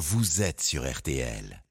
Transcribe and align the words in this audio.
vous 0.00 0.40
êtes 0.40 0.62
sur 0.62 0.90
RTL. 0.90 1.62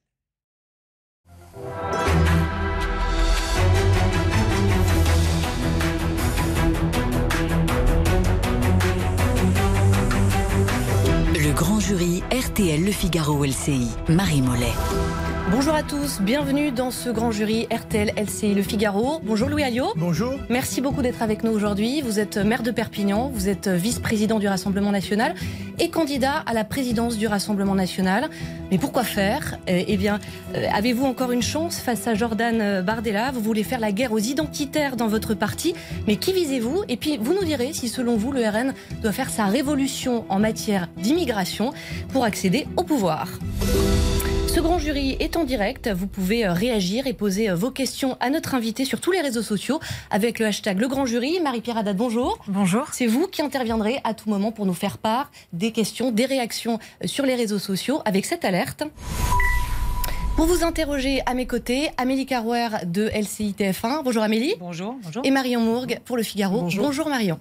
Le 11.34 11.52
grand 11.52 11.80
jury 11.80 12.22
RTL 12.30 12.84
Le 12.84 12.92
Figaro 12.92 13.44
LCI, 13.44 13.90
Marie 14.08 14.42
Mollet. 14.42 14.74
Bonjour 15.52 15.74
à 15.74 15.82
tous, 15.82 16.20
bienvenue 16.20 16.70
dans 16.70 16.92
ce 16.92 17.10
grand 17.10 17.32
jury 17.32 17.66
RTL 17.72 18.12
LCI 18.16 18.54
Le 18.54 18.62
Figaro. 18.62 19.20
Bonjour 19.24 19.48
Louis 19.48 19.64
Alliot. 19.64 19.92
Bonjour. 19.96 20.34
Merci 20.48 20.80
beaucoup 20.80 21.02
d'être 21.02 21.22
avec 21.22 21.42
nous 21.42 21.50
aujourd'hui. 21.50 22.02
Vous 22.02 22.20
êtes 22.20 22.36
maire 22.36 22.62
de 22.62 22.70
Perpignan, 22.70 23.30
vous 23.34 23.48
êtes 23.48 23.66
vice-président 23.66 24.38
du 24.38 24.46
Rassemblement 24.46 24.92
national 24.92 25.34
et 25.80 25.90
candidat 25.90 26.44
à 26.46 26.54
la 26.54 26.62
présidence 26.62 27.18
du 27.18 27.26
Rassemblement 27.26 27.74
national. 27.74 28.30
Mais 28.70 28.78
pourquoi 28.78 29.02
faire? 29.02 29.58
Eh 29.66 29.96
bien, 29.96 30.20
euh, 30.54 30.66
avez-vous 30.72 31.04
encore 31.04 31.32
une 31.32 31.42
chance 31.42 31.80
face 31.80 32.06
à 32.06 32.14
Jordan 32.14 32.80
Bardella? 32.82 33.32
Vous 33.32 33.40
voulez 33.40 33.64
faire 33.64 33.80
la 33.80 33.90
guerre 33.90 34.12
aux 34.12 34.18
identitaires 34.18 34.94
dans 34.94 35.08
votre 35.08 35.34
parti, 35.34 35.74
mais 36.06 36.14
qui 36.14 36.32
visez-vous? 36.32 36.84
Et 36.88 36.96
puis, 36.96 37.18
vous 37.20 37.34
nous 37.34 37.44
direz 37.44 37.72
si 37.72 37.88
selon 37.88 38.16
vous, 38.16 38.30
le 38.30 38.48
RN 38.48 38.72
doit 39.02 39.12
faire 39.12 39.30
sa 39.30 39.46
révolution 39.46 40.24
en 40.28 40.38
matière 40.38 40.88
d'immigration 40.96 41.72
pour 42.12 42.24
accéder 42.24 42.68
au 42.76 42.84
pouvoir. 42.84 43.26
Ce 44.52 44.58
grand 44.58 44.80
jury 44.80 45.16
est 45.20 45.36
en 45.36 45.44
direct. 45.44 45.88
Vous 45.94 46.08
pouvez 46.08 46.44
euh, 46.44 46.52
réagir 46.52 47.06
et 47.06 47.12
poser 47.12 47.50
euh, 47.50 47.54
vos 47.54 47.70
questions 47.70 48.16
à 48.18 48.30
notre 48.30 48.56
invité 48.56 48.84
sur 48.84 49.00
tous 49.00 49.12
les 49.12 49.20
réseaux 49.20 49.42
sociaux 49.42 49.78
avec 50.10 50.40
le 50.40 50.46
hashtag 50.46 50.80
Le 50.80 50.88
Grand 50.88 51.06
Jury. 51.06 51.38
Marie-Pierre 51.38 51.78
Haddad, 51.78 51.96
bonjour. 51.96 52.36
Bonjour. 52.48 52.88
C'est 52.90 53.06
vous 53.06 53.28
qui 53.28 53.42
interviendrez 53.42 54.00
à 54.02 54.12
tout 54.12 54.28
moment 54.28 54.50
pour 54.50 54.66
nous 54.66 54.74
faire 54.74 54.98
part 54.98 55.30
des 55.52 55.70
questions, 55.70 56.10
des 56.10 56.26
réactions 56.26 56.80
euh, 57.04 57.06
sur 57.06 57.26
les 57.26 57.36
réseaux 57.36 57.60
sociaux 57.60 58.00
avec 58.04 58.26
cette 58.26 58.44
alerte. 58.44 58.82
Pour 60.34 60.46
vous 60.46 60.64
interroger 60.64 61.22
à 61.26 61.34
mes 61.34 61.46
côtés, 61.46 61.90
Amélie 61.96 62.26
Carouer 62.26 62.70
de 62.86 63.08
LCI 63.14 63.54
TF1. 63.56 64.02
Bonjour 64.02 64.24
Amélie. 64.24 64.54
Bonjour. 64.58 64.96
bonjour. 65.00 65.24
Et 65.24 65.30
Marion 65.30 65.60
Mourgue 65.60 66.00
pour 66.04 66.16
Le 66.16 66.24
Figaro. 66.24 66.62
Bonjour. 66.62 66.86
bonjour 66.86 67.08
Marion. 67.08 67.38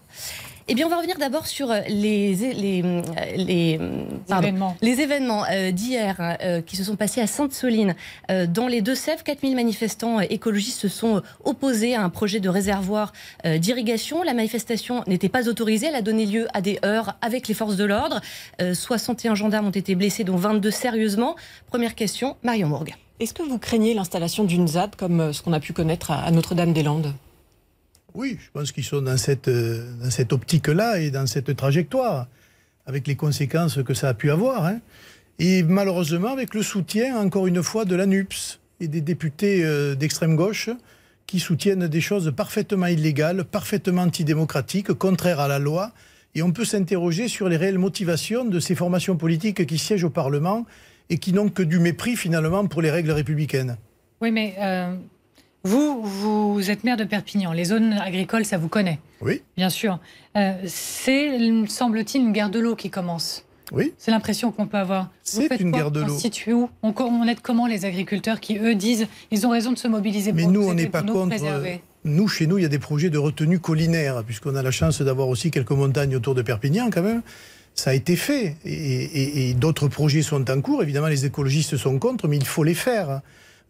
Eh 0.71 0.75
bien, 0.75 0.85
on 0.85 0.89
va 0.89 0.97
revenir 0.97 1.17
d'abord 1.17 1.47
sur 1.47 1.71
euh, 1.71 1.81
les, 1.87 2.35
les, 2.35 2.83
euh, 2.85 3.01
les, 3.35 3.79
pardon, 4.27 4.47
événements, 4.47 4.77
les 4.83 5.01
événements 5.01 5.43
euh, 5.51 5.71
d'hier 5.71 6.37
euh, 6.43 6.61
qui 6.61 6.75
se 6.75 6.83
sont 6.83 6.95
passés 6.95 7.21
à 7.21 7.25
Sainte-Soline. 7.25 7.95
Euh, 8.29 8.45
dans 8.45 8.67
les 8.67 8.81
Deux-Sèvres, 8.81 9.23
4000 9.23 9.55
manifestants 9.55 10.19
euh, 10.19 10.25
écologistes 10.29 10.79
se 10.79 10.87
sont 10.87 11.23
opposés 11.43 11.95
à 11.95 12.03
un 12.03 12.09
projet 12.09 12.39
de 12.39 12.49
réservoir 12.49 13.13
euh, 13.47 13.57
d'irrigation. 13.57 14.21
La 14.21 14.35
manifestation 14.35 15.03
n'était 15.07 15.27
pas 15.27 15.49
autorisée. 15.49 15.87
Elle 15.87 15.95
a 15.95 16.03
donné 16.03 16.27
lieu 16.27 16.47
à 16.53 16.61
des 16.61 16.77
heurts 16.85 17.15
avec 17.23 17.47
les 17.47 17.55
forces 17.55 17.75
de 17.75 17.85
l'ordre. 17.85 18.21
Euh, 18.61 18.75
61 18.75 19.33
gendarmes 19.33 19.65
ont 19.65 19.71
été 19.71 19.95
blessés, 19.95 20.23
dont 20.23 20.35
22 20.35 20.69
sérieusement. 20.69 21.35
Première 21.65 21.95
question, 21.95 22.37
Marion 22.43 22.67
Mourgue. 22.67 22.93
Est-ce 23.19 23.33
que 23.33 23.41
vous 23.41 23.57
craignez 23.57 23.95
l'installation 23.95 24.43
d'une 24.43 24.67
ZAD 24.67 24.95
comme 24.95 25.19
euh, 25.19 25.33
ce 25.33 25.41
qu'on 25.41 25.53
a 25.53 25.59
pu 25.59 25.73
connaître 25.73 26.11
à 26.11 26.19
à 26.19 26.29
Notre-Dame-des-Landes? 26.29 27.15
Oui, 28.13 28.37
je 28.39 28.49
pense 28.51 28.71
qu'ils 28.71 28.83
sont 28.83 29.01
dans 29.01 29.17
cette, 29.17 29.47
euh, 29.47 29.91
dans 30.01 30.09
cette 30.09 30.33
optique-là 30.33 30.99
et 30.99 31.11
dans 31.11 31.27
cette 31.27 31.55
trajectoire, 31.55 32.27
avec 32.85 33.07
les 33.07 33.15
conséquences 33.15 33.81
que 33.83 33.93
ça 33.93 34.09
a 34.09 34.13
pu 34.13 34.31
avoir. 34.31 34.65
hein. 34.65 34.79
Et 35.37 35.63
malheureusement, 35.63 36.33
avec 36.33 36.53
le 36.53 36.63
soutien, 36.63 37.17
encore 37.17 37.47
une 37.47 37.63
fois, 37.63 37.85
de 37.85 37.95
l'ANUPS 37.95 38.59
et 38.81 38.87
des 38.87 39.01
députés 39.01 39.63
euh, 39.63 39.95
d'extrême 39.95 40.35
gauche 40.35 40.69
qui 41.27 41.39
soutiennent 41.39 41.87
des 41.87 42.01
choses 42.01 42.33
parfaitement 42.35 42.87
illégales, 42.87 43.43
parfaitement 43.45 44.01
antidémocratiques, 44.01 44.91
contraires 44.93 45.39
à 45.39 45.47
la 45.47 45.59
loi. 45.59 45.91
Et 46.35 46.41
on 46.41 46.51
peut 46.51 46.65
s'interroger 46.65 47.27
sur 47.27 47.49
les 47.49 47.57
réelles 47.57 47.77
motivations 47.77 48.45
de 48.45 48.59
ces 48.59 48.75
formations 48.75 49.15
politiques 49.15 49.65
qui 49.65 49.77
siègent 49.77 50.03
au 50.03 50.09
Parlement 50.09 50.65
et 51.09 51.17
qui 51.17 51.31
n'ont 51.33 51.49
que 51.49 51.63
du 51.63 51.79
mépris 51.79 52.15
finalement 52.15 52.65
pour 52.67 52.81
les 52.81 52.91
règles 52.91 53.11
républicaines. 53.11 53.77
Oui, 54.21 54.31
mais 54.31 54.55
euh, 54.59 54.95
vous, 55.63 56.01
vous 56.03 56.71
êtes 56.71 56.83
maire 56.83 56.97
de 56.97 57.03
Perpignan. 57.03 57.51
Les 57.51 57.65
zones 57.65 57.93
agricoles, 57.93 58.45
ça 58.45 58.57
vous 58.57 58.69
connaît, 58.69 58.99
Oui, 59.21 59.41
bien 59.57 59.69
sûr. 59.69 59.99
Euh, 60.37 60.53
c'est, 60.65 61.37
semble-t-il, 61.67 62.21
une 62.21 62.31
guerre 62.31 62.49
de 62.49 62.59
l'eau 62.59 62.75
qui 62.75 62.89
commence. 62.89 63.43
oui. 63.71 63.93
C'est 63.97 64.11
l'impression 64.11 64.51
qu'on 64.51 64.67
peut 64.67 64.77
avoir. 64.77 65.09
C'est 65.23 65.59
une 65.59 65.71
guerre 65.71 65.91
de 65.91 66.01
On 66.03 66.07
l'eau. 66.07 66.17
où 66.53 66.69
on, 66.83 66.93
on 66.97 67.27
aide 67.27 67.41
comment 67.41 67.67
les 67.67 67.85
agriculteurs 67.85 68.39
qui, 68.39 68.57
eux, 68.57 68.75
disent 68.75 69.07
ils 69.31 69.45
ont 69.45 69.49
raison 69.49 69.71
de 69.71 69.77
se 69.77 69.87
mobiliser 69.87 70.31
Mais 70.31 70.43
pour 70.43 70.51
nous, 70.51 70.61
nous 70.63 70.69
on 70.69 70.73
n'est 70.73 70.87
pas 70.87 71.01
contre. 71.03 71.25
euh, 71.25 71.27
préserver 71.27 71.81
Nous, 72.05 72.27
chez 72.29 72.47
nous, 72.47 72.57
il 72.57 72.61
y 72.61 72.65
a 72.65 72.69
des 72.69 72.79
projets 72.79 73.09
de 73.09 73.17
retenue 73.17 73.59
collinaire, 73.59 74.23
puisqu'on 74.23 74.55
a 74.55 74.63
la 74.63 74.71
chance 74.71 75.01
d'avoir 75.01 75.27
aussi 75.27 75.51
quelques 75.51 75.71
montagnes 75.71 76.15
autour 76.15 76.35
de 76.35 76.41
Perpignan, 76.41 76.89
quand 76.89 77.01
même. 77.03 77.21
Ça 77.75 77.91
a 77.91 77.93
été 77.93 78.15
fait. 78.15 78.55
Et, 78.65 78.71
et- 78.73 79.49
et 79.49 79.53
d'autres 79.53 79.87
projets 79.89 80.21
sont 80.21 80.49
en 80.49 80.61
cours. 80.61 80.81
Évidemment, 80.83 81.07
les 81.07 81.25
écologistes 81.25 81.75
sont 81.77 81.99
contre, 81.99 82.27
mais 82.29 82.37
il 82.37 82.45
faut 82.45 82.63
les 82.63 82.73
faire. 82.73 83.21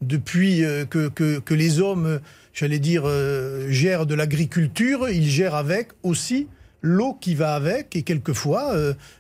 Depuis 0.02 0.64
euh, 0.64 0.86
que, 0.86 1.10
que- 1.10 1.54
les 1.54 1.80
hommes, 1.82 2.06
euh, 2.06 2.20
j'allais 2.54 2.80
dire, 2.80 3.04
euh, 3.06 3.70
gèrent 3.70 4.06
de 4.06 4.16
l'agriculture, 4.16 5.10
ils 5.10 5.28
gèrent 5.28 5.56
avec 5.56 5.90
aussi 6.04 6.48
l'eau 6.82 7.18
qui 7.20 7.36
va 7.36 7.56
avec. 7.56 7.98
Et 7.98 8.04
quelquefois, 8.04 8.74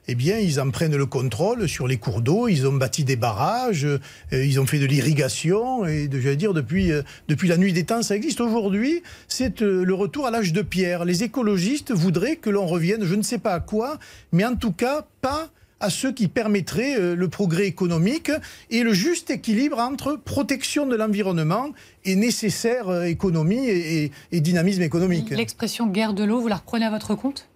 eh 0.08 0.16
bien, 0.16 0.38
ils 0.38 0.62
en 0.62 0.70
prennent 0.72 0.96
le 0.96 1.06
contrôle 1.06 1.68
sur 1.68 1.86
les 1.90 1.98
cours 1.98 2.22
d'eau. 2.22 2.48
Ils 2.48 2.66
ont 2.66 2.72
bâti 2.72 3.04
des 3.04 3.18
barrages, 3.18 3.86
ils 4.32 4.60
ont 4.62 4.66
fait 4.66 4.80
de 4.80 4.86
l'irrigation. 4.86 5.86
Et 5.86 6.08
de- 6.08 6.22
j'allais 6.22 6.38
dire, 6.38 6.54
depuis, 6.54 6.92
depuis 7.28 7.50
la 7.50 7.58
nuit 7.58 7.74
des 7.74 7.84
temps, 7.84 8.02
ça 8.02 8.16
existe. 8.16 8.40
Aujourd'hui, 8.40 9.04
c'est 9.28 9.60
le 9.60 9.94
retour 9.94 10.26
à 10.26 10.32
l'âge 10.32 10.54
de 10.54 10.62
pierre. 10.62 11.04
Les 11.04 11.24
écologistes 11.24 11.92
voudraient 11.92 12.38
que 12.38 12.50
l'on 12.50 12.66
revienne, 12.66 13.04
je 13.04 13.16
ne 13.16 13.24
sais 13.24 13.40
pas 13.40 13.56
à 13.56 13.60
quoi, 13.60 14.00
mais 14.32 14.46
en 14.46 14.56
tout 14.56 14.72
cas, 14.72 15.06
pas 15.22 15.50
à 15.80 15.90
ceux 15.90 16.12
qui 16.12 16.28
permettraient 16.28 16.98
euh, 16.98 17.16
le 17.16 17.28
progrès 17.28 17.68
économique 17.68 18.32
et 18.70 18.84
le 18.84 18.94
juste 18.94 19.30
équilibre 19.30 19.80
entre 19.80 20.16
protection 20.16 20.86
de 20.86 20.96
l'environnement 20.96 21.70
et 22.06 22.16
nécessaire 22.16 22.90
euh, 22.90 23.04
économie 23.04 23.68
et, 23.68 24.12
dynamisme 24.32 24.82
économique. 24.82 25.30
L'expression 25.32 25.88
guerre 25.88 26.14
de 26.14 26.24
l'eau, 26.24 26.40
vous 26.40 26.48
la 26.48 26.58
reprenez 26.58 26.86
à 26.86 26.90
votre 26.90 27.16
compte? 27.16 27.49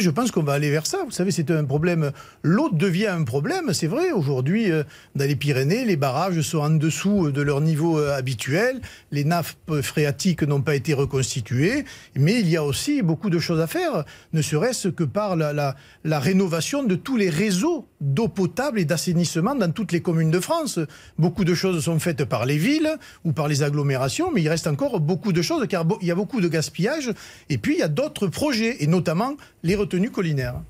Je 0.00 0.10
pense 0.10 0.30
qu'on 0.30 0.42
va 0.42 0.52
aller 0.52 0.70
vers 0.70 0.86
ça. 0.86 0.98
Vous 1.04 1.12
savez, 1.12 1.30
c'est 1.30 1.50
un 1.50 1.64
problème. 1.64 2.10
L'eau 2.42 2.68
devient 2.70 3.06
un 3.06 3.22
problème, 3.22 3.72
c'est 3.72 3.86
vrai. 3.86 4.10
Aujourd'hui, 4.10 4.70
euh, 4.70 4.82
dans 5.14 5.26
les 5.26 5.36
Pyrénées, 5.36 5.84
les 5.84 5.96
barrages 5.96 6.40
sont 6.42 6.58
en 6.58 6.70
dessous 6.70 7.30
de 7.30 7.40
leur 7.40 7.60
niveau 7.60 7.98
euh, 7.98 8.16
habituel. 8.16 8.80
Les 9.12 9.24
nappes 9.24 9.80
phréatiques 9.82 10.42
n'ont 10.42 10.60
pas 10.60 10.74
été 10.74 10.92
reconstituées. 10.92 11.84
Mais 12.16 12.40
il 12.40 12.48
y 12.48 12.56
a 12.56 12.64
aussi 12.64 13.00
beaucoup 13.00 13.30
de 13.30 13.38
choses 13.38 13.60
à 13.60 13.66
faire, 13.66 14.04
ne 14.32 14.42
serait-ce 14.42 14.88
que 14.88 15.04
par 15.04 15.36
la 15.36 15.74
rénovation 16.18 16.82
de 16.82 16.96
tous 16.96 17.16
les 17.16 17.30
réseaux 17.30 17.88
d'eau 18.00 18.28
potable 18.28 18.78
et 18.78 18.84
d'assainissement 18.84 19.54
dans 19.54 19.70
toutes 19.72 19.92
les 19.92 20.02
communes 20.02 20.30
de 20.30 20.40
France. 20.40 20.78
Beaucoup 21.18 21.44
de 21.44 21.54
choses 21.54 21.84
sont 21.84 21.98
faites 21.98 22.24
par 22.24 22.46
les 22.46 22.58
villes 22.58 22.96
ou 23.24 23.32
par 23.32 23.48
les 23.48 23.62
agglomérations, 23.62 24.30
mais 24.32 24.42
il 24.42 24.48
reste 24.48 24.66
encore 24.66 25.00
beaucoup 25.00 25.32
de 25.32 25.42
choses 25.42 25.66
car 25.68 25.84
il 26.00 26.06
y 26.08 26.10
a 26.10 26.14
beaucoup 26.14 26.40
de 26.40 26.48
gaspillage. 26.48 27.12
Et 27.48 27.58
puis, 27.58 27.74
il 27.74 27.78
y 27.78 27.82
a 27.82 27.88
d'autres 27.88 28.26
projets, 28.26 28.82
et 28.82 28.86
notamment 28.86 29.34
les 29.62 29.76
retenues 29.76 30.10
collinaires. 30.10 30.60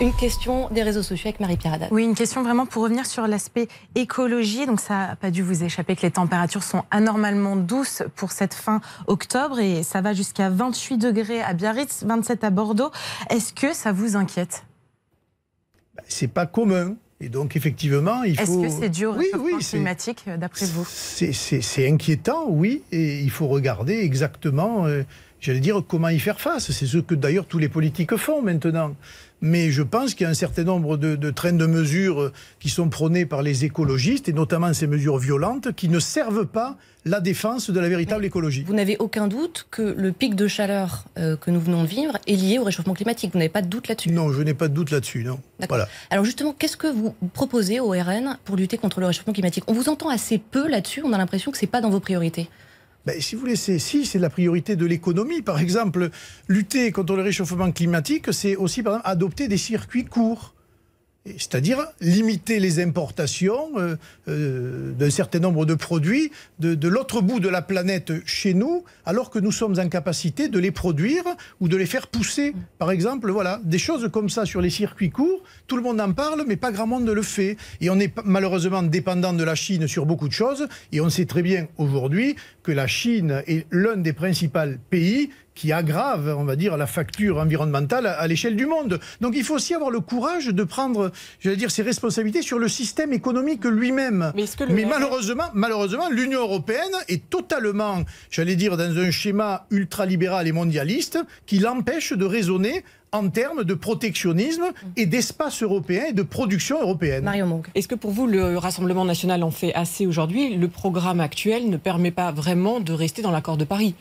Une 0.00 0.14
question 0.14 0.70
des 0.70 0.82
réseaux 0.82 1.02
sociaux 1.02 1.28
avec 1.28 1.40
Marie-Pierre 1.40 1.74
Haddad. 1.74 1.88
Oui, 1.90 2.04
une 2.04 2.14
question 2.14 2.42
vraiment 2.42 2.64
pour 2.64 2.82
revenir 2.82 3.04
sur 3.04 3.26
l'aspect 3.26 3.68
écologie. 3.94 4.64
Donc 4.64 4.80
ça 4.80 5.08
n'a 5.08 5.16
pas 5.16 5.30
dû 5.30 5.42
vous 5.42 5.62
échapper 5.62 5.94
que 5.94 6.00
les 6.00 6.10
températures 6.10 6.62
sont 6.62 6.84
anormalement 6.90 7.54
douces 7.54 8.02
pour 8.16 8.32
cette 8.32 8.54
fin 8.54 8.80
octobre 9.08 9.60
et 9.60 9.82
ça 9.82 10.00
va 10.00 10.14
jusqu'à 10.14 10.48
28 10.48 10.96
degrés 10.96 11.42
à 11.42 11.52
Biarritz, 11.52 12.04
27 12.06 12.44
à 12.44 12.50
Bordeaux. 12.50 12.90
Est-ce 13.28 13.52
que 13.52 13.74
ça 13.74 13.92
vous 13.92 14.16
inquiète? 14.16 14.64
C'est 16.08 16.28
pas 16.28 16.46
commun. 16.46 16.96
Et 17.22 17.28
donc, 17.28 17.54
effectivement, 17.54 18.22
il 18.22 18.32
Est-ce 18.32 18.46
faut. 18.46 18.62
que 18.62 18.68
c'est 18.70 18.88
dû 18.88 19.04
au 19.04 19.12
réchauffement 19.12 19.44
oui, 19.44 19.62
climatique 19.62 20.24
euh, 20.26 20.38
d'après 20.38 20.64
vous 20.66 20.86
c'est 20.86 21.86
inquiétant, 21.86 22.46
oui, 22.48 22.82
et 22.92 23.20
il 23.20 23.30
faut 23.30 23.46
regarder 23.46 23.98
exactement, 23.98 24.86
euh, 24.86 25.02
j'allais 25.38 25.60
dire, 25.60 25.82
comment 25.86 26.08
y 26.08 26.18
faire 26.18 26.40
face. 26.40 26.70
C'est 26.70 26.86
ce 26.86 26.96
que 26.96 27.14
d'ailleurs 27.14 27.44
tous 27.44 27.58
les 27.58 27.68
politiques 27.68 28.16
font 28.16 28.40
maintenant. 28.40 28.96
Mais 29.42 29.70
je 29.70 29.82
pense 29.82 30.14
qu'il 30.14 30.24
y 30.24 30.26
a 30.26 30.30
un 30.30 30.34
certain 30.34 30.64
nombre 30.64 30.96
de, 30.96 31.16
de 31.16 31.30
trains 31.30 31.52
de 31.52 31.66
mesures 31.66 32.20
euh, 32.20 32.32
qui 32.58 32.68
sont 32.68 32.88
prônés 32.88 33.26
par 33.26 33.42
les 33.42 33.64
écologistes, 33.64 34.28
et 34.28 34.32
notamment 34.32 34.72
ces 34.74 34.86
mesures 34.86 35.18
violentes, 35.18 35.72
qui 35.72 35.88
ne 35.88 35.98
servent 35.98 36.46
pas 36.46 36.76
la 37.06 37.20
défense 37.20 37.70
de 37.70 37.80
la 37.80 37.88
véritable 37.88 38.24
écologie. 38.24 38.64
Vous 38.66 38.74
n'avez 38.74 38.98
aucun 38.98 39.26
doute 39.26 39.66
que 39.70 39.82
le 39.82 40.12
pic 40.12 40.34
de 40.34 40.46
chaleur 40.46 41.04
euh, 41.18 41.36
que 41.36 41.50
nous 41.50 41.60
venons 41.60 41.82
de 41.82 41.88
vivre 41.88 42.18
est 42.26 42.36
lié 42.36 42.58
au 42.58 42.64
réchauffement 42.64 42.92
climatique. 42.92 43.32
Vous 43.32 43.38
n'avez 43.38 43.48
pas 43.48 43.62
de 43.62 43.68
doute 43.68 43.88
là-dessus? 43.88 44.10
Non, 44.10 44.32
je 44.32 44.42
n'ai 44.42 44.54
pas 44.54 44.68
de 44.68 44.74
doute 44.74 44.90
là-dessus, 44.90 45.24
non. 45.24 45.40
Voilà. 45.68 45.88
Alors 46.10 46.24
justement, 46.24 46.54
qu'est-ce 46.56 46.76
que 46.76 46.88
vous 46.88 47.14
proposez 47.32 47.80
au 47.80 47.90
RN 47.90 48.36
pour 48.44 48.56
lutter 48.56 48.76
contre 48.76 49.00
le 49.00 49.06
réchauffement 49.06 49.32
climatique? 49.32 49.64
On 49.66 49.72
vous 49.72 49.88
entend 49.88 50.10
assez 50.10 50.38
peu 50.38 50.68
là-dessus. 50.68 51.02
On 51.04 51.12
a 51.14 51.18
l'impression 51.18 51.50
que 51.50 51.56
c'est 51.58 51.66
pas 51.66 51.80
dans 51.80 51.90
vos 51.90 52.00
priorités. 52.00 52.48
Ben, 53.06 53.18
si 53.20 53.34
vous 53.34 53.40
voulez, 53.40 53.56
si, 53.56 54.04
c'est 54.04 54.18
la 54.18 54.28
priorité 54.28 54.76
de 54.76 54.84
l'économie. 54.84 55.40
Par 55.40 55.58
exemple, 55.58 56.10
lutter 56.48 56.92
contre 56.92 57.16
le 57.16 57.22
réchauffement 57.22 57.72
climatique, 57.72 58.32
c'est 58.32 58.56
aussi, 58.56 58.82
par 58.82 59.00
adopter 59.06 59.48
des 59.48 59.56
circuits 59.56 60.04
courts. 60.04 60.54
C'est-à-dire 61.26 61.86
limiter 62.00 62.60
les 62.60 62.80
importations 62.80 63.70
euh, 63.76 63.96
euh, 64.28 64.92
d'un 64.92 65.10
certain 65.10 65.38
nombre 65.38 65.66
de 65.66 65.74
produits 65.74 66.30
de, 66.58 66.88
l'autre 66.88 67.20
bout 67.20 67.40
de 67.40 67.48
la 67.48 67.62
planète 67.62 68.12
chez 68.24 68.54
nous, 68.54 68.84
alors 69.04 69.30
que 69.30 69.38
nous 69.38 69.52
sommes 69.52 69.78
en 69.78 69.88
capacité 69.88 70.48
de 70.48 70.58
les 70.58 70.70
produire 70.70 71.22
ou 71.60 71.68
de 71.68 71.76
les 71.76 71.86
faire 71.86 72.06
pousser. 72.06 72.54
Par 72.78 72.90
exemple, 72.90 73.30
voilà, 73.30 73.60
des 73.64 73.78
choses 73.78 74.08
comme 74.10 74.30
ça 74.30 74.46
sur 74.46 74.60
les 74.60 74.70
circuits 74.70 75.10
courts, 75.10 75.42
tout 75.66 75.76
le 75.76 75.82
monde 75.82 76.00
en 76.00 76.12
parle, 76.12 76.44
mais 76.46 76.56
pas 76.56 76.72
grand 76.72 76.86
monde 76.86 77.08
le 77.08 77.22
fait. 77.22 77.56
Et 77.80 77.90
on 77.90 77.98
est 77.98 78.12
malheureusement 78.24 78.82
dépendant 78.82 79.32
de 79.32 79.44
la 79.44 79.54
Chine 79.54 79.86
sur 79.88 80.06
beaucoup 80.06 80.28
de 80.28 80.32
choses, 80.32 80.68
et 80.92 81.00
on 81.00 81.10
sait 81.10 81.26
très 81.26 81.42
bien 81.42 81.68
aujourd'hui 81.76 82.36
que 82.62 82.72
la 82.72 82.86
Chine 82.86 83.42
est 83.46 83.66
l'un 83.70 83.96
des 83.96 84.12
principaux 84.12 84.58
pays 84.88 85.30
qui 85.60 85.72
aggrave, 85.72 86.34
on 86.38 86.44
va 86.44 86.56
dire, 86.56 86.78
la 86.78 86.86
facture 86.86 87.36
environnementale 87.36 88.06
à, 88.06 88.12
à 88.12 88.26
l'échelle 88.26 88.56
du 88.56 88.64
monde. 88.64 88.98
Donc 89.20 89.34
il 89.36 89.44
faut 89.44 89.56
aussi 89.56 89.74
avoir 89.74 89.90
le 89.90 90.00
courage 90.00 90.46
de 90.46 90.64
prendre, 90.64 91.12
j'allais 91.38 91.56
dire, 91.56 91.70
ses 91.70 91.82
responsabilités 91.82 92.40
sur 92.40 92.58
le 92.58 92.66
système 92.66 93.12
économique 93.12 93.66
lui-même. 93.66 94.32
Mais 94.70 94.86
malheureusement, 94.86 95.44
malheureusement, 95.52 96.08
l'Union 96.10 96.40
européenne 96.40 96.94
est 97.08 97.28
totalement, 97.28 98.04
j'allais 98.30 98.56
dire, 98.56 98.78
dans 98.78 98.96
un 98.96 99.10
schéma 99.10 99.66
ultralibéral 99.70 100.48
et 100.48 100.52
mondialiste 100.52 101.18
qui 101.44 101.58
l'empêche 101.58 102.14
de 102.14 102.24
raisonner 102.24 102.82
en 103.12 103.28
termes 103.28 103.64
de 103.64 103.74
protectionnisme 103.74 104.66
et 104.96 105.04
d'espace 105.04 105.62
européen 105.62 106.04
et 106.08 106.12
de 106.14 106.22
production 106.22 106.80
européenne. 106.80 107.24
Mario 107.24 107.44
Monk. 107.44 107.66
Est-ce 107.74 107.88
que 107.88 107.96
pour 107.96 108.12
vous, 108.12 108.26
le 108.26 108.56
Rassemblement 108.56 109.04
national 109.04 109.42
en 109.42 109.50
fait 109.50 109.74
assez 109.74 110.06
aujourd'hui? 110.06 110.56
Le 110.56 110.68
programme 110.68 111.20
actuel 111.20 111.68
ne 111.68 111.76
permet 111.76 112.12
pas 112.12 112.32
vraiment 112.32 112.80
de 112.80 112.94
rester 112.94 113.20
dans 113.20 113.32
l'accord 113.32 113.58
de 113.58 113.64
Paris 113.64 113.94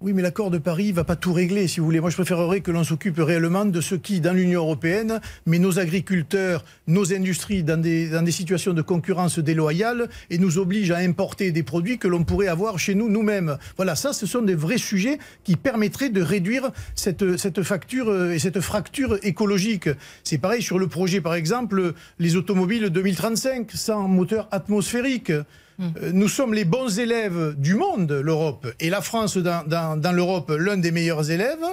Oui, 0.00 0.12
mais 0.12 0.22
l'accord 0.22 0.52
de 0.52 0.58
Paris 0.58 0.90
ne 0.90 0.92
va 0.92 1.02
pas 1.02 1.16
tout 1.16 1.32
régler, 1.32 1.66
si 1.66 1.80
vous 1.80 1.86
voulez. 1.86 1.98
Moi, 1.98 2.10
je 2.10 2.14
préférerais 2.14 2.60
que 2.60 2.70
l'on 2.70 2.84
s'occupe 2.84 3.18
réellement 3.18 3.64
de 3.64 3.80
ce 3.80 3.96
qui, 3.96 4.20
dans 4.20 4.32
l'Union 4.32 4.60
européenne, 4.60 5.20
met 5.44 5.58
nos 5.58 5.80
agriculteurs, 5.80 6.64
nos 6.86 7.12
industries 7.12 7.64
dans 7.64 7.82
des, 7.82 8.30
situations 8.30 8.74
de 8.74 8.82
concurrence 8.82 9.40
déloyale 9.40 10.08
et 10.30 10.38
nous 10.38 10.58
oblige 10.58 10.92
à 10.92 10.98
importer 10.98 11.50
des 11.50 11.64
produits 11.64 11.98
que 11.98 12.06
l'on 12.06 12.22
pourrait 12.22 12.46
avoir 12.46 12.78
chez 12.78 12.94
nous 12.94 13.08
nous-mêmes. 13.08 13.58
Voilà, 13.76 13.96
ça, 13.96 14.12
ce 14.12 14.24
sont 14.24 14.42
des 14.42 14.54
vrais 14.54 14.78
sujets 14.78 15.18
qui 15.42 15.56
permettraient 15.56 16.10
de 16.10 16.22
réduire 16.22 16.70
cette, 16.94 17.36
cette 17.36 17.64
facture 17.64 18.08
euh, 18.08 18.34
et 18.34 18.38
cette 18.38 18.60
fracture 18.60 19.18
écologique. 19.24 19.88
C'est 20.22 20.38
pareil 20.38 20.62
sur 20.62 20.78
le 20.78 20.86
projet, 20.86 21.20
par 21.20 21.34
exemple, 21.34 21.94
les 22.20 22.36
automobiles 22.36 22.90
2035 22.90 23.72
sans 23.72 24.06
moteur 24.06 24.46
atmosphérique. 24.52 25.32
Euh, 25.80 26.10
Nous 26.12 26.28
sommes 26.28 26.54
les 26.54 26.64
bons 26.64 26.98
élèves 26.98 27.54
du 27.56 27.74
monde, 27.74 28.12
l'Europe, 28.12 28.66
et 28.80 28.90
la 28.90 29.00
France 29.00 29.36
dans 29.36 30.12
l'Europe, 30.14 30.50
l'un 30.58 30.76
des 30.76 30.90
meilleurs 30.90 31.30
élèves, 31.30 31.64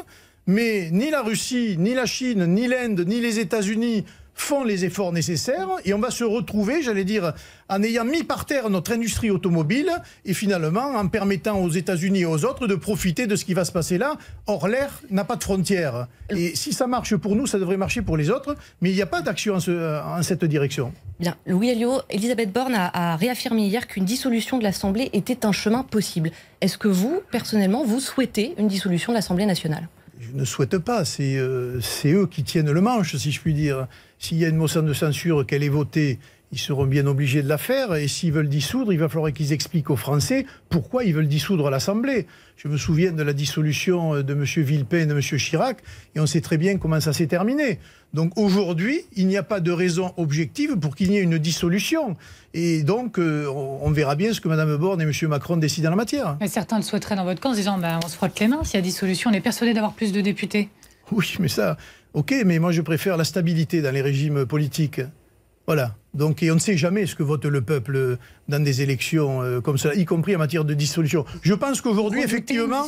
mais 0.47 0.89
ni 0.91 1.09
la 1.09 1.21
Russie, 1.23 1.75
ni 1.79 1.93
la 1.93 2.05
Chine, 2.05 2.45
ni 2.45 2.67
l'Inde, 2.67 3.03
ni 3.07 3.19
les 3.19 3.39
États-Unis 3.39 4.05
font 4.37 4.65
les 4.65 4.83
efforts 4.83 5.13
nécessaires, 5.13 5.69
et 5.85 5.93
on 5.93 5.99
va 5.99 6.11
se 6.11 6.23
retrouver, 6.25 6.81
j'allais 6.83 7.05
dire, 7.05 7.33
en 7.69 7.81
ayant 7.81 8.03
mis 8.03 8.23
par 8.23 8.45
terre 8.45 8.69
notre 8.69 8.91
industrie 8.91 9.31
automobile, 9.31 9.89
et 10.25 10.33
finalement 10.33 10.87
en 10.95 11.07
permettant 11.07 11.57
aux 11.59 11.69
États-Unis 11.69 12.19
et 12.21 12.25
aux 12.25 12.43
autres 12.43 12.67
de 12.67 12.75
profiter 12.75 13.27
de 13.27 13.35
ce 13.37 13.45
qui 13.45 13.53
va 13.53 13.63
se 13.63 13.71
passer 13.71 13.97
là. 13.97 14.17
Or, 14.45 14.67
l'air 14.67 15.01
n'a 15.09 15.23
pas 15.23 15.37
de 15.37 15.43
frontières. 15.43 16.07
Et 16.29 16.53
si 16.55 16.73
ça 16.73 16.85
marche 16.85 17.15
pour 17.15 17.35
nous, 17.35 17.47
ça 17.47 17.57
devrait 17.59 17.77
marcher 17.77 18.01
pour 18.01 18.17
les 18.17 18.29
autres, 18.29 18.55
mais 18.81 18.89
il 18.91 18.95
n'y 18.95 19.01
a 19.01 19.05
pas 19.07 19.21
d'action 19.21 19.55
en, 19.55 19.59
ce- 19.61 20.01
en 20.03 20.21
cette 20.21 20.43
direction. 20.43 20.91
Bien, 21.19 21.35
Louis 21.47 21.69
Alliot, 21.71 22.01
Elisabeth 22.09 22.51
Borne 22.51 22.75
a, 22.75 23.13
a 23.13 23.15
réaffirmé 23.15 23.65
hier 23.67 23.87
qu'une 23.87 24.03
dissolution 24.03 24.57
de 24.57 24.63
l'Assemblée 24.63 25.09
était 25.13 25.45
un 25.45 25.53
chemin 25.53 25.83
possible. 25.83 26.31
Est-ce 26.59 26.77
que 26.77 26.89
vous, 26.89 27.21
personnellement, 27.31 27.85
vous 27.85 28.01
souhaitez 28.01 28.53
une 28.57 28.67
dissolution 28.67 29.13
de 29.13 29.15
l'Assemblée 29.15 29.45
nationale? 29.45 29.87
Ne 30.35 30.45
souhaite 30.45 30.77
pas. 30.77 31.05
C'est 31.05 31.37
euh, 31.37 31.79
c'est 31.81 32.11
eux 32.11 32.27
qui 32.27 32.43
tiennent 32.43 32.71
le 32.71 32.81
manche, 32.81 33.15
si 33.15 33.31
je 33.31 33.41
puis 33.41 33.53
dire. 33.53 33.87
S'il 34.19 34.37
y 34.37 34.45
a 34.45 34.47
une 34.47 34.55
motion 34.55 34.81
de 34.81 34.93
censure, 34.93 35.45
qu'elle 35.45 35.63
est 35.63 35.69
votée, 35.69 36.19
ils 36.55 36.59
seront 36.59 36.85
bien 36.85 37.05
obligés 37.05 37.43
de 37.43 37.49
la 37.49 37.57
faire. 37.57 37.95
Et 37.95 38.07
s'ils 38.07 38.31
veulent 38.31 38.47
dissoudre, 38.47 38.93
il 38.93 38.97
va 38.97 39.09
falloir 39.09 39.33
qu'ils 39.33 39.51
expliquent 39.51 39.89
aux 39.89 39.97
Français 39.97 40.45
pourquoi 40.69 41.03
ils 41.03 41.13
veulent 41.13 41.27
dissoudre 41.27 41.69
l'Assemblée. 41.69 42.27
Je 42.55 42.69
me 42.69 42.77
souviens 42.77 43.11
de 43.11 43.21
la 43.21 43.33
dissolution 43.33 44.23
de 44.23 44.33
M. 44.33 44.43
Villepin 44.43 44.99
et 44.99 45.05
de 45.05 45.11
M. 45.11 45.19
Chirac, 45.19 45.83
et 46.15 46.21
on 46.21 46.25
sait 46.25 46.39
très 46.39 46.57
bien 46.57 46.77
comment 46.77 47.01
ça 47.01 47.11
s'est 47.11 47.27
terminé. 47.27 47.79
Donc 48.13 48.37
aujourd'hui, 48.37 49.01
il 49.17 49.27
n'y 49.27 49.35
a 49.35 49.43
pas 49.43 49.59
de 49.59 49.71
raison 49.73 50.13
objective 50.15 50.77
pour 50.77 50.95
qu'il 50.95 51.11
y 51.11 51.17
ait 51.17 51.21
une 51.21 51.37
dissolution. 51.37 52.15
Et 52.53 52.83
donc, 52.83 53.19
euh, 53.19 53.47
on 53.47 53.91
verra 53.91 54.15
bien 54.15 54.31
ce 54.31 54.39
que 54.39 54.47
Mme 54.47 54.77
Borne 54.77 55.01
et 55.01 55.03
M. 55.03 55.11
Macron 55.27 55.57
décident 55.57 55.89
en 55.89 55.91
la 55.91 55.97
matière. 55.97 56.37
Mais 56.39 56.47
certains 56.47 56.77
le 56.77 56.83
souhaiteraient 56.83 57.17
dans 57.17 57.25
votre 57.25 57.41
camp 57.41 57.49
en 57.49 57.53
se 57.53 57.57
disant 57.57 57.77
bah, 57.77 57.99
on 58.01 58.07
se 58.07 58.15
frotte 58.15 58.39
les 58.39 58.47
mains 58.47 58.63
s'il 58.63 58.75
y 58.75 58.77
a 58.77 58.81
dissolution, 58.81 59.29
on 59.29 59.33
est 59.33 59.41
persuadé 59.41 59.73
d'avoir 59.73 59.91
plus 59.91 60.13
de 60.13 60.21
députés. 60.21 60.69
Oui, 61.11 61.35
mais 61.41 61.49
ça, 61.49 61.75
ok, 62.13 62.33
mais 62.45 62.59
moi 62.59 62.71
je 62.71 62.81
préfère 62.81 63.17
la 63.17 63.25
stabilité 63.25 63.81
dans 63.81 63.91
les 63.91 64.01
régimes 64.01 64.45
politiques. 64.45 65.01
Voilà. 65.67 65.95
Donc, 66.13 66.43
et 66.43 66.51
on 66.51 66.55
ne 66.55 66.59
sait 66.59 66.77
jamais 66.77 67.05
ce 67.07 67.15
que 67.15 67.23
vote 67.23 67.43
le 67.45 67.59
peuple 67.61 68.17
dans 68.47 68.63
des 68.63 68.81
élections 68.81 69.41
euh, 69.41 69.59
comme 69.61 69.77
cela, 69.77 69.95
y 69.95 70.05
compris 70.05 70.35
en 70.35 70.39
matière 70.39 70.63
de 70.63 70.73
dissolution. 70.73 71.25
Je 71.41 71.53
pense 71.53 71.81
qu'aujourd'hui, 71.81 72.21
effectivement, 72.23 72.85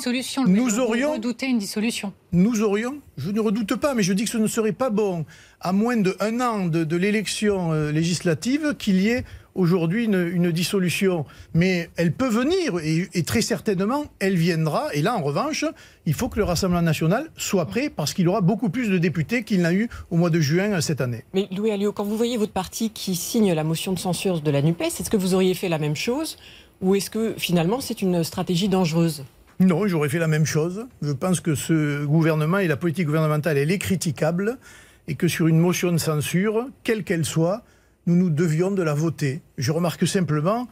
nous 0.48 0.80
aurions- 0.80 1.14
redoutez 1.14 1.48
une 1.48 1.58
dissolution. 1.58 2.14
nous 2.32 2.62
aurions, 2.62 3.00
je 3.18 3.32
ne 3.32 3.40
redoute 3.42 3.76
pas, 3.76 3.96
mais 3.96 4.04
je 4.04 4.14
dis 4.14 4.24
que 4.24 4.30
ce 4.30 4.38
ne 4.38 4.48
serait 4.48 4.72
pas 4.72 4.90
bon, 4.92 5.26
à 5.60 5.74
moins 5.74 5.98
d'un 5.98 6.40
an 6.40 6.68
de, 6.68 6.84
de 6.86 6.96
l'élection 6.96 7.74
euh, 7.74 7.92
législative, 7.92 8.76
qu'il 8.78 9.02
y 9.02 9.10
ait 9.10 9.26
aujourd'hui 9.58 10.06
une, 10.06 10.32
une 10.34 10.52
dissolution. 10.52 11.26
Mais 11.54 11.90
elle 11.98 12.14
peut 12.14 12.30
venir, 12.30 12.80
et, 12.82 13.10
et 13.14 13.24
très 13.24 13.42
certainement, 13.42 14.06
elle 14.20 14.36
viendra. 14.36 14.94
Et 14.94 15.02
là, 15.02 15.16
en 15.18 15.22
revanche, 15.22 15.66
il 16.06 16.14
faut 16.14 16.30
que 16.30 16.38
le 16.38 16.46
Rassemblement 16.46 16.82
national 16.82 17.28
soit 17.36 17.66
prêt, 17.66 17.90
parce 17.94 18.14
qu'il 18.14 18.30
aura 18.30 18.40
beaucoup 18.40 18.70
plus 18.70 18.90
de 18.90 18.98
députés 18.98 19.44
qu'il 19.44 19.62
n'a 19.62 19.74
eu 19.74 19.90
au 20.12 20.16
mois 20.16 20.30
de 20.30 20.40
juin 20.40 20.74
euh, 20.74 20.82
cette 20.82 21.02
année. 21.02 21.26
Mais 21.34 21.48
Louis 21.56 21.72
Alliot, 21.72 21.92
quand 21.92 22.06
vous 22.06 22.16
voyez 22.16 22.38
votre 22.38 22.54
parti 22.54 22.92
qui 22.92 23.16
signe 23.16 23.52
la 23.54 23.64
motion 23.64 23.92
de 23.92 24.00
censure 24.00 24.40
de 24.40 24.52
la 24.52 24.62
NUPES, 24.62 24.84
est-ce 25.00 25.10
que 25.10 25.18
vous 25.18 25.34
auriez 25.34 25.54
fait 25.54 25.70
la 25.70 25.80
même 25.80 25.96
chose 25.96 26.38
ou 26.80 26.96
est-ce 26.96 27.10
que 27.10 27.34
finalement 27.38 27.82
c'est 27.82 28.02
une 28.04 28.24
stratégie 28.24 28.70
dangereuse? 28.70 29.26
Non, 29.60 29.88
j'aurais 29.88 30.10
fait 30.10 30.20
la 30.20 30.28
même 30.28 30.46
chose. 30.46 30.86
Je 31.02 31.12
pense 31.12 31.40
que 31.40 31.56
ce 31.56 32.06
gouvernement 32.06 32.60
et 32.60 32.68
la 32.68 32.78
politique 32.78 33.08
gouvernementale, 33.08 33.58
elle 33.58 33.72
est 33.72 33.80
critiquable 33.80 34.60
et 35.08 35.16
que 35.16 35.28
sur 35.28 35.48
une 35.48 35.58
motion 35.58 35.92
de 35.92 35.98
censure, 35.98 36.68
quelle 36.84 37.04
qu'elle 37.04 37.26
soit, 37.26 37.64
nous 38.08 38.16
nous 38.16 38.30
devions 38.30 38.72
de 38.72 38.82
la 38.82 38.94
voter. 38.94 39.42
Je 39.58 39.72
remarque 39.72 40.08
simplement 40.08 40.68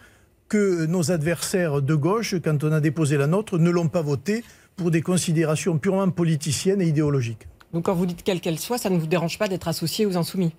que 0.47 0.85
nos 0.85 1.11
adversaires 1.11 1.81
de 1.81 1.95
gauche, 1.95 2.35
quand 2.43 2.63
on 2.63 2.71
a 2.71 2.79
déposé 2.79 3.17
la 3.17 3.27
nôtre, 3.27 3.57
ne 3.57 3.69
l'ont 3.69 3.89
pas 3.89 4.01
votée 4.01 4.43
pour 4.75 4.89
des 4.89 5.01
considérations 5.01 5.77
purement 5.77 6.09
politiciennes 6.09 6.81
et 6.81 6.87
idéologiques. 6.87 7.47
Donc 7.73 7.85
quand 7.85 7.93
vous 7.93 8.05
dites 8.05 8.23
quelle 8.23 8.41
qu'elle 8.41 8.59
soit, 8.59 8.77
ça 8.77 8.89
ne 8.89 8.97
vous 8.97 9.07
dérange 9.07 9.37
pas 9.37 9.47
d'être 9.47 9.67
associé 9.67 10.05
aux 10.05 10.17
insoumis? 10.17 10.53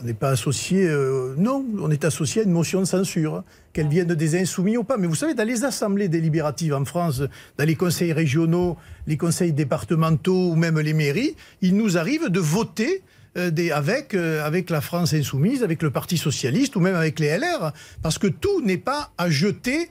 On 0.00 0.02
n'est 0.02 0.14
pas 0.14 0.30
associé, 0.30 0.88
euh, 0.88 1.34
non, 1.36 1.64
on 1.78 1.90
est 1.90 2.04
associé 2.04 2.40
à 2.40 2.44
une 2.44 2.50
motion 2.50 2.80
de 2.80 2.86
censure, 2.86 3.36
hein, 3.36 3.44
qu'elle 3.72 3.86
vienne 3.86 4.14
des 4.14 4.40
insoumis 4.40 4.76
ou 4.76 4.82
pas. 4.82 4.96
Mais 4.96 5.06
vous 5.06 5.14
savez, 5.14 5.34
dans 5.34 5.46
les 5.46 5.64
assemblées 5.64 6.08
délibératives 6.08 6.74
en 6.74 6.84
France, 6.84 7.22
dans 7.58 7.64
les 7.64 7.76
conseils 7.76 8.12
régionaux, 8.12 8.76
les 9.06 9.18
conseils 9.18 9.52
départementaux 9.52 10.50
ou 10.50 10.56
même 10.56 10.80
les 10.80 10.94
mairies, 10.94 11.36
il 11.60 11.76
nous 11.76 11.98
arrive 11.98 12.30
de 12.30 12.40
voter 12.40 13.02
avec, 13.36 14.14
euh, 14.14 14.44
avec 14.44 14.70
la 14.70 14.80
France 14.80 15.12
insoumise, 15.12 15.62
avec 15.62 15.82
le 15.82 15.90
Parti 15.90 16.16
socialiste 16.16 16.76
ou 16.76 16.80
même 16.80 16.94
avec 16.94 17.18
les 17.18 17.36
LR, 17.36 17.72
parce 18.02 18.18
que 18.18 18.26
tout 18.26 18.60
n'est 18.62 18.78
pas 18.78 19.12
à 19.18 19.30
jeter 19.30 19.90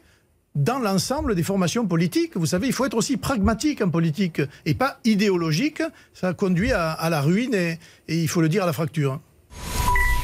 dans 0.56 0.80
l'ensemble 0.80 1.36
des 1.36 1.44
formations 1.44 1.88
politiques. 1.88 2.38
Vous 2.38 2.46
savez, 2.46 2.68
il 2.68 2.74
faut 2.74 2.86
être 2.86 2.96
aussi 2.96 3.18
pragmatique 3.18 3.82
en 3.82 3.90
politique 3.90 4.42
et 4.66 4.76
pas 4.76 5.00
idéologique. 5.04 5.82
Ça 6.14 6.34
conduit 6.34 6.72
à, 6.72 7.10
la 7.10 7.22
ruine 7.22 7.56
et 7.56 7.80
il 8.08 8.28
faut 8.28 8.42
le 8.42 8.50
dire 8.50 8.64
à 8.64 8.66
la 8.68 8.74
fracture. 8.74 9.20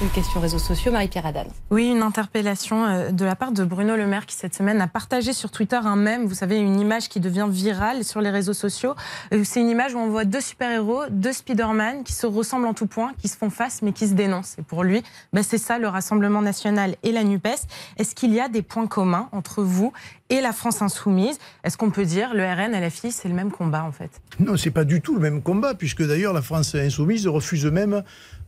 Une 0.02 0.10
question 0.12 0.40
réseaux 0.40 0.60
sociaux, 0.60 0.94
Marie-Pierre 0.94 1.26
Haddad. 1.26 1.48
Oui, 1.72 1.90
une 1.90 2.04
interpellation 2.04 2.86
euh, 2.86 3.12
de 3.12 3.26
la 3.26 3.36
part 3.36 3.52
de 3.52 3.66
Bruno 3.66 3.98
Le 3.98 4.08
Maire 4.08 4.26
qui 4.26 4.34
cette 4.34 4.56
semaine 4.56 4.80
a 4.80 4.88
partagé 4.88 5.34
sur 5.34 5.52
Twitter 5.52 5.76
un 5.76 5.98
mème, 5.98 6.26
vous 6.26 6.36
savez, 6.36 6.58
une 6.58 6.80
image 6.80 7.10
qui 7.10 7.20
devient 7.20 7.48
virale 7.50 8.06
sur 8.06 8.22
les 8.22 8.30
réseaux 8.30 8.54
sociaux. 8.54 8.96
Euh, 9.34 9.44
C'est 9.44 9.60
une 9.60 9.70
image 9.70 9.96
où 9.96 9.98
on 9.98 10.08
voit 10.08 10.24
deux 10.24 10.40
super-héros, 10.40 11.04
deux 11.10 11.34
Spider-Man 11.34 12.06
qui 12.06 12.14
se 12.14 12.26
ressemblent 12.26 12.68
en 12.68 12.74
tout 12.74 12.88
point, 12.88 13.12
qui 13.18 13.28
se 13.28 13.36
font 13.36 13.50
face 13.50 13.82
mais 13.82 13.92
qui 13.92 14.08
se 14.08 14.14
dénoncent. 14.14 14.56
Et 14.58 14.62
pour 14.62 14.86
lui, 14.86 15.04
bah, 15.34 15.44
c'est 15.44 15.58
ça 15.58 15.78
le 15.80 15.90
Rassemblement 15.90 16.42
national 16.42 16.96
et 17.04 17.12
la 17.12 17.26
NUPES. 17.26 17.68
Est-ce 17.98 18.16
qu'il 18.16 18.34
y 18.34 18.40
a 18.40 18.48
des 18.48 18.62
points 18.62 18.88
communs 18.88 19.28
entre 19.34 19.64
vous 19.64 19.92
et 20.30 20.40
la 20.40 20.54
France 20.54 20.82
insoumise? 20.82 21.40
Est-ce 21.66 21.76
qu'on 21.76 21.92
peut 21.92 22.06
dire 22.06 22.34
le 22.34 22.46
RN 22.46 22.74
et 22.74 22.80
la 22.80 22.90
FI, 22.90 23.12
c'est 23.12 23.28
le 23.28 23.36
même 23.36 23.52
combat 23.52 23.84
en 23.84 23.92
fait? 23.92 24.22
Non, 24.40 24.56
c'est 24.56 24.72
pas 24.72 24.86
du 24.86 25.02
tout 25.02 25.16
le 25.16 25.20
même 25.20 25.42
combat, 25.42 25.74
puisque 25.74 26.08
d'ailleurs 26.08 26.32
la 26.32 26.42
France 26.42 26.74
insoumise 26.74 27.28
refuse 27.28 27.66
même 27.66 28.02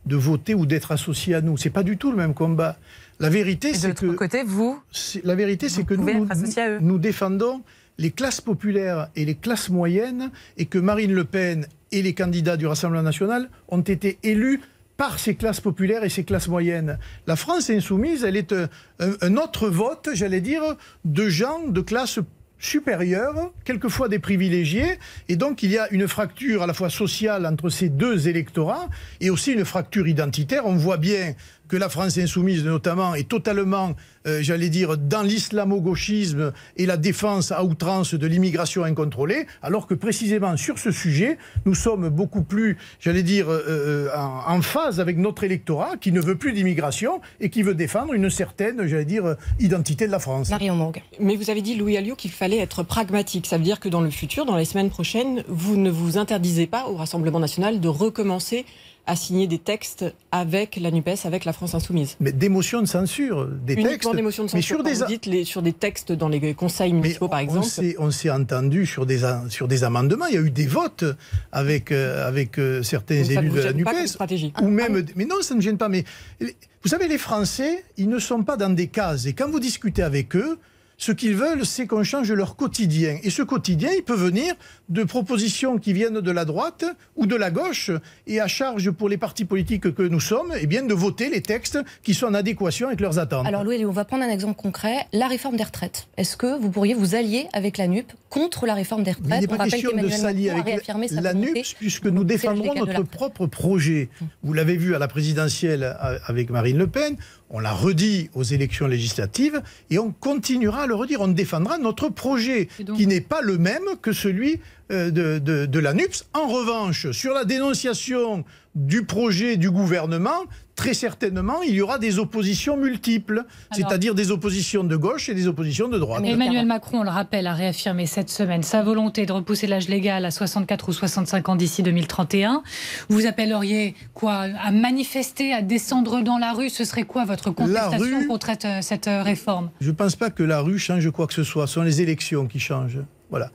de 0.06 0.16
voter 0.16 0.54
ou 0.54 0.66
d'être 0.66 0.92
associée 0.92 1.34
à 1.34 1.40
nous. 1.40 1.56
C'est 1.56 1.70
pas 1.70 1.82
du 1.82 1.96
tout 1.96 2.10
le 2.10 2.16
même 2.16 2.34
combat. 2.34 2.76
La 3.20 3.28
vérité, 3.28 3.74
c'est 3.74 3.94
que 3.94 4.06
côté, 4.06 4.42
vous, 4.42 4.80
la 5.22 5.34
vérité, 5.34 5.68
c'est 5.68 5.84
que 5.84 5.94
nous, 5.94 6.26
associé 6.28 6.78
défendons 6.98 7.62
les 7.98 8.10
classes 8.10 8.40
populaires 8.40 9.08
et 9.16 9.24
les 9.24 9.34
classes 9.34 9.68
moyennes, 9.68 10.30
et 10.56 10.66
que 10.66 10.78
Marine 10.78 11.12
Le 11.12 11.24
Pen 11.24 11.66
et 11.92 12.02
les 12.02 12.14
candidats 12.14 12.56
du 12.56 12.66
Rassemblement 12.66 13.02
national 13.02 13.48
ont 13.68 13.82
été 13.82 14.18
élus 14.22 14.60
par 14.96 15.18
ces 15.18 15.34
classes 15.34 15.60
populaires 15.60 16.04
et 16.04 16.08
ces 16.08 16.24
classes 16.24 16.48
moyennes. 16.48 16.98
La 17.26 17.36
France 17.36 17.70
insoumise, 17.70 18.24
elle 18.24 18.36
est 18.36 18.54
un, 18.98 19.36
autre 19.36 19.68
vote, 19.68 20.10
j'allais 20.14 20.40
dire, 20.40 20.62
de 21.04 21.28
gens 21.28 21.66
de 21.68 21.80
classe 21.80 22.18
supérieurs, 22.62 23.52
quelquefois 23.64 24.08
des 24.08 24.20
privilégiés, 24.20 24.98
et 25.28 25.36
donc 25.36 25.62
il 25.64 25.70
y 25.72 25.78
a 25.78 25.92
une 25.92 26.06
fracture 26.06 26.62
à 26.62 26.66
la 26.66 26.72
fois 26.72 26.90
sociale 26.90 27.44
entre 27.44 27.68
ces 27.68 27.88
deux 27.88 28.28
électorats 28.28 28.88
et 29.20 29.30
aussi 29.30 29.52
une 29.52 29.64
fracture 29.64 30.06
identitaire. 30.06 30.64
On 30.64 30.76
voit 30.76 30.96
bien 30.96 31.34
que 31.72 31.78
la 31.78 31.88
France 31.88 32.18
insoumise 32.18 32.66
notamment 32.66 33.14
est 33.14 33.26
totalement, 33.26 33.94
euh, 34.26 34.42
j'allais 34.42 34.68
dire, 34.68 34.98
dans 34.98 35.22
l'islamo-gauchisme 35.22 36.52
et 36.76 36.84
la 36.84 36.98
défense 36.98 37.50
à 37.50 37.64
outrance 37.64 38.12
de 38.12 38.26
l'immigration 38.26 38.84
incontrôlée, 38.84 39.46
alors 39.62 39.86
que 39.86 39.94
précisément 39.94 40.58
sur 40.58 40.78
ce 40.78 40.90
sujet, 40.90 41.38
nous 41.64 41.74
sommes 41.74 42.10
beaucoup 42.10 42.42
plus, 42.42 42.76
j'allais 43.00 43.22
dire, 43.22 43.50
euh, 43.50 43.64
euh, 43.66 44.08
en, 44.14 44.56
en 44.56 44.60
phase 44.60 45.00
avec 45.00 45.16
notre 45.16 45.44
électorat 45.44 45.96
qui 45.96 46.12
ne 46.12 46.20
veut 46.20 46.36
plus 46.36 46.52
d'immigration 46.52 47.22
et 47.40 47.48
qui 47.48 47.62
veut 47.62 47.74
défendre 47.74 48.12
une 48.12 48.28
certaine, 48.28 48.86
j'allais 48.86 49.06
dire, 49.06 49.36
identité 49.58 50.06
de 50.06 50.12
la 50.12 50.18
France. 50.18 50.50
Marion 50.50 50.76
Morgue. 50.76 51.00
Mais 51.20 51.36
vous 51.36 51.48
avez 51.48 51.62
dit, 51.62 51.76
Louis 51.76 51.96
Alliot, 51.96 52.16
qu'il 52.16 52.32
fallait 52.32 52.58
être 52.58 52.82
pragmatique. 52.82 53.46
Ça 53.46 53.56
veut 53.56 53.64
dire 53.64 53.80
que 53.80 53.88
dans 53.88 54.02
le 54.02 54.10
futur, 54.10 54.44
dans 54.44 54.56
les 54.56 54.66
semaines 54.66 54.90
prochaines, 54.90 55.42
vous 55.48 55.78
ne 55.78 55.88
vous 55.88 56.18
interdisez 56.18 56.66
pas 56.66 56.86
au 56.88 56.96
Rassemblement 56.96 57.40
national 57.40 57.80
de 57.80 57.88
recommencer 57.88 58.66
à 59.06 59.16
signer 59.16 59.48
des 59.48 59.58
textes 59.58 60.04
avec 60.30 60.76
la 60.76 60.90
NUPES, 60.92 61.24
avec 61.26 61.44
la 61.44 61.52
France 61.52 61.74
Insoumise. 61.74 62.16
Mais 62.20 62.30
des 62.30 62.48
motions 62.48 62.80
de 62.80 62.86
censure, 62.86 63.48
des 63.48 63.74
Uniquement 63.74 63.90
textes. 63.90 64.14
des 64.16 64.22
motions 64.22 64.44
de 64.44 64.48
mais 64.54 64.60
censure. 64.62 64.76
sur 64.76 64.84
Quand 64.84 64.90
des, 64.90 64.94
vous 64.96 65.06
dites 65.06 65.26
les, 65.26 65.44
sur 65.44 65.60
des 65.62 65.72
textes 65.72 66.12
dans 66.12 66.28
les 66.28 66.54
conseils 66.54 66.92
municipaux, 66.92 67.28
par 67.28 67.40
on 67.40 67.42
exemple. 67.42 67.66
s'est- 67.66 67.96
On 67.98 68.10
s'est 68.12 68.30
entendu 68.30 68.86
sur 68.86 69.04
des, 69.04 69.20
sur 69.48 69.66
des 69.66 69.82
amendements. 69.84 70.26
Il 70.26 70.34
y 70.34 70.38
a 70.38 70.40
eu 70.42 70.50
des 70.50 70.66
votes 70.66 71.04
avec, 71.50 71.90
euh, 71.90 72.26
avec 72.28 72.58
euh, 72.58 72.82
certains 72.84 73.16
élus 73.24 73.50
de 73.50 73.60
la 73.60 73.72
NUPES. 73.72 74.06
stratégie. 74.06 74.52
Ou 74.62 74.68
même, 74.68 75.04
mais 75.16 75.24
non, 75.24 75.36
ça 75.42 75.54
ne 75.56 75.60
gêne 75.60 75.78
pas. 75.78 75.88
Mais 75.88 76.04
vous 76.40 76.88
savez, 76.88 77.08
les 77.08 77.18
Français, 77.18 77.84
ils 77.96 78.08
ne 78.08 78.18
sont 78.20 78.44
pas 78.44 78.56
dans 78.56 78.70
des 78.70 78.86
cases. 78.86 79.26
Et 79.26 79.32
quand 79.32 79.50
vous 79.50 79.60
discutez 79.60 80.02
avec 80.04 80.36
eux, 80.36 80.58
ce 81.02 81.10
qu'ils 81.10 81.34
veulent, 81.34 81.66
c'est 81.66 81.88
qu'on 81.88 82.04
change 82.04 82.30
leur 82.30 82.54
quotidien. 82.54 83.18
Et 83.24 83.30
ce 83.30 83.42
quotidien, 83.42 83.90
il 83.96 84.04
peut 84.04 84.14
venir 84.14 84.54
de 84.88 85.02
propositions 85.02 85.78
qui 85.78 85.92
viennent 85.92 86.20
de 86.20 86.30
la 86.30 86.44
droite 86.44 86.84
ou 87.16 87.26
de 87.26 87.34
la 87.34 87.50
gauche. 87.50 87.90
Et 88.28 88.40
à 88.40 88.46
charge 88.46 88.88
pour 88.92 89.08
les 89.08 89.16
partis 89.16 89.44
politiques 89.44 89.92
que 89.94 90.02
nous 90.04 90.20
sommes, 90.20 90.52
eh 90.60 90.68
bien, 90.68 90.84
de 90.84 90.94
voter 90.94 91.28
les 91.28 91.40
textes 91.40 91.80
qui 92.04 92.14
sont 92.14 92.26
en 92.26 92.34
adéquation 92.34 92.86
avec 92.86 93.00
leurs 93.00 93.18
attentes. 93.18 93.48
Alors 93.48 93.64
Louis, 93.64 93.84
on 93.84 93.90
va 93.90 94.04
prendre 94.04 94.22
un 94.22 94.28
exemple 94.28 94.54
concret, 94.54 95.08
la 95.12 95.26
réforme 95.26 95.56
des 95.56 95.64
retraites. 95.64 96.06
Est-ce 96.16 96.36
que 96.36 96.56
vous 96.56 96.70
pourriez 96.70 96.94
vous 96.94 97.16
allier 97.16 97.48
avec 97.52 97.78
la 97.78 97.88
NUP 97.88 98.12
contre 98.30 98.66
la 98.66 98.74
réforme 98.74 99.02
des 99.02 99.10
Mais 99.10 99.16
il 99.16 99.22
retraites 99.24 99.40
n'est 99.40 99.46
On 99.46 99.56
pas 99.56 99.64
rappelle 99.64 99.82
question 99.82 100.00
de 100.00 100.08
s'allier 100.08 100.50
avec 100.50 100.86
la 100.86 101.34
NUPS, 101.34 101.74
puisque 101.80 102.06
nous 102.06 102.22
défendrons 102.22 102.74
notre 102.74 103.02
propre 103.02 103.46
projet. 103.46 104.08
Vous 104.44 104.52
l'avez 104.52 104.76
vu 104.76 104.94
à 104.94 105.00
la 105.00 105.08
présidentielle 105.08 105.82
euh, 105.82 106.18
avec 106.26 106.48
Marine 106.50 106.78
Le 106.78 106.86
Pen, 106.86 107.16
on 107.54 107.60
l'a 107.60 107.72
redit 107.72 108.30
aux 108.34 108.42
élections 108.42 108.86
législatives, 108.86 109.62
et 109.90 109.98
on 109.98 110.10
continuera 110.10 110.82
à 110.82 110.86
le 110.86 110.94
redire. 110.94 111.20
On 111.20 111.28
défendra 111.28 111.76
notre 111.78 112.08
projet, 112.08 112.68
donc- 112.80 112.96
qui 112.96 113.06
n'est 113.06 113.20
pas 113.20 113.42
le 113.42 113.58
même 113.58 113.82
que 114.00 114.12
celui 114.12 114.58
euh, 114.90 115.10
de, 115.10 115.38
de- 115.38 115.66
de 115.66 115.78
la 115.78 115.92
NUPS. 115.94 116.24
En 116.34 116.48
revanche, 116.48 117.10
sur 117.12 117.32
la 117.34 117.44
dénonciation 117.44 118.44
du 118.74 119.04
projet 119.04 119.58
du 119.58 119.70
gouvernement, 119.70 120.44
très 120.76 120.94
certainement, 120.94 121.60
il 121.62 121.74
y 121.74 121.82
aura 121.82 121.98
des 121.98 122.18
oppositions 122.18 122.78
multiples, 122.78 123.44
c'est-à-dire 123.70 124.14
des 124.14 124.30
oppositions 124.30 124.82
de 124.82 124.96
gauche 124.96 125.28
et 125.28 125.34
des 125.34 125.46
oppositions 125.46 125.88
de 125.88 125.98
droite. 125.98 126.22
Mais 126.22 126.30
Emmanuel 126.30 126.64
Macron, 126.64 127.00
on 127.00 127.02
le 127.02 127.10
rappelle, 127.10 127.46
a 127.46 127.52
réaffirmé 127.52 128.06
cette 128.06 128.30
semaine 128.30 128.62
sa 128.62 128.82
volonté 128.82 129.26
de 129.26 129.32
repousser 129.32 129.66
l'âge 129.66 129.88
légal 129.90 130.24
à 130.24 130.30
64 130.30 130.88
ou 130.88 130.92
65 130.94 131.48
ans 131.50 131.56
d'ici 131.56 131.82
2031. 131.82 132.62
Vous 133.10 133.26
appelleriez 133.26 133.94
quoi 134.14 134.46
À 134.62 134.70
manifester, 134.70 135.52
à 135.52 135.60
descendre 135.60 136.22
dans 136.22 136.38
la 136.38 136.52
rue? 136.54 136.70
Ce 136.70 136.84
serait 136.84 137.04
quoi 137.04 137.26
votre 137.26 137.50
contestation 137.50 137.98
rue- 138.20 138.26
contre 138.26 138.46
cette, 138.46 138.66
cette, 138.82 139.08
euh, 139.08 139.22
réforme? 139.22 139.70
Je 139.82 139.90
ne 139.90 139.94
pense 139.94 140.16
pas 140.16 140.30
que 140.30 140.42
la 140.42 140.60
rue 140.60 140.78
change 140.78 141.10
quoi 141.10 141.26
que 141.26 141.34
ce 141.34 141.44
soit. 141.44 141.66
Ce 141.66 141.74
sont 141.74 141.82
les 141.82 142.00
élections 142.00 142.46
qui 142.46 142.58
changent. 142.58 143.00
Voilà. 143.28 143.50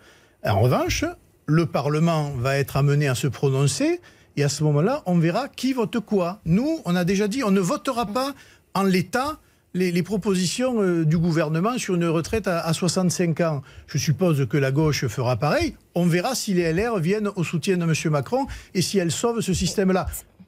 En 0.46 0.60
revanche, 0.60 1.04
le 1.48 1.66
Parlement 1.66 2.32
va 2.38 2.58
être 2.58 2.78
amené 2.78 3.08
à 3.08 3.16
se 3.16 3.26
prononcer 3.26 4.00
et 4.38 4.44
à 4.44 4.50
ce 4.50 4.64
moment-là, 4.64 5.02
on 5.08 5.18
verra 5.18 5.50
qui 5.50 5.74
vote 5.74 6.00
quoi. 6.00 6.40
Nous, 6.46 6.80
on 6.86 6.96
a 6.96 7.04
déjà 7.04 7.28
dit, 7.28 7.44
on 7.44 7.52
ne 7.52 7.60
votera 7.60 8.06
pas 8.06 8.34
en 8.76 8.84
l'état 8.84 9.40
les, 9.74 10.04
propositions 10.04 10.82
euh, 10.82 11.06
du 11.06 11.18
gouvernement 11.18 11.78
sur 11.78 11.96
une 11.96 12.06
retraite 12.06 12.48
à, 12.48 12.62
à 12.62 12.74
65 12.74 13.42
ans. 13.42 13.62
Je 13.88 13.98
suppose 13.98 14.48
que 14.48 14.58
la 14.58 14.72
gauche 14.72 15.06
fera 15.08 15.36
pareil. 15.36 15.76
On 15.94 16.06
verra 16.06 16.36
si 16.36 16.54
les 16.54 16.72
LR 16.72 16.98
viennent 17.00 17.30
au 17.36 17.44
soutien 17.44 17.78
de 17.78 17.84
M. 17.84 17.94
Macron 18.12 18.48
et 18.74 18.82
si 18.82 18.98
elles 18.98 19.12
sauvent 19.12 19.42
ce 19.42 19.54
système-là 19.54 20.08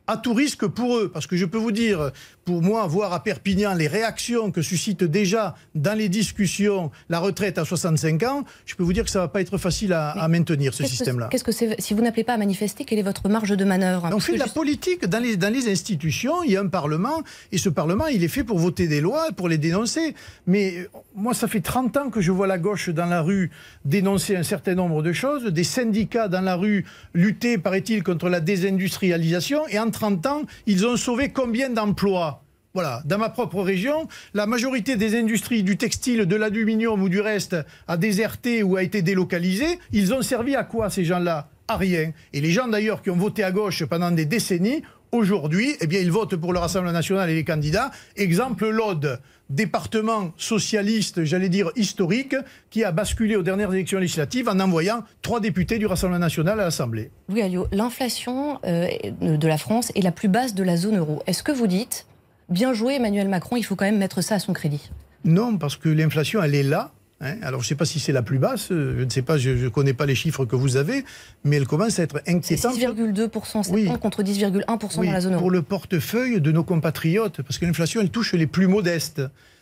à 0.09 0.17
tout 0.17 0.33
risque 0.33 0.65
pour 0.65 0.97
eux, 0.97 1.11
parce 1.13 1.27
que 1.27 1.37
je 1.37 1.45
peux 1.45 1.59
vous 1.59 1.71
dire, 1.71 2.11
pour 2.49 2.63
moi, 2.63 2.87
voir 2.87 3.13
à 3.13 3.21
Perpignan 3.23 3.75
les 3.75 3.87
réactions 3.87 4.49
que 4.49 4.63
suscite 4.63 5.03
déjà 5.03 5.53
dans 5.75 5.95
les 5.95 6.09
discussions 6.09 6.89
la 7.07 7.19
retraite 7.19 7.59
à 7.59 7.63
65 7.63 8.23
ans, 8.23 8.43
je 8.65 8.73
peux 8.73 8.81
vous 8.81 8.91
dire 8.91 9.03
que 9.03 9.11
ça 9.11 9.19
va 9.19 9.27
pas 9.27 9.39
être 9.41 9.59
facile 9.59 9.93
à, 9.93 10.09
à 10.09 10.27
maintenir 10.27 10.73
ce 10.73 10.83
système-là. 10.83 11.27
Qu'est-ce 11.29 11.43
que 11.43 11.51
c'est 11.51 11.79
Si 11.79 11.93
vous 11.93 12.01
n'appelez 12.01 12.23
pas 12.23 12.33
à 12.33 12.37
manifester, 12.37 12.85
quelle 12.85 12.97
est 12.97 13.03
votre 13.03 13.29
marge 13.29 13.55
de 13.55 13.63
manœuvre? 13.65 14.09
On 14.11 14.19
fait 14.19 14.33
de 14.33 14.39
la 14.39 14.45
juste- 14.45 14.55
politique. 14.55 15.05
Dans 15.05 15.19
les, 15.19 15.37
dans 15.37 15.53
les 15.53 15.69
institutions, 15.71 16.41
il 16.41 16.53
y 16.53 16.57
a 16.57 16.61
un 16.61 16.67
Parlement, 16.69 17.21
et 17.51 17.59
ce 17.59 17.69
Parlement, 17.69 18.07
il 18.07 18.23
est 18.23 18.27
fait 18.29 18.43
pour 18.43 18.57
voter 18.57 18.87
des 18.87 18.99
lois, 18.99 19.27
pour 19.37 19.47
les 19.47 19.59
dénoncer. 19.59 20.15
Mais 20.47 20.73
euh, 20.79 20.87
moi, 21.15 21.35
ça 21.35 21.47
fait 21.47 21.61
30 21.61 21.97
ans 21.97 22.09
que 22.09 22.19
je 22.19 22.31
vois 22.31 22.47
la 22.47 22.57
gauche 22.57 22.89
dans 22.89 23.05
la 23.05 23.21
rue 23.21 23.51
dénoncer 23.85 24.35
un 24.35 24.43
certain 24.43 24.73
nombre 24.73 25.03
de 25.03 25.13
choses, 25.13 25.45
des 25.45 25.63
syndicats 25.63 26.27
dans 26.27 26.41
la 26.41 26.55
rue 26.55 26.83
lutter, 27.13 27.59
paraît-il, 27.59 28.01
contre 28.01 28.27
la 28.27 28.39
désindustrialisation, 28.39 29.67
et 29.67 29.77
en 29.77 29.91
30 29.91 30.25
ans, 30.25 30.41
ils 30.65 30.87
ont 30.87 30.97
sauvé 30.97 31.29
combien 31.29 31.69
d'emplois? 31.69 32.38
Voilà, 32.73 33.01
dans 33.05 33.17
ma 33.17 33.29
propre 33.29 33.61
région, 33.61 34.07
la 34.33 34.45
majorité 34.45 34.95
des 34.95 35.17
industries 35.17 35.63
du 35.63 35.77
textile, 35.77 36.25
de 36.25 36.35
l'aluminium 36.35 37.01
ou 37.01 37.09
du 37.09 37.19
reste 37.19 37.55
a 37.87 37.97
déserté 37.97 38.61
ou 38.61 38.75
a 38.75 38.83
été 38.83 39.01
délocalisée. 39.01 39.79
Ils 39.91 40.13
ont 40.13 40.21
servi 40.21 40.55
à 40.55 40.63
quoi 40.63 40.89
ces 40.89 41.03
gens-là? 41.03 41.49
À 41.67 41.77
rien. 41.77 42.11
Et 42.33 42.41
les 42.41 42.51
gens 42.51 42.67
d'ailleurs 42.67 43.01
qui 43.01 43.09
ont 43.09 43.15
voté 43.15 43.43
à 43.43 43.51
gauche 43.51 43.83
pendant 43.85 44.11
des 44.11 44.25
décennies, 44.25 44.81
aujourd'hui, 45.11 45.75
eh 45.81 45.87
bien, 45.87 45.99
ils 45.99 46.11
votent 46.11 46.35
pour 46.35 46.53
le 46.53 46.59
Rassemblement 46.59 46.93
national 46.93 47.29
et 47.29 47.35
les 47.35 47.43
candidats. 47.43 47.91
Exemple 48.15 48.67
l'Aude, 48.69 49.19
département 49.49 50.31
socialiste, 50.37 51.23
j'allais 51.23 51.49
dire 51.49 51.71
historique, 51.75 52.35
qui 52.69 52.83
a 52.83 52.91
basculé 52.91 53.35
aux 53.35 53.41
dernières 53.41 53.73
élections 53.73 53.99
législatives 53.99 54.47
en 54.47 54.59
envoyant 54.59 55.03
trois 55.21 55.39
députés 55.39 55.79
du 55.79 55.87
Rassemblement 55.87 56.19
national 56.19 56.59
à 56.59 56.65
l'Assemblée. 56.65 57.11
Louis 57.29 57.41
Alliot, 57.41 57.67
l'inflation 57.71 58.59
euh, 58.65 58.87
de 59.21 59.47
la 59.47 59.57
France 59.57 59.91
est 59.95 60.01
la 60.01 60.11
plus 60.11 60.27
basse 60.27 60.53
de 60.53 60.63
la 60.63 60.77
zone 60.77 60.97
euro. 60.97 61.23
Est-ce 61.25 61.41
que 61.41 61.51
vous 61.51 61.67
dites, 61.67 62.05
bien 62.49 62.73
joué 62.73 62.95
Emmanuel 62.95 63.27
Macron, 63.29 63.55
il 63.57 63.63
faut 63.63 63.75
quand 63.75 63.85
même 63.85 63.97
mettre 63.97 64.21
ça 64.21 64.35
à 64.35 64.39
son 64.39 64.53
crédit 64.53 64.89
Non, 65.25 65.57
parce 65.57 65.75
que 65.77 65.89
l'inflation, 65.89 66.41
elle 66.43 66.55
est 66.55 66.63
là. 66.63 66.91
hein. 67.21 67.35
Alors, 67.41 67.61
je 67.61 67.65
ne 67.65 67.69
sais 67.69 67.75
pas 67.75 67.85
si 67.85 67.99
c'est 67.99 68.11
la 68.11 68.21
plus 68.21 68.39
basse, 68.39 68.67
je 68.69 69.03
ne 69.03 69.09
sais 69.09 69.21
pas, 69.21 69.37
je 69.37 69.49
ne 69.51 69.69
connais 69.69 69.93
pas 69.93 70.05
les 70.05 70.15
chiffres 70.15 70.45
que 70.45 70.55
vous 70.55 70.77
avez, 70.77 71.03
mais 71.43 71.57
elle 71.57 71.67
commence 71.67 71.99
à 71.99 72.03
être 72.03 72.21
inquiétante. 72.27 72.75
6,2% 72.77 73.63
cette 73.63 73.73
Oui. 73.73 73.89
contre 74.01 74.23
10,1% 74.23 74.99
Oui, 74.99 75.07
dans 75.07 75.13
la 75.13 75.21
zone 75.21 75.33
euro. 75.33 75.41
pour 75.41 75.51
le 75.51 75.61
portefeuille 75.61 76.41
de 76.41 76.51
nos 76.51 76.63
compatriotes, 76.63 77.41
parce 77.41 77.57
que 77.57 77.65
l'inflation, 77.65 78.01
elle 78.01 78.09
touche 78.09 78.33
les 78.33 78.47
plus 78.47 78.67
modestes. 78.67 79.21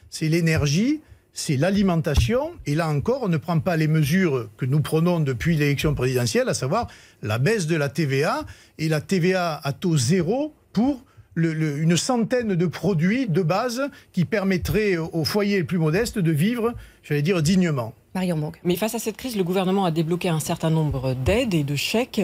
C'est 0.09 0.29
l'énergie, 0.29 1.01
c'est 1.33 1.57
l'alimentation, 1.57 2.51
et 2.65 2.75
là 2.75 2.87
encore, 2.89 3.21
on 3.23 3.27
ne 3.29 3.37
prend 3.37 3.59
pas 3.59 3.75
les 3.77 3.87
mesures 3.87 4.49
que 4.57 4.65
nous 4.65 4.79
prenons 4.81 5.19
depuis 5.19 5.55
l'élection 5.55 5.93
présidentielle, 5.95 6.47
à 6.49 6.53
savoir 6.53 6.87
la 7.21 7.37
baisse 7.39 7.67
de 7.67 7.75
la 7.75 7.89
TVA, 7.89 8.45
et 8.79 8.87
la 8.89 9.01
TVA 9.01 9.59
à 9.63 9.73
taux 9.73 9.97
zéro 9.97 10.53
pour 10.73 11.03
le- 11.37 11.53
le- 11.53 11.77
une 11.77 11.95
centaine 11.97 12.55
de 12.55 12.65
produits 12.65 13.27
de 13.27 13.43
base 13.43 13.81
qui 14.11 14.25
permettraient 14.25 14.97
aux 14.97 15.23
foyers 15.23 15.57
les 15.57 15.63
plus 15.63 15.77
modestes 15.77 16.17
de 16.17 16.31
vivre, 16.31 16.73
j'allais 17.03 17.21
dire, 17.21 17.41
dignement. 17.43 17.93
Marion 18.15 18.37
Bourg. 18.37 18.53
Mais 18.63 18.75
face 18.75 18.95
à 18.95 18.99
cette 18.99 19.17
crise, 19.17 19.35
le 19.37 19.43
gouvernement 19.43 19.85
a 19.85 19.91
débloqué 19.91 20.29
un 20.29 20.39
certain 20.39 20.71
nombre 20.71 21.13
d'aides 21.13 21.53
et 21.53 21.63
de 21.63 21.75
chèques. 21.75 22.21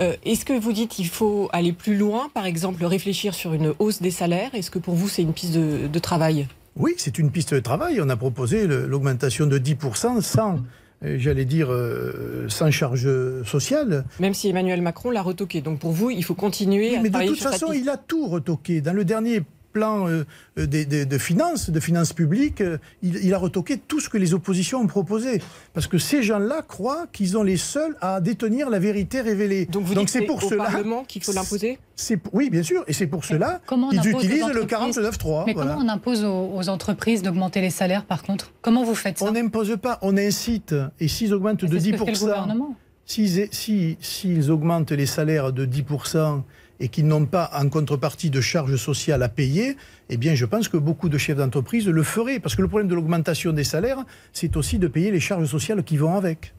Euh, 0.00 0.14
Est-ce 0.24 0.44
que 0.44 0.52
vous 0.58 0.72
dites 0.72 0.90
qu'il 0.90 1.08
faut 1.08 1.48
aller 1.52 1.72
plus 1.72 1.96
loin, 1.96 2.30
par 2.32 2.46
exemple 2.46 2.84
réfléchir 2.84 3.34
sur 3.34 3.52
une 3.52 3.74
hausse 3.80 4.00
des 4.00 4.12
salaires? 4.12 4.54
Est-ce 4.54 4.70
que 4.70 4.78
pour 4.78 4.94
vous 4.94 5.08
c'est 5.08 5.22
une 5.22 5.32
piste 5.32 5.54
de, 5.54 5.88
de 5.88 5.98
travail? 5.98 6.46
Oui, 6.76 6.92
c'est 6.96 7.18
une 7.18 7.30
piste 7.32 7.52
de 7.54 7.60
travail. 7.60 8.00
On 8.00 8.08
a 8.08 8.16
proposé 8.16 8.66
l'augmentation 8.68 9.46
de 9.46 9.58
10% 9.58 10.20
sans, 10.22 10.60
j'allais 11.04 11.44
dire, 11.44 11.72
euh, 11.72 12.46
sans 12.48 12.70
charge 12.70 13.08
sociale. 13.44 14.04
Même 14.20 14.34
si 14.34 14.48
Emmanuel 14.48 14.82
Macron 14.82 15.10
l'a 15.10 15.22
retoqué. 15.22 15.60
Donc 15.60 15.78
pour 15.78 15.92
vous, 15.92 16.10
il 16.10 16.24
faut 16.24 16.34
continuer 16.34 16.90
Oui, 16.90 16.96
à 16.96 17.02
mais 17.02 17.10
de 17.10 17.26
toute 17.26 17.36
sur 17.38 17.50
façon, 17.50 17.72
il 17.72 17.88
a 17.88 17.96
tout 17.96 18.26
retoqué. 18.26 18.80
Dans 18.80 18.92
le 18.92 19.04
dernier 19.04 19.42
plan 19.72 20.08
euh, 20.08 20.24
euh, 20.58 20.66
des- 20.66 20.84
des- 20.84 21.06
de 21.06 21.18
finances, 21.18 21.70
de 21.70 21.80
finances 21.80 22.12
publiques, 22.12 22.60
euh, 22.60 22.78
il, 23.02 23.16
il 23.24 23.34
a 23.34 23.38
retoqué 23.38 23.76
tout 23.78 24.00
ce 24.00 24.08
que 24.08 24.18
les 24.18 24.34
oppositions 24.34 24.80
ont 24.80 24.86
proposé. 24.86 25.40
Parce 25.74 25.86
que 25.86 25.98
ces 25.98 26.22
gens-là 26.22 26.62
croient 26.62 27.06
qu'ils 27.12 27.30
sont 27.30 27.42
les 27.42 27.56
seuls 27.56 27.96
à 28.00 28.20
détenir 28.20 28.70
la 28.70 28.78
vérité 28.78 29.20
révélée. 29.20 29.66
Donc 29.66 29.84
vous 29.84 29.94
dites 29.94 30.04
que 30.04 30.10
c'est 30.10 30.20
c'est 30.20 30.26
pour 30.26 30.44
au 30.44 30.48
cela. 30.48 30.64
Parlement 30.64 31.04
qu'il 31.04 31.22
faut 31.24 31.32
l'imposer? 31.32 31.78
C'est- 31.96 32.20
Oui, 32.32 32.50
bien 32.50 32.62
sûr. 32.62 32.84
Et 32.86 32.92
c'est 32.92 33.06
pour 33.06 33.24
cela 33.24 33.60
qu'ils 33.68 34.08
utilisent 34.10 34.46
le 34.52 34.62
entreprises 34.62 34.96
49.3. 34.96 35.44
Mais 35.46 35.52
voilà. 35.54 35.74
comment 35.74 35.84
on 35.84 35.88
impose 35.88 36.24
aux, 36.24 36.50
aux 36.54 36.68
entreprises 36.68 37.22
d'augmenter 37.22 37.60
les 37.60 37.70
salaires, 37.70 38.04
par 38.04 38.22
contre? 38.22 38.52
Comment 38.62 38.84
vous 38.84 38.94
faites 38.94 39.18
ça? 39.18 39.24
On 39.26 39.32
n'impose 39.32 39.76
pas, 39.80 39.98
on 40.02 40.16
incite. 40.16 40.74
Et 41.00 41.08
s'ils 41.08 41.32
augmentent 41.34 41.64
de 41.64 41.78
C'est 41.78 41.86
ce 41.86 41.90
que 41.92 41.96
fait 41.98 42.04
le 42.06 42.12
10%, 42.12 42.20
gouvernement. 42.20 42.74
S'ils 43.04 43.48
si, 43.50 43.96
s'ils 44.00 44.50
augmentent 44.50 44.92
les 44.92 45.06
salaires 45.06 45.52
de 45.52 45.64
10%, 45.66 46.42
et 46.80 46.88
qu'ils 46.88 47.06
n'ont 47.06 47.26
pas 47.26 47.50
en 47.54 47.68
contrepartie 47.68 48.30
de 48.30 48.40
charges 48.40 48.76
sociales 48.76 49.22
à 49.22 49.28
payer, 49.28 49.76
eh 50.08 50.16
bien 50.16 50.34
je 50.34 50.44
pense 50.44 50.68
que 50.68 50.76
beaucoup 50.76 51.08
de 51.08 51.18
chefs 51.18 51.36
d'entreprise 51.36 51.86
le 51.88 52.02
feraient. 52.02 52.40
Parce 52.40 52.56
que 52.56 52.62
le 52.62 52.68
problème 52.68 52.88
de 52.88 52.94
l'augmentation 52.94 53.52
des 53.52 53.64
salaires, 53.64 54.04
c'est 54.32 54.56
aussi 54.56 54.78
de 54.78 54.88
payer 54.88 55.10
les 55.10 55.20
charges 55.20 55.46
sociales 55.46 55.82
qui 55.82 55.96
vont 55.96 56.16
avec. 56.16 56.54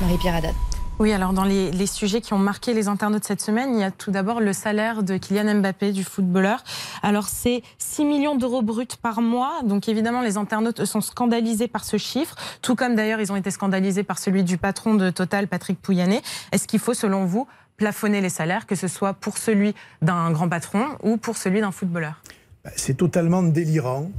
Marie-Pierre 0.00 0.36
Haddad. 0.36 0.54
Oui, 1.00 1.12
alors 1.12 1.32
dans 1.32 1.44
les, 1.44 1.86
sujets 1.86 2.20
qui 2.20 2.32
ont 2.32 2.38
marqué 2.38 2.74
les 2.74 2.88
internautes 2.88 3.22
cette 3.22 3.40
semaine, 3.40 3.74
il 3.74 3.80
y 3.80 3.84
a 3.84 3.92
tout 3.92 4.10
d'abord 4.10 4.40
le 4.40 4.52
salaire 4.52 5.04
de 5.04 5.16
Kylian 5.16 5.60
Mbappé, 5.60 5.92
du 5.92 6.02
footballeur. 6.02 6.64
Alors 7.02 7.28
c'est 7.28 7.62
6 7.78 8.04
millions 8.04 8.34
d'euros 8.34 8.62
bruts 8.62 8.88
par 9.00 9.20
mois, 9.20 9.60
donc 9.62 9.88
évidemment 9.88 10.22
les 10.22 10.36
internautes 10.36 10.84
sont 10.84 11.00
scandalisés 11.00 11.68
par 11.68 11.84
ce 11.84 11.98
chiffre, 11.98 12.34
tout 12.62 12.74
comme 12.74 12.96
d'ailleurs 12.96 13.20
ils 13.20 13.30
ont 13.30 13.36
été 13.36 13.52
scandalisés 13.52 14.02
par 14.02 14.18
celui 14.18 14.42
du 14.42 14.58
patron 14.58 14.94
de 14.94 15.10
Total, 15.10 15.46
Patrick 15.46 15.80
Pouyanné. 15.80 16.20
Est-ce 16.50 16.66
qu'il 16.66 16.80
faut, 16.80 16.94
selon 16.94 17.26
vous, 17.26 17.46
plafonner 17.78 18.20
les 18.20 18.28
salaires, 18.28 18.66
que 18.66 18.74
ce 18.74 18.88
soit 18.88 19.14
pour 19.14 19.38
celui 19.38 19.74
d'un 20.02 20.30
grand 20.32 20.48
patron 20.50 20.84
ou 21.02 21.16
pour 21.16 21.38
celui 21.38 21.60
d'un 21.60 21.70
footballeur 21.70 22.22
bah, 22.64 22.70
C'est 22.76 22.98
totalement 22.98 23.42
délirant. 23.42 24.10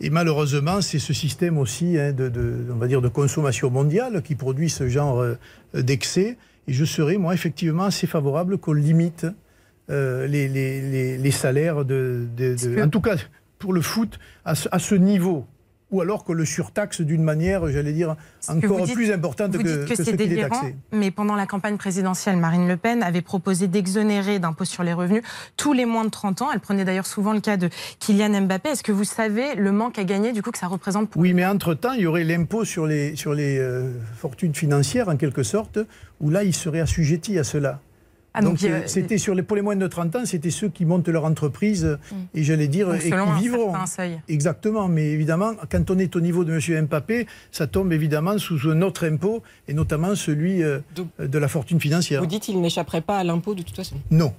Et 0.00 0.10
malheureusement, 0.10 0.82
c'est 0.82 0.98
ce 0.98 1.14
système 1.14 1.56
aussi 1.56 1.98
hein, 1.98 2.12
de, 2.12 2.66
on 2.70 2.76
va 2.76 2.88
dire, 2.88 3.00
de 3.00 3.08
consommation 3.08 3.70
mondiale 3.70 4.20
qui 4.22 4.34
produit 4.34 4.68
ce 4.68 4.88
genre 4.88 5.20
euh, 5.20 5.36
d'excès. 5.72 6.36
Et 6.66 6.72
je 6.72 6.84
serais, 6.84 7.16
moi, 7.16 7.32
effectivement, 7.32 7.84
assez 7.84 8.06
favorable 8.06 8.58
qu'on 8.58 8.72
limite 8.72 9.26
euh, 9.90 10.26
les, 10.26 10.48
les, 11.18 11.30
salaires, 11.30 11.84
de, 11.84 12.26
en 12.82 12.88
tout 12.88 13.00
cas 13.00 13.16
pour 13.58 13.72
le 13.72 13.80
foot, 13.80 14.18
à 14.44 14.54
ce 14.54 14.94
niveau 14.94 15.46
ou 15.94 16.00
alors 16.00 16.24
que 16.24 16.32
le 16.32 16.44
surtaxe 16.44 17.02
d'une 17.02 17.22
manière, 17.22 17.68
j'allais 17.70 17.92
dire, 17.92 18.16
encore 18.48 18.84
plus 18.92 19.12
importante 19.12 19.56
que, 19.56 19.62
que, 19.62 19.94
que, 19.94 19.94
ce 19.94 20.10
qu'il 20.10 20.38
est. 20.38 20.48
Mais 20.90 21.12
pendant 21.12 21.36
la 21.36 21.46
campagne 21.46 21.76
présidentielle, 21.76 22.36
Marine 22.36 22.66
Le 22.66 22.76
Pen 22.76 23.00
avait 23.04 23.22
proposé 23.22 23.68
d'exonérer 23.68 24.40
d'impôts 24.40 24.64
sur 24.64 24.82
les 24.82 24.92
revenus 24.92 25.22
tous 25.56 25.72
les 25.72 25.84
moins 25.84 26.04
de 26.04 26.10
30 26.10 26.42
ans. 26.42 26.48
Elle 26.52 26.58
prenait 26.58 26.84
d'ailleurs 26.84 27.06
souvent 27.06 27.32
le 27.32 27.40
cas 27.40 27.56
de 27.56 27.68
Kylian 28.00 28.40
Mbappé. 28.42 28.70
Est-ce 28.70 28.82
que 28.82 28.90
vous 28.90 29.04
savez 29.04 29.54
le 29.54 29.70
manque 29.70 30.00
à 30.00 30.04
gagner 30.04 30.32
du 30.32 30.42
coup 30.42 30.50
que 30.50 30.58
ça 30.58 30.66
représente 30.66 31.10
pour 31.10 31.22
Oui, 31.22 31.32
mais 31.32 31.46
entre-temps, 31.46 31.92
il 31.92 32.00
y 32.00 32.06
aurait 32.06 32.24
l'impôt 32.24 32.64
sur 32.64 32.86
les, 32.86 33.14
sur 33.14 33.32
les 33.32 33.58
euh, 33.58 33.92
fortunes 34.16 34.54
financières, 34.54 35.08
en 35.08 35.16
quelque 35.16 35.44
sorte, 35.44 35.78
où 36.20 36.28
là, 36.28 36.42
il 36.42 36.54
serait 36.54 36.80
assujetti 36.80 37.38
à 37.38 37.44
cela. 37.44 37.80
Ah, 38.36 38.42
donc, 38.42 38.58
c'était 38.86 39.16
sur 39.16 39.32
les, 39.32 39.44
pour 39.44 39.54
les 39.54 39.62
moins 39.62 39.76
de 39.76 39.86
30 39.86 40.16
ans, 40.16 40.26
c'était 40.26 40.50
ceux 40.50 40.68
qui 40.68 40.84
montent 40.84 41.08
leur 41.08 41.24
entreprise 41.24 41.84
mm. 41.84 42.16
et 42.34 42.42
j'allais 42.42 42.66
dire 42.66 42.92
et 42.92 42.98
qui 42.98 43.12
vivront. 43.38 43.72
Exactement, 44.28 44.88
mais 44.88 45.12
évidemment, 45.12 45.52
quand 45.70 45.88
on 45.92 45.98
est 45.98 46.16
au 46.16 46.20
niveau 46.20 46.44
de 46.44 46.52
M. 46.52 46.86
Mbappé, 46.86 47.28
ça 47.52 47.68
tombe 47.68 47.92
évidemment 47.92 48.36
sous 48.38 48.68
un 48.68 48.82
autre 48.82 49.06
impôt 49.06 49.44
et 49.68 49.72
notamment 49.72 50.16
celui 50.16 50.64
euh, 50.64 50.80
de 51.20 51.38
la 51.38 51.46
fortune 51.46 51.80
financière. 51.80 52.20
Vous 52.20 52.26
dites 52.26 52.42
qu'il 52.42 52.60
n'échapperait 52.60 53.02
pas 53.02 53.18
à 53.18 53.24
l'impôt 53.24 53.54
de 53.54 53.62
toute 53.62 53.76
façon 53.76 53.96
Non. 54.10 54.34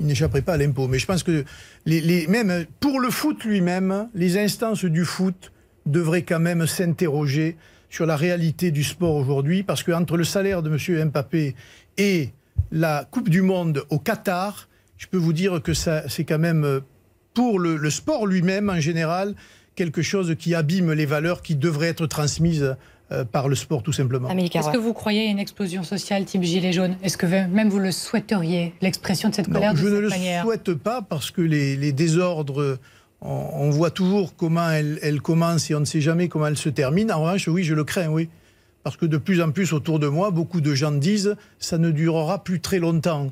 Il 0.00 0.06
n'échapperait 0.06 0.42
pas 0.42 0.52
à 0.52 0.56
l'impôt. 0.58 0.86
Mais 0.86 0.98
je 0.98 1.06
pense 1.06 1.22
que 1.22 1.44
les, 1.86 2.00
les, 2.02 2.26
même 2.26 2.66
pour 2.80 3.00
le 3.00 3.10
foot 3.10 3.44
lui-même, 3.44 4.08
les 4.14 4.38
instances 4.38 4.84
du 4.84 5.04
foot 5.04 5.52
devraient 5.86 6.22
quand 6.22 6.38
même 6.38 6.66
s'interroger 6.66 7.56
sur 7.90 8.04
la 8.04 8.16
réalité 8.16 8.70
du 8.70 8.84
sport 8.84 9.14
aujourd'hui, 9.14 9.62
parce 9.62 9.82
qu'entre 9.82 10.16
le 10.16 10.24
salaire 10.24 10.62
de 10.62 10.70
M. 10.70 11.08
Mbappé 11.08 11.54
et 11.96 12.30
la 12.70 13.06
Coupe 13.10 13.28
du 13.28 13.42
Monde 13.42 13.84
au 13.90 13.98
Qatar, 13.98 14.68
je 14.96 15.06
peux 15.06 15.16
vous 15.16 15.32
dire 15.32 15.62
que 15.62 15.74
c'est 15.74 16.24
quand 16.24 16.38
même, 16.38 16.64
euh, 16.64 16.80
pour 17.34 17.58
le, 17.58 17.90
sport 17.90 18.26
lui-même 18.26 18.70
en 18.70 18.80
général, 18.80 19.34
quelque 19.74 20.02
chose 20.02 20.34
qui 20.38 20.54
abîme 20.54 20.92
les 20.92 21.06
valeurs 21.06 21.42
qui 21.42 21.54
devraient 21.54 21.88
être 21.88 22.06
transmises 22.06 22.76
euh, 23.12 23.24
par 23.24 23.48
le 23.48 23.54
sport 23.54 23.82
tout 23.82 23.92
simplement. 23.92 24.28
Est-ce 24.28 24.70
que 24.70 24.76
vous 24.76 24.92
croyez 24.92 25.28
à 25.28 25.30
une 25.30 25.38
explosion 25.38 25.82
sociale 25.82 26.24
type 26.24 26.42
gilet 26.42 26.72
jaune 26.72 26.96
Est-ce 27.02 27.16
que 27.16 27.26
même 27.26 27.68
vous 27.68 27.78
le 27.78 27.92
souhaiteriez, 27.92 28.74
l'expression 28.80 29.28
de 29.28 29.34
cette 29.34 29.48
colère 29.48 29.74
Je 29.76 29.86
ne 29.86 29.98
le 29.98 30.10
souhaite 30.42 30.74
pas 30.74 31.00
parce 31.00 31.30
que 31.30 31.40
les, 31.40 31.92
désordres, 31.92 32.78
on, 33.20 33.70
voit 33.70 33.90
toujours 33.90 34.34
comment 34.36 34.68
elles, 34.68 34.98
elles 35.02 35.22
commencent 35.22 35.70
et 35.70 35.74
on 35.74 35.80
ne 35.80 35.84
sait 35.84 36.00
jamais 36.00 36.28
comment 36.28 36.48
elles 36.48 36.58
se 36.58 36.68
terminent. 36.68 37.14
En 37.14 37.22
revanche, 37.22 37.48
oui, 37.48 37.62
je 37.62 37.74
le 37.74 37.84
crains, 37.84 38.08
oui 38.08 38.28
parce 38.88 38.96
que 38.96 39.04
de 39.04 39.18
plus 39.18 39.42
en 39.42 39.50
plus 39.50 39.74
autour 39.74 39.98
de 39.98 40.06
moi, 40.06 40.30
beaucoup 40.30 40.62
de 40.62 40.74
gens 40.74 40.92
disent 40.92 41.36
ça 41.58 41.76
ne 41.76 41.90
durera 41.90 42.42
plus 42.42 42.60
très 42.60 42.78
longtemps. 42.78 43.30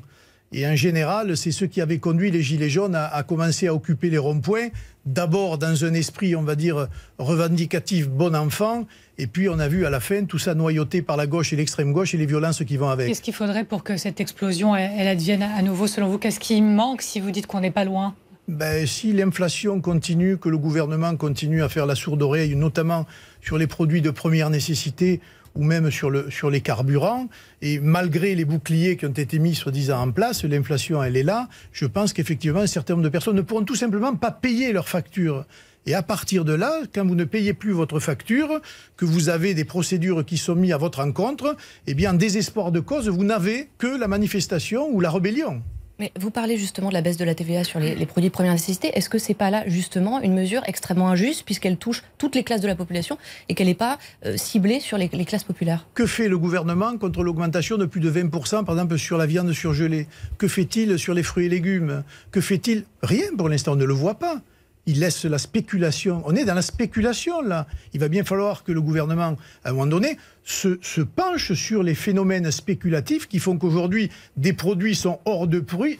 Et 0.51 0.67
en 0.67 0.75
général, 0.75 1.35
c'est 1.35 1.51
ceux 1.51 1.65
qui 1.65 1.81
avaient 1.81 1.97
conduit 1.97 2.29
les 2.29 2.43
Gilets 2.43 2.69
jaunes 2.69 2.93
à, 2.93 3.23
commencer 3.23 3.65
à 3.65 3.73
occuper 3.73 4.11
les 4.11 4.19
ronds-points, 4.19 4.67
d'abord 5.07 5.57
dans 5.57 5.83
un 5.83 5.95
esprit, 5.95 6.35
on 6.35 6.43
va 6.43 6.53
dire, 6.53 6.89
revendicatif, 7.17 8.07
bon 8.07 8.35
enfant, 8.35 8.85
et 9.17 9.25
puis 9.25 9.49
on 9.49 9.57
a 9.57 9.67
vu 9.67 9.87
à 9.87 9.89
la 9.89 9.99
fin 9.99 10.25
tout 10.25 10.37
ça 10.37 10.53
noyauté 10.53 11.01
par 11.01 11.17
la 11.17 11.25
gauche 11.25 11.53
et 11.53 11.55
l'extrême 11.55 11.91
gauche 11.91 12.13
et 12.13 12.17
les 12.17 12.27
violences 12.27 12.63
qui 12.63 12.77
vont 12.77 12.89
avec. 12.89 13.07
Qu'est-ce 13.07 13.23
qu'il 13.23 13.33
faudrait 13.33 13.63
pour 13.63 13.83
que 13.83 13.97
cette 13.97 14.21
explosion, 14.21 14.75
elle, 14.75 15.07
advienne 15.07 15.41
à 15.41 15.63
nouveau 15.63 15.87
selon 15.87 16.07
vous? 16.07 16.19
Qu'est-ce 16.19 16.39
qui 16.39 16.61
manque 16.61 17.01
si 17.01 17.19
vous 17.19 17.31
dites 17.31 17.47
qu'on 17.47 17.61
n'est 17.61 17.71
pas 17.71 17.83
loin? 17.83 18.13
Ben, 18.47 18.87
si 18.87 19.11
l'inflation 19.11 19.81
continue, 19.81 20.37
que 20.37 20.47
le 20.47 20.57
gouvernement 20.57 21.17
continue 21.17 21.63
à 21.63 21.67
faire 21.67 21.85
la 21.85 21.95
sourde 21.95 22.21
oreille, 22.21 22.55
notamment 22.55 23.05
sur 23.41 23.57
les 23.57 23.67
produits 23.67 24.01
de 24.01 24.09
première 24.09 24.49
nécessité, 24.49 25.19
ou 25.57 25.63
même 25.63 25.91
sur, 25.91 26.09
le, 26.09 26.29
sur 26.29 26.49
les 26.49 26.61
carburants. 26.61 27.27
Et 27.61 27.79
malgré 27.79 28.35
les 28.35 28.45
boucliers 28.45 28.95
qui 28.95 29.05
ont 29.05 29.09
été 29.09 29.39
mis, 29.39 29.55
soi-disant, 29.55 30.01
en 30.01 30.11
place, 30.11 30.43
l'inflation, 30.43 31.03
elle 31.03 31.17
est 31.17 31.23
là. 31.23 31.49
Je 31.73 31.85
pense 31.85 32.13
qu'effectivement, 32.13 32.61
un 32.61 32.67
certain 32.67 32.93
nombre 32.93 33.03
de 33.03 33.09
personnes 33.09 33.35
ne 33.35 33.41
pourront 33.41 33.65
tout 33.65 33.75
simplement 33.75 34.15
pas 34.15 34.31
payer 34.31 34.71
leurs 34.71 34.87
factures. 34.87 35.45
Et 35.87 35.95
à 35.95 36.03
partir 36.03 36.45
de 36.45 36.53
là, 36.53 36.81
quand 36.93 37.05
vous 37.05 37.15
ne 37.15 37.23
payez 37.23 37.53
plus 37.53 37.71
votre 37.71 37.99
facture, 37.99 38.61
que 38.97 39.05
vous 39.05 39.29
avez 39.29 39.53
des 39.53 39.63
procédures 39.63 40.25
qui 40.25 40.37
sont 40.37 40.55
mises 40.55 40.73
à 40.73 40.77
votre 40.77 40.99
encontre, 40.99 41.55
eh 41.87 41.93
bien, 41.93 42.11
en 42.11 42.13
désespoir 42.13 42.71
de 42.71 42.79
cause, 42.79 43.07
vous 43.07 43.23
n'avez 43.23 43.69
que 43.77 43.87
la 43.87 44.07
manifestation 44.07 44.89
ou 44.91 44.99
la 44.99 45.09
rébellion. 45.09 45.63
Mais 45.99 46.11
vous 46.19 46.29
parlez 46.29 46.57
justement 46.57 46.89
de 46.89 46.93
la 46.93 47.01
baisse 47.01 47.17
de 47.17 47.25
la 47.25 47.33
TVA 47.33 47.63
sur 47.63 47.79
les, 47.79 48.05
produits 48.05 48.29
de 48.29 48.33
première 48.33 48.53
nécessité. 48.53 48.91
Est-ce 48.93 49.09
que 49.09 49.17
c'est 49.17 49.33
pas 49.33 49.49
là 49.49 49.63
justement 49.67 50.21
une 50.21 50.33
mesure 50.33 50.61
extrêmement 50.65 51.09
injuste 51.09 51.43
puisqu'elle 51.43 51.77
touche 51.77 52.03
toutes 52.17 52.35
les 52.35 52.43
classes 52.43 52.61
de 52.61 52.67
la 52.67 52.75
population 52.75 53.17
et 53.49 53.55
qu'elle 53.55 53.67
n'est 53.67 53.73
pas 53.73 53.97
euh, 54.25 54.37
ciblée 54.37 54.79
sur 54.79 54.97
les, 54.97 55.09
classes 55.09 55.43
populaires? 55.43 55.87
Que 55.95 56.05
fait 56.05 56.27
le 56.27 56.37
gouvernement 56.37 56.97
contre 56.97 57.23
l'augmentation 57.23 57.77
de 57.77 57.85
plus 57.85 58.01
de 58.01 58.11
20% 58.11 58.63
par 58.63 58.75
exemple 58.75 58.97
sur 58.97 59.17
la 59.17 59.25
viande 59.25 59.51
surgelée? 59.53 60.07
Que 60.37 60.47
fait-il 60.47 60.99
sur 60.99 61.13
les 61.13 61.23
fruits 61.23 61.47
et 61.47 61.49
légumes? 61.49 62.03
Que 62.31 62.41
fait-il? 62.41 62.83
Rien 63.01 63.35
pour 63.35 63.49
l'instant, 63.49 63.73
on 63.73 63.77
ne 63.77 63.85
le 63.85 63.93
voit 63.93 64.19
pas 64.19 64.41
il 64.87 65.01
laisse 65.01 65.25
la 65.25 65.37
spéculation. 65.37 66.23
On 66.25 66.35
est 66.35 66.45
dans 66.45 66.55
la 66.55 66.61
spéculation, 66.61 67.41
là. 67.41 67.67
Il 67.93 67.99
va 67.99 68.07
bien 68.07 68.23
falloir 68.23 68.63
que 68.63 68.71
le 68.71 68.81
gouvernement, 68.81 69.37
à 69.63 69.69
un 69.69 69.73
moment 69.73 69.85
donné, 69.85 70.17
se, 70.43 71.01
penche 71.01 71.53
sur 71.53 71.83
les 71.83 71.93
phénomènes 71.93 72.49
spéculatifs 72.49 73.27
qui 73.27 73.39
font 73.39 73.57
qu'aujourd'hui, 73.57 74.09
des 74.37 74.53
produits 74.53 74.95
sont 74.95 75.19
hors 75.25 75.47
de 75.47 75.59
prix, 75.59 75.99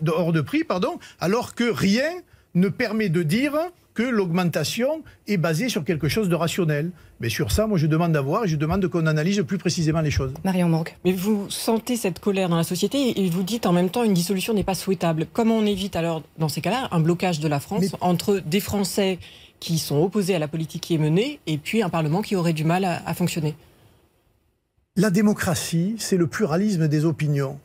alors 1.20 1.54
que 1.54 1.66
rien 1.66 2.10
ne 2.56 2.70
permet 2.70 3.10
de 3.10 3.24
dire 3.24 3.54
que 3.98 4.04
l'augmentation 4.04 5.02
est 5.26 5.38
basée 5.38 5.70
sur 5.70 5.84
quelque 5.84 6.08
chose 6.08 6.30
de 6.30 6.36
rationnel. 6.36 6.92
Mais 7.20 7.30
sur 7.30 7.52
ça, 7.52 7.66
moi, 7.66 7.80
je 7.80 7.88
demande 7.88 8.12
d'avoir 8.12 8.46
et 8.46 8.48
je 8.48 8.56
demande 8.56 8.88
qu'on 8.90 9.08
analyse 9.08 9.42
plus 9.42 9.58
précisément 9.58 10.02
les 10.02 10.12
choses. 10.12 10.32
Marion 10.44 10.70
Manque. 10.70 10.96
Mais 11.04 11.14
vous 11.14 11.50
sentez 11.50 11.96
cette 11.96 12.20
colère 12.20 12.48
dans 12.48 12.58
la 12.58 12.64
société 12.64 13.20
et 13.20 13.28
vous 13.32 13.42
dites 13.42 13.66
en 13.66 13.74
même 13.74 13.90
temps 13.90 14.04
une 14.04 14.14
dissolution 14.14 14.54
n'est 14.54 14.64
pas 14.64 14.76
souhaitable. 14.76 15.26
Comment 15.34 15.58
on 15.58 15.66
évite 15.66 15.96
alors, 15.96 16.22
dans 16.38 16.48
ces 16.48 16.62
cas-là, 16.62 16.90
un 16.92 17.00
blocage 17.00 17.40
de 17.40 17.48
la 17.48 17.60
France 17.60 17.96
entre 18.00 18.40
des 18.46 18.60
Français 18.60 19.18
qui 19.60 19.80
sont 19.80 19.98
opposés 20.04 20.36
à 20.36 20.40
la 20.40 20.48
politique 20.48 20.84
qui 20.84 20.94
est 20.94 21.00
menée 21.00 21.40
et 21.48 21.58
puis 21.58 21.82
un 21.82 21.90
Parlement 21.90 22.22
qui 22.22 22.36
aurait 22.36 22.54
du 22.54 22.66
mal 22.66 22.86
à, 22.86 23.14
fonctionner? 23.16 23.56
La 24.96 25.10
démocratie, 25.10 25.96
c'est 25.98 26.18
le 26.18 26.28
pluralisme 26.28 26.88
des 26.88 27.04
opinions. 27.06 27.60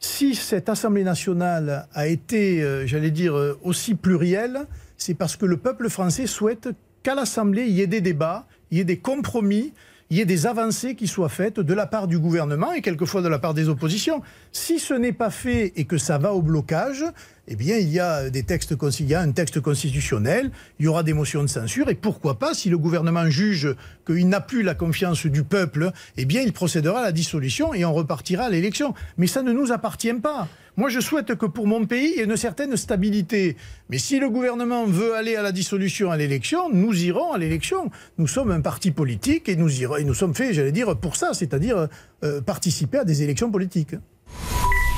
Si 0.00 0.34
cette 0.34 0.70
Assemblée 0.70 1.04
nationale 1.04 1.88
a 1.92 2.06
été, 2.06 2.62
euh, 2.62 2.86
j'allais 2.86 3.10
dire, 3.10 3.36
euh, 3.36 3.58
aussi 3.62 3.94
plurielle, 3.94 4.66
c'est 4.96 5.14
parce 5.14 5.36
que 5.36 5.46
le 5.46 5.56
peuple 5.56 5.88
français 5.88 6.26
souhaite 6.26 6.68
qu'à 7.02 7.14
l'Assemblée, 7.14 7.66
il 7.66 7.72
y 7.72 7.82
ait 7.82 7.86
des 7.86 8.00
débats, 8.00 8.46
il 8.70 8.78
y 8.78 8.80
ait 8.80 8.84
des 8.84 8.98
compromis, 8.98 9.72
il 10.10 10.18
y 10.18 10.20
ait 10.20 10.26
des 10.26 10.46
avancées 10.46 10.94
qui 10.94 11.06
soient 11.06 11.28
faites 11.28 11.60
de 11.60 11.74
la 11.74 11.86
part 11.86 12.06
du 12.06 12.18
gouvernement 12.18 12.72
et 12.72 12.82
quelquefois 12.82 13.22
de 13.22 13.28
la 13.28 13.38
part 13.38 13.54
des 13.54 13.68
oppositions. 13.68 14.22
Si 14.52 14.78
ce 14.78 14.94
n'est 14.94 15.12
pas 15.12 15.30
fait 15.30 15.72
et 15.76 15.86
que 15.86 15.98
ça 15.98 16.18
va 16.18 16.34
au 16.34 16.42
blocage, 16.42 17.04
eh 17.48 17.56
bien, 17.56 17.78
il 17.78 17.88
y 17.88 18.00
a 18.00 18.30
des 18.30 18.42
textes, 18.42 18.74
il 19.00 19.14
un 19.14 19.32
texte 19.32 19.60
constitutionnel, 19.60 20.50
il 20.78 20.84
y 20.84 20.88
aura 20.88 21.02
des 21.02 21.14
motions 21.14 21.42
de 21.42 21.48
censure, 21.48 21.88
et 21.88 21.94
pourquoi 21.94 22.38
pas, 22.38 22.54
si 22.54 22.70
le 22.70 22.78
gouvernement 22.78 23.28
juge 23.28 23.74
qu'il 24.06 24.28
n'a 24.28 24.40
plus 24.40 24.62
la 24.62 24.74
confiance 24.74 25.26
du 25.26 25.42
peuple, 25.42 25.90
eh 26.16 26.24
bien, 26.26 26.42
il 26.42 26.52
procédera 26.52 27.00
à 27.00 27.02
la 27.02 27.12
dissolution 27.12 27.74
et 27.74 27.84
on 27.84 27.92
repartira 27.92 28.44
à 28.44 28.50
l'élection. 28.50 28.94
Mais 29.16 29.26
ça 29.26 29.42
ne 29.42 29.52
nous 29.52 29.72
appartient 29.72 30.14
pas. 30.14 30.48
Moi, 30.76 30.88
je 30.88 30.98
souhaite 30.98 31.36
que 31.36 31.46
pour 31.46 31.68
mon 31.68 31.86
pays, 31.86 32.12
il 32.14 32.18
y 32.18 32.20
ait 32.20 32.24
une 32.24 32.36
certaine 32.36 32.76
stabilité. 32.76 33.56
Mais 33.90 33.98
si 33.98 34.18
le 34.18 34.28
gouvernement 34.28 34.84
veut 34.86 35.14
aller 35.14 35.36
à 35.36 35.42
la 35.42 35.52
dissolution, 35.52 36.10
à 36.10 36.16
l'élection, 36.16 36.68
nous 36.72 37.04
irons 37.04 37.32
à 37.32 37.38
l'élection. 37.38 37.90
Nous 38.18 38.26
sommes 38.26 38.50
un 38.50 38.60
parti 38.60 38.90
politique 38.90 39.48
et 39.48 39.54
nous, 39.54 39.72
irons, 39.80 39.96
et 39.96 40.04
nous 40.04 40.14
sommes 40.14 40.34
faits, 40.34 40.52
j'allais 40.52 40.72
dire, 40.72 40.96
pour 40.96 41.14
ça, 41.14 41.32
c'est-à-dire 41.32 41.88
euh, 42.24 42.40
participer 42.40 42.98
à 42.98 43.04
des 43.04 43.22
élections 43.22 43.50
politiques. 43.50 43.94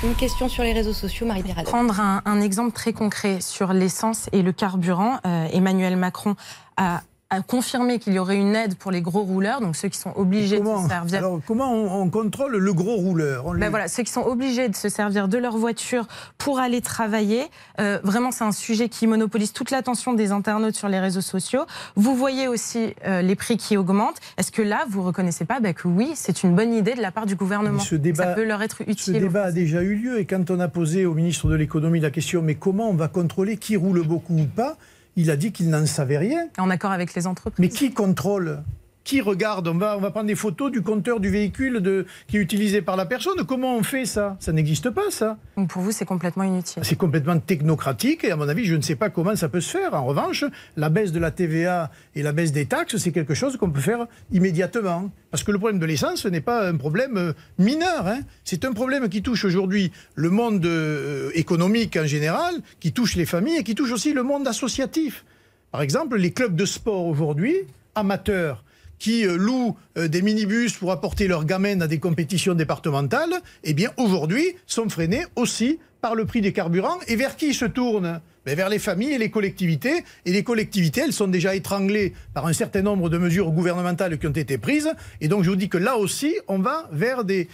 Une 0.02 0.14
question 0.14 0.48
sur 0.48 0.62
les 0.62 0.72
réseaux 0.72 0.92
sociaux, 0.92 1.26
Marie-Pierre 1.26 1.62
Prendre 1.64 2.00
un, 2.00 2.40
exemple 2.40 2.72
très 2.72 2.92
concret 2.92 3.40
sur 3.40 3.72
l'essence 3.72 4.28
et 4.32 4.42
le 4.42 4.52
carburant. 4.52 5.18
Euh, 5.26 5.46
Emmanuel 5.52 5.96
Macron 5.96 6.36
a 6.76 7.02
a 7.28 7.42
confirmé 7.42 7.98
qu'il 7.98 8.12
y 8.12 8.20
aurait 8.20 8.36
une 8.36 8.54
aide 8.54 8.76
pour 8.76 8.92
les 8.92 9.02
gros 9.02 9.22
rouleurs, 9.22 9.60
donc 9.60 9.74
ceux 9.74 9.88
qui 9.88 9.98
sont 9.98 10.12
obligés 10.14 10.60
de 10.60 10.64
se 10.64 10.88
servir. 10.88 11.18
Alors, 11.18 11.40
comment 11.44 11.72
on, 11.72 12.08
contrôle 12.08 12.56
le 12.56 12.72
gros 12.72 12.94
rouleur 12.94 13.52
ben 13.54 13.68
voilà, 13.68 13.88
Ceux 13.88 14.04
qui 14.04 14.12
sont 14.12 14.22
obligés 14.22 14.68
de 14.68 14.76
se 14.76 14.88
servir 14.88 15.26
de 15.26 15.36
leur 15.36 15.56
voiture 15.56 16.06
pour 16.38 16.60
aller 16.60 16.80
travailler. 16.80 17.46
Euh, 17.80 17.98
vraiment, 18.04 18.30
c'est 18.30 18.44
un 18.44 18.52
sujet 18.52 18.88
qui 18.88 19.08
monopolise 19.08 19.52
toute 19.52 19.72
l'attention 19.72 20.12
des 20.12 20.30
internautes 20.30 20.76
sur 20.76 20.88
les 20.88 21.00
réseaux 21.00 21.20
sociaux. 21.20 21.66
Vous 21.96 22.14
voyez 22.14 22.46
aussi 22.46 22.94
euh, 23.06 23.22
les 23.22 23.34
prix 23.34 23.56
qui 23.56 23.76
augmentent. 23.76 24.20
Est-ce 24.38 24.52
que 24.52 24.62
là, 24.62 24.84
vous 24.88 25.02
reconnaissez 25.02 25.44
pas 25.44 25.58
ben, 25.58 25.74
que 25.74 25.88
oui, 25.88 26.12
c'est 26.14 26.44
une 26.44 26.54
bonne 26.54 26.72
idée 26.72 26.94
de 26.94 27.02
la 27.02 27.10
part 27.10 27.26
du 27.26 27.34
gouvernement? 27.34 27.80
Ce 27.80 27.96
débat, 27.96 28.22
Ça 28.22 28.34
peut 28.34 28.44
leur 28.44 28.62
être 28.62 28.82
utile. 28.82 28.96
Ce 28.98 29.10
débat 29.10 29.46
a 29.46 29.52
déjà 29.52 29.82
eu 29.82 29.96
lieu 29.96 30.20
et 30.20 30.26
quand 30.26 30.48
on 30.52 30.60
a 30.60 30.68
posé 30.68 31.06
au 31.06 31.14
ministre 31.14 31.48
de 31.48 31.56
l'économie 31.56 31.98
la 31.98 32.10
question, 32.10 32.40
mais 32.40 32.54
comment 32.54 32.88
on 32.88 32.94
va 32.94 33.08
contrôler 33.08 33.56
qui 33.56 33.76
roule 33.76 34.06
beaucoup 34.06 34.38
ou 34.38 34.46
pas 34.46 34.76
il 35.16 35.30
a 35.30 35.36
dit 35.36 35.52
qu'il 35.52 35.70
n'en 35.70 35.84
savait 35.86 36.18
rien. 36.18 36.48
En 36.58 36.70
accord 36.70 36.92
avec 36.92 37.14
les 37.14 37.26
entreprises. 37.26 37.58
Mais 37.58 37.68
qui 37.68 37.92
contrôle 37.92 38.62
qui 39.06 39.20
regarde 39.20 39.68
on 39.68 39.78
va, 39.78 39.96
on 39.96 40.00
va 40.00 40.10
prendre 40.10 40.26
des 40.26 40.34
photos 40.34 40.70
du 40.70 40.82
compteur 40.82 41.20
du 41.20 41.30
véhicule 41.30 41.80
de, 41.80 42.06
qui 42.26 42.36
est 42.36 42.40
utilisé 42.40 42.82
par 42.82 42.96
la 42.96 43.06
personne. 43.06 43.46
Comment 43.46 43.76
on 43.76 43.84
fait 43.84 44.04
ça? 44.04 44.36
Ça 44.40 44.52
n'existe 44.52 44.90
pas, 44.90 45.10
ça. 45.10 45.38
Donc 45.56 45.70
pour 45.70 45.80
vous, 45.80 45.92
c'est 45.92 46.04
complètement 46.04 46.42
inutile. 46.42 46.82
C'est 46.84 46.96
complètement 46.96 47.38
technocratique 47.38 48.24
et 48.24 48.32
à 48.32 48.36
mon 48.36 48.48
avis, 48.48 48.64
je 48.64 48.74
ne 48.74 48.82
sais 48.82 48.96
pas 48.96 49.08
comment 49.08 49.36
ça 49.36 49.48
peut 49.48 49.60
se 49.60 49.70
faire. 49.70 49.94
En 49.94 50.04
revanche, 50.04 50.44
la 50.76 50.88
baisse 50.88 51.12
de 51.12 51.20
la 51.20 51.30
TVA 51.30 51.92
et 52.16 52.22
la 52.22 52.32
baisse 52.32 52.50
des 52.50 52.66
taxes, 52.66 52.96
c'est 52.96 53.12
quelque 53.12 53.34
chose 53.34 53.56
qu'on 53.56 53.70
peut 53.70 53.80
faire 53.80 54.06
immédiatement. 54.32 55.10
Parce 55.30 55.44
que 55.44 55.52
le 55.52 55.58
problème 55.58 55.78
de 55.78 55.86
l'essence, 55.86 56.22
ce 56.22 56.28
n'est 56.28 56.40
pas 56.40 56.68
un 56.68 56.76
problème 56.76 57.16
euh, 57.16 57.32
mineur. 57.58 58.08
Hein. 58.08 58.20
C'est 58.42 58.64
un 58.64 58.72
problème 58.72 59.08
qui 59.08 59.22
touche 59.22 59.44
aujourd'hui 59.44 59.92
le 60.16 60.30
monde 60.30 60.66
euh, 60.66 61.30
économique 61.34 61.96
en 61.96 62.06
général, 62.06 62.56
qui 62.80 62.92
touche 62.92 63.14
les 63.14 63.26
familles 63.26 63.58
et 63.58 63.62
qui 63.62 63.76
touche 63.76 63.92
aussi 63.92 64.12
le 64.12 64.24
monde 64.24 64.48
associatif. 64.48 65.24
Par 65.70 65.82
exemple, 65.82 66.16
les 66.16 66.32
clubs 66.32 66.56
de 66.56 66.64
sport 66.64 67.06
aujourd'hui, 67.06 67.54
amateurs, 67.94 68.64
qui 68.98 69.26
euh, 69.26 69.36
louent 69.36 69.76
euh, 69.98 70.08
des 70.08 70.22
minibus 70.22 70.74
pour 70.74 70.92
apporter 70.92 71.28
leurs 71.28 71.44
gamins 71.44 71.80
à 71.80 71.86
des 71.86 71.98
compétitions 71.98 72.54
départementales, 72.54 73.34
eh 73.64 73.74
bien 73.74 73.90
aujourd'hui 73.96 74.44
sont 74.66 74.88
freinés 74.88 75.24
aussi 75.36 75.78
par 76.00 76.14
le 76.14 76.24
prix 76.24 76.40
des 76.40 76.52
carburants. 76.52 76.98
Et 77.08 77.16
vers 77.16 77.36
qui 77.36 77.54
se 77.54 77.64
tournent? 77.64 78.20
Ben, 78.44 78.54
Vers 78.54 78.68
les 78.68 78.78
familles 78.78 79.14
et 79.14 79.18
les 79.18 79.30
collectivités. 79.30 80.04
Et 80.24 80.32
les 80.32 80.44
collectivités, 80.44 81.00
elles 81.00 81.12
sont 81.12 81.26
déjà 81.26 81.56
étranglées 81.56 82.12
par 82.32 82.46
un 82.46 82.52
certain 82.52 82.82
nombre 82.82 83.08
de 83.08 83.18
mesures 83.18 83.50
gouvernementales 83.50 84.18
qui 84.18 84.26
ont 84.26 84.30
été 84.30 84.56
prises. 84.56 84.90
Et 85.20 85.28
donc 85.28 85.42
je 85.42 85.50
vous 85.50 85.56
dis 85.56 85.68
que 85.68 85.78
là 85.78 85.96
aussi, 85.96 86.36
on 86.46 86.58
va 86.58 86.88
vers 86.92 87.24
des 87.24 87.48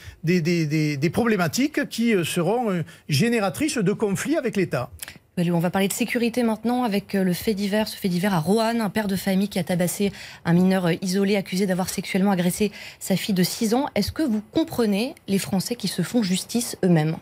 problématiques 1.12 1.88
qui 1.88 2.14
euh, 2.14 2.24
seront 2.24 2.84
génératrices 3.08 3.78
de 3.78 3.92
conflits 3.92 4.36
avec 4.36 4.56
l'État. 4.56 4.90
On 5.38 5.60
va 5.60 5.70
parler 5.70 5.88
de 5.88 5.94
sécurité 5.94 6.42
maintenant 6.42 6.84
avec 6.84 7.14
euh, 7.14 7.24
le 7.24 7.32
fait 7.32 7.54
divers, 7.54 7.88
ce 7.88 7.96
fait 7.96 8.10
divers 8.10 8.34
à 8.34 8.38
Roanne, 8.38 8.82
un 8.82 8.90
père 8.90 9.08
de 9.08 9.16
famille 9.16 9.48
qui 9.48 9.58
a 9.58 9.64
tabassé 9.64 10.12
un 10.44 10.52
mineur 10.52 10.84
euh, 10.84 10.92
isolé 11.00 11.36
accusé 11.36 11.64
d'avoir 11.64 11.88
sexuellement 11.88 12.32
agressé 12.32 12.70
sa 13.00 13.16
fille 13.16 13.34
de 13.34 13.42
6 13.42 13.72
ans. 13.72 13.86
Est-ce 13.94 14.12
que 14.12 14.22
vous 14.22 14.42
comprenez 14.52 15.14
les 15.28 15.38
Français 15.38 15.74
qui 15.74 15.88
se 15.88 16.02
font 16.02 16.22
justice 16.22 16.76
eux-mêmes? 16.84 17.16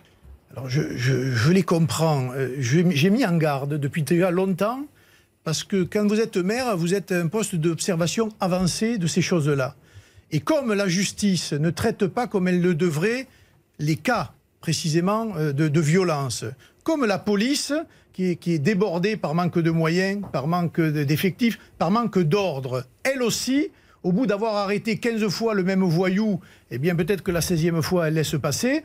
Alors 0.50 0.68
je, 0.68 1.52
les 1.52 1.62
comprends. 1.62 2.32
Euh, 2.34 2.56
j'ai 2.58 3.10
mis 3.10 3.24
en 3.24 3.36
garde 3.36 3.74
depuis 3.74 4.02
déjà 4.02 4.32
longtemps 4.32 4.80
parce 5.44 5.62
que 5.62 5.84
quand 5.84 6.08
vous 6.08 6.18
êtes 6.18 6.36
maire, 6.36 6.76
vous 6.76 6.94
êtes 6.94 7.12
un 7.12 7.28
poste 7.28 7.54
d'observation 7.54 8.30
avancé 8.40 8.98
de 8.98 9.06
ces 9.06 9.22
choses-là. 9.22 9.76
Et 10.32 10.40
comme 10.40 10.74
la 10.74 10.88
justice 10.88 11.52
ne 11.52 11.70
traite 11.70 12.08
pas 12.08 12.26
comme 12.26 12.48
elle 12.48 12.60
le 12.60 12.74
devrait 12.74 13.28
les 13.78 13.96
cas 13.96 14.32
précisément 14.60 15.26
de, 15.36 15.52
de 15.52 15.80
violence, 15.80 16.44
comme 16.82 17.04
la 17.04 17.18
police 17.18 17.72
qui 18.12 18.30
est, 18.30 18.58
débordée 18.58 19.16
par 19.16 19.34
manque 19.34 19.58
de 19.58 19.70
moyens, 19.70 20.22
par 20.32 20.46
manque 20.46 20.80
d'effectifs, 20.80 21.58
par 21.78 21.90
manque 21.90 22.18
d'ordre. 22.18 22.84
Elle 23.02 23.22
aussi, 23.22 23.68
au 24.02 24.12
bout 24.12 24.26
d'avoir 24.26 24.56
arrêté 24.56 24.98
15 24.98 25.28
fois 25.28 25.54
le 25.54 25.62
même 25.62 25.82
voyou, 25.82 26.40
eh 26.70 26.78
bien 26.78 26.94
peut-être 26.94 27.22
que 27.22 27.30
la 27.30 27.40
16e 27.40 27.82
fois 27.82 28.08
elle 28.08 28.14
laisse 28.14 28.34
passer, 28.40 28.82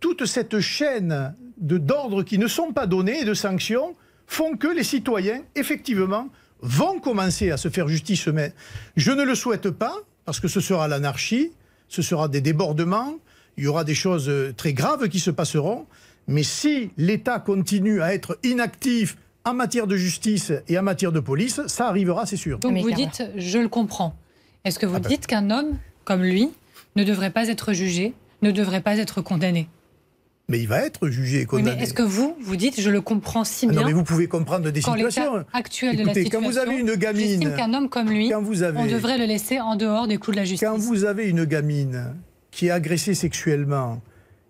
toute 0.00 0.26
cette 0.26 0.60
chaîne 0.60 1.34
d'ordres 1.58 2.22
qui 2.22 2.38
ne 2.38 2.46
sont 2.46 2.72
pas 2.72 2.86
donnés 2.86 3.20
et 3.20 3.24
de 3.24 3.34
sanctions 3.34 3.94
font 4.26 4.56
que 4.56 4.68
les 4.68 4.84
citoyens, 4.84 5.42
effectivement, 5.56 6.28
vont 6.62 7.00
commencer 7.00 7.50
à 7.50 7.56
se 7.56 7.68
faire 7.68 7.88
justice. 7.88 8.28
Mais 8.28 8.52
je 8.96 9.10
ne 9.10 9.24
le 9.24 9.34
souhaite 9.34 9.70
pas, 9.70 9.96
parce 10.24 10.40
que 10.40 10.48
ce 10.48 10.60
sera 10.60 10.88
l'anarchie, 10.88 11.52
ce 11.88 12.02
sera 12.02 12.28
des 12.28 12.40
débordements, 12.40 13.16
il 13.56 13.64
y 13.64 13.66
aura 13.66 13.84
des 13.84 13.94
choses 13.94 14.30
très 14.56 14.72
graves 14.72 15.08
qui 15.08 15.18
se 15.18 15.30
passeront. 15.30 15.86
Mais 16.30 16.44
si 16.44 16.90
l'État 16.96 17.40
continue 17.40 18.00
à 18.00 18.14
être 18.14 18.38
inactif 18.44 19.16
en 19.44 19.52
matière 19.52 19.88
de 19.88 19.96
justice 19.96 20.52
et 20.68 20.78
en 20.78 20.82
matière 20.82 21.10
de 21.10 21.18
police, 21.18 21.60
ça 21.66 21.88
arrivera, 21.88 22.24
c'est 22.24 22.36
sûr. 22.36 22.60
Donc 22.60 22.78
vous 22.78 22.92
dites, 22.92 23.24
je 23.36 23.58
le 23.58 23.68
comprends. 23.68 24.14
Est-ce 24.64 24.78
que 24.78 24.86
vous 24.86 24.96
ah 24.96 25.00
ben. 25.00 25.08
dites 25.08 25.26
qu'un 25.26 25.50
homme 25.50 25.76
comme 26.04 26.22
lui 26.22 26.50
ne 26.94 27.02
devrait 27.02 27.30
pas 27.30 27.48
être 27.48 27.72
jugé, 27.72 28.14
ne 28.42 28.52
devrait 28.52 28.80
pas 28.80 28.98
être 28.98 29.22
condamné? 29.22 29.68
Mais 30.48 30.60
il 30.60 30.68
va 30.68 30.78
être 30.84 31.08
jugé 31.08 31.40
et 31.40 31.46
condamné. 31.46 31.76
mais 31.76 31.82
est-ce 31.82 31.94
que 31.94 32.02
vous, 32.02 32.36
vous 32.40 32.56
dites, 32.56 32.80
je 32.80 32.90
le 32.90 33.00
comprends 33.00 33.44
si 33.44 33.66
bien 33.66 33.80
Non, 33.80 33.86
mais 33.86 33.92
vous 33.92 34.04
pouvez 34.04 34.28
comprendre 34.28 34.70
des 34.70 34.80
situations. 34.80 35.44
actuel 35.52 35.96
de 35.96 36.04
la 36.04 36.14
situation. 36.14 36.40
Quand 36.40 36.46
vous 36.46 36.58
avez 36.58 36.76
une 36.76 36.94
gamine, 36.94 37.54
qu'un 37.56 37.74
homme 37.74 37.88
comme 37.88 38.08
lui, 38.08 38.32
on 38.34 38.42
devrait 38.86 39.18
le 39.18 39.26
laisser 39.26 39.60
en 39.60 39.74
dehors 39.74 40.06
des 40.06 40.18
coups 40.18 40.36
de 40.36 40.40
la 40.40 40.44
justice. 40.44 40.68
Quand 40.68 40.76
vous 40.76 41.04
avez 41.04 41.28
une 41.28 41.44
gamine 41.44 42.14
qui 42.50 42.66
est 42.66 42.70
agressée 42.70 43.14
sexuellement, 43.14 44.00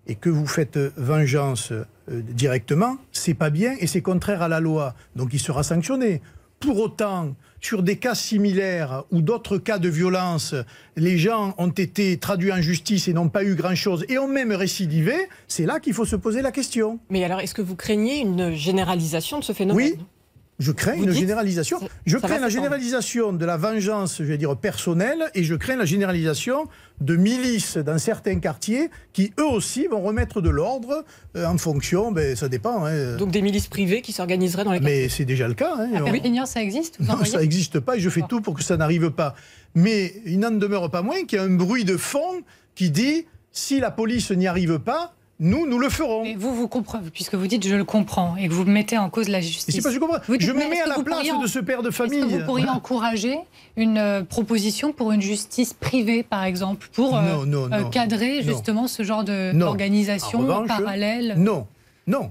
et 0.07 0.15
que 0.15 0.31
vous 0.31 0.47
faites 0.47 0.79
vengeance 0.97 1.73
euh, 1.73 1.85
directement, 2.09 2.97
c'est 3.13 3.35
pas 3.35 3.51
bien 3.51 3.75
et 3.79 3.87
c'est 3.87 4.03
contraire 4.03 4.43
à 4.43 4.49
la 4.49 4.61
loi. 4.61 4.95
Donc 5.17 5.31
il 5.33 5.41
sera 5.41 5.63
sanctionné. 5.63 6.23
Pour 6.59 6.79
autant, 6.79 7.35
sur 7.63 7.83
des 7.83 7.97
cas 7.97 8.15
similaires 8.15 9.05
ou 9.11 9.23
d'autres 9.23 9.57
cas 9.57 9.79
de 9.79 9.89
violence, 9.89 10.55
les 10.97 11.17
gens 11.17 11.55
ont 11.57 11.71
été 11.71 12.19
traduits 12.19 12.53
en 12.53 12.61
justice 12.61 13.09
et 13.09 13.15
n'ont 13.15 13.29
pas 13.31 13.45
eu 13.45 13.55
grand-chose 13.55 14.05
et 14.09 14.19
ont 14.19 14.29
même 14.29 14.53
récidivé, 14.53 15.15
c'est 15.49 15.65
là 15.65 15.81
qu'il 15.81 15.95
faut 15.95 16.05
se 16.05 16.17
poser 16.17 16.43
la 16.43 16.53
question. 16.53 16.99
Mais 17.09 17.25
alors, 17.25 17.41
est-ce 17.41 17.55
que 17.55 17.63
vous 17.63 17.77
craignez 17.77 18.21
une 18.21 18.53
généralisation 18.53 19.39
de 19.39 19.45
ce 19.45 19.53
phénomène? 19.53 19.95
Oui, 19.97 19.99
je 20.61 20.73
crains 20.73 20.95
une 20.95 21.13
généralisation. 21.13 21.81
Je 22.05 22.19
crains 22.19 22.39
la 22.39 22.51
généralisation 22.51 23.33
de 23.33 23.45
la 23.47 23.57
vengeance, 23.57 24.19
je 24.19 24.25
vais 24.25 24.37
dire, 24.37 24.57
personnelle, 24.57 25.31
et 25.35 25.43
je 25.43 25.55
crains 25.55 25.77
la 25.77 25.87
généralisation 25.87 26.67
de 27.01 27.17
milices 27.17 27.79
dans 27.79 27.99
certains 27.99 28.39
quartiers 28.41 28.91
qui, 29.15 29.33
eux 29.41 29.47
aussi, 29.47 29.87
vont 29.87 30.03
remettre 30.03 30.43
de 30.43 30.51
l'ordre 30.51 31.05
euh, 31.37 31.47
en 31.47 31.57
fonction, 31.57 32.13
ben, 32.13 32.37
ça 32.37 32.49
dépend. 32.49 32.85
Hein. 32.85 33.17
Donc 33.17 33.31
des 33.31 33.41
milices 33.41 33.69
privées 33.69 34.03
qui 34.03 34.13
s'organiseraient 34.13 34.65
dans 34.65 34.73
les 34.73 34.81
quartiers 34.81 35.03
Mais 35.03 35.09
c'est 35.09 35.25
déjà 35.25 35.49
le 35.49 35.55
cas. 35.55 35.77
Hein, 35.79 36.05
à 36.43 36.47
ça 36.47 36.63
existe 36.63 37.01
Non, 37.01 37.25
ça 37.25 37.41
n'existe 37.41 37.81
pas, 37.81 37.97
et 37.97 38.01
je 38.01 38.11
fais 38.11 38.23
tout 38.29 38.43
pour 38.43 38.55
que 38.55 38.63
ça 38.63 38.77
n'arrive 38.77 39.11
pas. 39.11 39.35
Mais 39.75 40.13
il 40.27 40.39
n'en 40.39 40.51
demeure 40.51 40.91
pas 40.91 41.01
moins 41.01 41.25
qu'il 41.25 41.39
y 41.39 41.41
a 41.41 41.45
un 41.45 41.57
bruit 41.57 41.85
de 41.85 41.97
fond 41.97 42.43
qui 42.75 42.91
dit, 42.91 43.25
si 43.51 43.81
la 43.81 43.91
police 43.91 44.31
n'y 44.31 44.47
arrive 44.47 44.79
pas, 44.79 45.15
nous, 45.41 45.67
nous 45.67 45.79
le 45.79 45.89
ferons. 45.89 46.23
Mais 46.23 46.35
vous, 46.35 46.55
vous 46.55 46.69
comprenez, 46.69 47.09
puisque 47.11 47.35
vous 47.35 47.47
dites 47.47 47.67
je 47.67 47.75
le 47.75 47.85
comprends 47.85 48.37
et 48.37 48.47
que 48.47 48.53
vous 48.53 48.65
mettez 48.65 48.99
en 48.99 49.09
cause 49.09 49.29
la 49.29 49.41
justice. 49.41 49.75
C'est 49.75 49.83
pas 49.83 49.91
je 49.91 49.99
comprends. 49.99 50.19
je 50.39 50.53
me 50.53 50.69
mets 50.69 50.81
à 50.81 50.87
la 50.87 51.03
place 51.03 51.27
de 51.43 51.47
ce 51.47 51.59
père 51.59 51.83
de 51.83 51.91
famille. 51.91 52.19
Est-ce 52.19 52.27
que 52.27 52.33
vous 52.33 52.45
pourriez 52.45 52.69
encourager 52.69 53.39
une 53.77 53.97
euh, 53.97 54.23
proposition 54.23 54.93
pour 54.93 55.13
une 55.13 55.23
justice 55.23 55.73
privée, 55.73 56.23
par 56.23 56.45
exemple, 56.45 56.89
pour 56.93 57.17
euh, 57.17 57.45
euh, 57.47 57.85
cadrer 57.89 58.43
justement 58.43 58.87
ce 58.87 59.03
genre 59.03 59.25
d'organisation 59.25 60.67
parallèle? 60.67 61.35
Non, 61.39 61.67
non. 62.07 62.31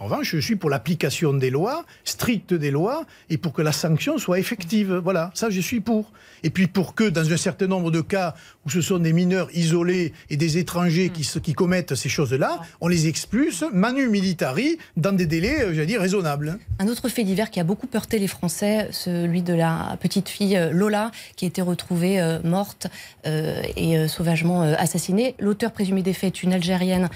En 0.00 0.04
revanche, 0.04 0.34
je 0.34 0.40
suis 0.40 0.56
pour 0.56 0.70
l'application 0.70 1.32
des 1.32 1.50
lois, 1.50 1.84
stricte 2.04 2.52
des 2.52 2.70
lois, 2.70 3.06
et 3.30 3.38
pour 3.38 3.52
que 3.52 3.62
la 3.62 3.72
sanction 3.72 4.18
soit 4.18 4.38
effective. 4.38 4.94
Voilà, 4.94 5.30
ça 5.34 5.50
je 5.50 5.60
suis 5.60 5.80
pour. 5.80 6.10
Et 6.42 6.50
puis 6.50 6.66
pour 6.66 6.94
que, 6.94 7.04
dans 7.04 7.32
un 7.32 7.36
certain 7.36 7.66
nombre 7.66 7.90
de 7.90 8.00
cas 8.00 8.34
où 8.66 8.70
ce 8.70 8.80
sont 8.80 8.98
des 8.98 9.12
mineurs 9.12 9.48
isolés 9.54 10.12
et 10.30 10.36
des 10.36 10.58
étrangers 10.58 11.10
qui, 11.10 11.54
commettent 11.54 11.94
ces 11.94 12.08
choses-là, 12.08 12.60
on 12.80 12.88
les 12.88 13.06
expulse, 13.06 13.64
manu 13.72 14.08
militari, 14.08 14.78
dans 14.96 15.12
des 15.12 15.26
délais, 15.26 15.62
euh, 15.62 15.74
j'allais 15.74 15.86
dire, 15.86 16.00
raisonnables. 16.00 16.58
Un 16.80 16.88
autre 16.88 17.08
fait 17.08 17.24
divers 17.24 17.50
qui 17.50 17.60
a 17.60 17.64
beaucoup 17.64 17.88
heurté 17.94 18.18
les 18.18 18.26
Français, 18.26 18.88
celui 18.90 19.42
de 19.42 19.54
la 19.54 19.96
petite 20.00 20.28
fille 20.28 20.56
euh, 20.56 20.70
Lola, 20.72 21.12
qui 21.36 21.44
a 21.44 21.48
été 21.48 21.62
retrouvée 21.62 22.20
euh, 22.20 22.40
morte 22.42 22.88
et 23.24 24.06
sauvagement 24.08 24.62
assassinée. 24.62 25.34
L'auteur 25.38 25.72
présumé 25.72 26.02
des 26.02 26.12
faits 26.12 26.34
est 26.36 26.42
une 26.42 26.52
Algérienne 26.52 27.08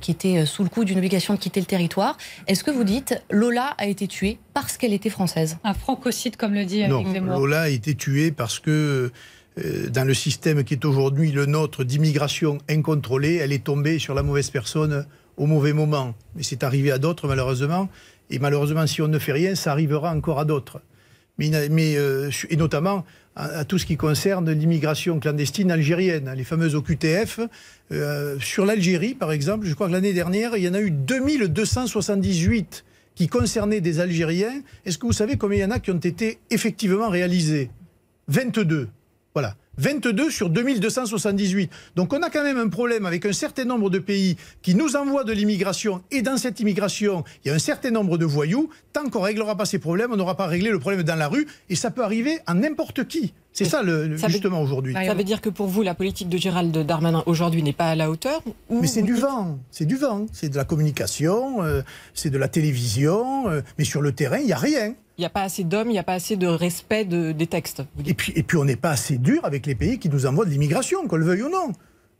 qui 0.00 0.10
était 0.10 0.44
sous 0.44 0.62
le 0.62 0.68
coup 0.68 0.84
d'une 0.84 0.98
obligation 0.98 1.34
de 1.34 1.38
quitter 1.38 1.60
le 1.60 1.66
territoire. 1.66 2.15
Est-ce 2.46 2.64
que 2.64 2.70
vous 2.70 2.84
dites 2.84 3.22
Lola 3.30 3.74
a 3.78 3.86
été 3.86 4.06
tuée 4.06 4.38
parce 4.54 4.76
qu'elle 4.76 4.92
était 4.92 5.10
française? 5.10 5.58
Un 5.64 5.74
francocide, 5.74 6.36
comme 6.36 6.54
le 6.54 6.64
dit 6.64 6.86
Non, 6.86 7.04
Lola 7.20 7.62
a 7.62 7.68
été 7.68 7.94
tuée 7.94 8.30
parce 8.30 8.58
que 8.58 9.10
euh, 9.58 9.88
dans 9.88 10.04
le 10.04 10.14
système 10.14 10.64
qui 10.64 10.74
est 10.74 10.84
aujourd'hui 10.84 11.32
le 11.32 11.46
nôtre 11.46 11.84
d'immigration 11.84 12.58
incontrôlée, 12.68 13.36
elle 13.36 13.52
est 13.52 13.64
tombée 13.64 13.98
sur 13.98 14.14
la 14.14 14.22
mauvaise 14.22 14.50
personne 14.50 15.06
au 15.36 15.46
mauvais 15.46 15.72
moment. 15.72 16.14
Mais 16.34 16.42
c'est 16.42 16.62
arrivé 16.62 16.90
à 16.90 16.98
d'autres, 16.98 17.28
malheureusement. 17.28 17.88
Et 18.30 18.38
malheureusement, 18.38 18.86
si 18.86 19.02
on 19.02 19.08
ne 19.08 19.18
fait 19.18 19.32
rien, 19.32 19.54
ça 19.54 19.72
arrivera 19.72 20.10
encore 20.12 20.38
à 20.38 20.44
d'autres. 20.44 20.80
Mais, 21.38 21.50
euh, 21.96 22.30
et 22.48 22.56
notamment 22.56 23.04
à, 23.36 23.64
tout 23.64 23.78
ce 23.78 23.84
qui 23.84 23.96
concerne 23.96 24.50
l'immigration 24.50 25.20
clandestine 25.20 25.70
algérienne, 25.70 26.32
les 26.34 26.44
fameuses 26.44 26.74
OQTF. 26.74 27.40
Euh, 27.92 28.38
sur 28.40 28.64
l'Algérie, 28.64 29.14
par 29.14 29.30
exemple, 29.30 29.66
je 29.66 29.74
crois 29.74 29.88
que 29.88 29.92
l'année 29.92 30.14
dernière, 30.14 30.56
il 30.56 30.64
y 30.64 30.68
en 30.68 30.74
a 30.74 30.80
eu 30.80 30.90
2278 30.90 32.84
qui 33.14 33.28
concernaient 33.28 33.80
des 33.80 34.00
Algériens, 34.00 34.62
est-ce 34.84 34.98
que 34.98 35.06
vous 35.06 35.12
savez 35.12 35.36
combien 35.36 35.58
il 35.58 35.62
y 35.62 35.64
en 35.64 35.70
a 35.70 35.78
qui 35.78 35.90
ont 35.90 35.98
été 35.98 36.38
effectivement 36.50 37.08
réalisés? 37.08 37.70
22. 38.28 38.88
Voilà. 39.34 39.56
22 39.78 40.30
sur 40.30 40.50
2278. 40.50 41.70
Donc 41.96 42.12
on 42.12 42.22
a 42.22 42.30
quand 42.30 42.42
même 42.42 42.58
un 42.58 42.68
problème 42.68 43.06
avec 43.06 43.26
un 43.26 43.32
certain 43.32 43.64
nombre 43.64 43.90
de 43.90 43.98
pays 43.98 44.36
qui 44.62 44.74
nous 44.74 44.96
envoient 44.96 45.24
de 45.24 45.32
l'immigration 45.32 46.02
et 46.10 46.22
dans 46.22 46.36
cette 46.36 46.60
immigration, 46.60 47.24
il 47.44 47.48
y 47.48 47.50
a 47.50 47.54
un 47.54 47.58
certain 47.58 47.90
nombre 47.90 48.18
de 48.18 48.24
voyous. 48.24 48.70
Tant 48.92 49.08
qu'on 49.08 49.20
ne 49.20 49.24
réglera 49.24 49.56
pas 49.56 49.66
ces 49.66 49.78
problèmes, 49.78 50.12
on 50.12 50.16
n'aura 50.16 50.36
pas 50.36 50.46
réglé 50.46 50.70
le 50.70 50.78
problème 50.78 51.02
dans 51.02 51.16
la 51.16 51.28
rue 51.28 51.46
et 51.68 51.76
ça 51.76 51.90
peut 51.90 52.02
arriver 52.02 52.38
à 52.46 52.54
n'importe 52.54 53.06
qui. 53.06 53.32
C'est 53.56 53.64
ça, 53.64 53.82
le, 53.82 54.14
justement, 54.28 54.60
aujourd'hui. 54.60 54.92
Ça 54.92 55.14
veut 55.14 55.24
dire 55.24 55.40
que 55.40 55.48
pour 55.48 55.66
vous, 55.66 55.80
la 55.80 55.94
politique 55.94 56.28
de 56.28 56.36
Gérald 56.36 56.76
Darmanin 56.76 57.22
aujourd'hui 57.24 57.62
n'est 57.62 57.72
pas 57.72 57.88
à 57.88 57.94
la 57.94 58.10
hauteur 58.10 58.42
Mais 58.68 58.86
c'est 58.86 59.00
du 59.00 59.14
vent. 59.14 59.58
C'est 59.70 59.86
du 59.86 59.96
vent. 59.96 60.26
C'est 60.30 60.50
de 60.50 60.56
la 60.56 60.66
communication, 60.66 61.62
euh, 61.62 61.80
c'est 62.12 62.28
de 62.28 62.36
la 62.36 62.48
télévision. 62.48 63.48
Euh, 63.48 63.62
mais 63.78 63.84
sur 63.84 64.02
le 64.02 64.12
terrain, 64.12 64.36
il 64.36 64.46
n'y 64.46 64.52
a 64.52 64.58
rien. 64.58 64.94
Il 65.18 65.22
n'y 65.22 65.26
a 65.26 65.30
pas 65.30 65.42
assez 65.42 65.64
d'hommes, 65.64 65.88
il 65.88 65.92
n'y 65.92 65.98
a 65.98 66.02
pas 66.02 66.14
assez 66.14 66.36
de 66.36 66.46
respect 66.46 67.04
des 67.06 67.46
textes. 67.46 67.82
Et 68.04 68.12
puis, 68.12 68.32
et 68.36 68.42
puis 68.42 68.58
on 68.58 68.64
n'est 68.64 68.76
pas 68.76 68.90
assez 68.90 69.16
dur 69.16 69.44
avec 69.44 69.64
les 69.66 69.74
pays 69.74 69.98
qui 69.98 70.10
nous 70.10 70.26
envoient 70.26 70.44
de 70.44 70.50
l'immigration, 70.50 71.08
qu'on 71.08 71.16
le 71.16 71.24
veuille 71.24 71.42
ou 71.42 71.48
non. 71.48 71.72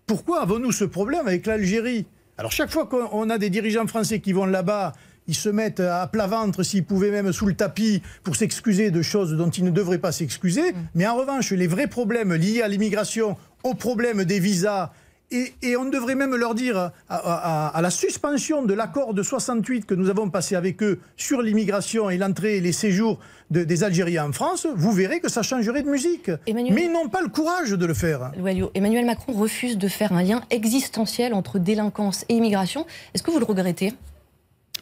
Pourquoi 0.06 0.40
avons-nous 0.40 0.72
ce 0.72 0.84
problème 0.84 1.26
avec 1.26 1.46
l'Algérie? 1.46 2.06
Alors 2.38 2.52
chaque 2.52 2.70
fois 2.70 2.86
qu'on 2.86 3.28
a 3.28 3.38
des 3.38 3.50
dirigeants 3.50 3.86
français 3.86 4.20
qui 4.20 4.32
vont 4.32 4.46
là-bas, 4.46 4.94
ils 5.28 5.34
se 5.34 5.48
mettent 5.48 5.80
à 5.80 6.06
plat 6.06 6.26
ventre, 6.26 6.62
s'ils 6.62 6.84
pouvaient 6.84 7.10
même 7.10 7.32
sous 7.32 7.46
le 7.46 7.54
tapis, 7.54 8.02
pour 8.22 8.36
s'excuser 8.36 8.90
de 8.90 9.02
choses 9.02 9.32
dont 9.36 9.50
ils 9.50 9.64
ne 9.64 9.70
devraient 9.70 9.98
pas 9.98 10.12
s'excuser. 10.12 10.72
Mm. 10.72 10.76
Mais 10.94 11.06
en 11.06 11.16
revanche, 11.16 11.50
les 11.50 11.66
vrais 11.66 11.88
problèmes 11.88 12.32
liés 12.34 12.62
à 12.62 12.68
l'immigration, 12.68 13.36
au 13.62 13.74
problème 13.74 14.24
des 14.24 14.40
visas, 14.40 14.92
et, 15.30 15.76
on 15.76 15.86
devrait 15.86 16.14
même 16.14 16.34
leur 16.36 16.54
dire, 16.54 16.92
à, 17.08 17.78
la 17.82 17.90
suspension 17.90 18.62
de 18.62 18.74
l'accord 18.74 19.12
de 19.12 19.22
68 19.22 19.84
que 19.84 19.94
nous 19.94 20.08
avons 20.08 20.30
passé 20.30 20.54
avec 20.54 20.82
eux 20.82 21.00
sur 21.16 21.42
l'immigration 21.42 22.10
et 22.10 22.16
l'entrée 22.16 22.58
et 22.58 22.60
les 22.60 22.72
séjours 22.72 23.18
des 23.50 23.84
Algériens 23.84 24.28
en 24.28 24.32
France, 24.32 24.66
vous 24.74 24.92
verrez 24.92 25.20
que 25.20 25.28
ça 25.28 25.42
changerait 25.42 25.82
de 25.82 25.90
musique. 25.90 26.30
Mais 26.46 26.84
ils 26.84 26.92
n'ont 26.92 27.08
pas 27.08 27.22
le 27.22 27.28
courage 27.28 27.70
de 27.70 27.86
le 27.86 27.94
faire. 27.94 28.32
Emmanuel 28.74 29.04
Macron 29.04 29.32
refuse 29.32 29.78
de 29.78 29.88
faire 29.88 30.12
un 30.12 30.22
lien 30.22 30.42
existentiel 30.50 31.34
entre 31.34 31.58
délinquance 31.58 32.24
et 32.28 32.34
immigration. 32.34 32.86
Est-ce 33.14 33.22
que 33.22 33.30
vous 33.30 33.38
le 33.38 33.44
regrettez? 33.44 33.92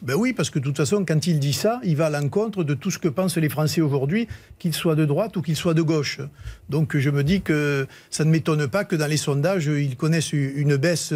Ben 0.01 0.15
oui, 0.15 0.33
parce 0.33 0.49
que 0.49 0.59
de 0.59 0.63
toute 0.65 0.75
façon, 0.75 1.05
quand 1.05 1.25
il 1.25 1.39
dit 1.39 1.53
ça, 1.53 1.79
il 1.83 1.95
va 1.95 2.07
à 2.07 2.09
l'encontre 2.09 2.65
de 2.65 2.73
tout 2.73 2.91
ce 2.91 2.99
que 2.99 3.07
pensent 3.07 3.37
les 3.37 3.47
Français 3.47 3.79
aujourd'hui, 3.79 4.27
qu'ils 4.59 4.73
soient 4.73 4.95
de 4.95 5.05
droite 5.05 5.37
ou 5.37 5.41
qu'ils 5.41 5.55
soient 5.55 5.73
de 5.73 5.81
gauche. 5.81 6.19
Donc 6.69 6.97
je 6.97 7.09
me 7.09 7.23
dis 7.23 7.41
que 7.41 7.87
ça 8.09 8.25
ne 8.25 8.29
m'étonne 8.29 8.67
pas 8.67 8.83
que 8.83 8.97
dans 8.97 9.07
les 9.07 9.17
sondages, 9.17 9.67
ils 9.67 9.95
connaissent 9.95 10.33
une 10.33 10.75
baisse 10.75 11.13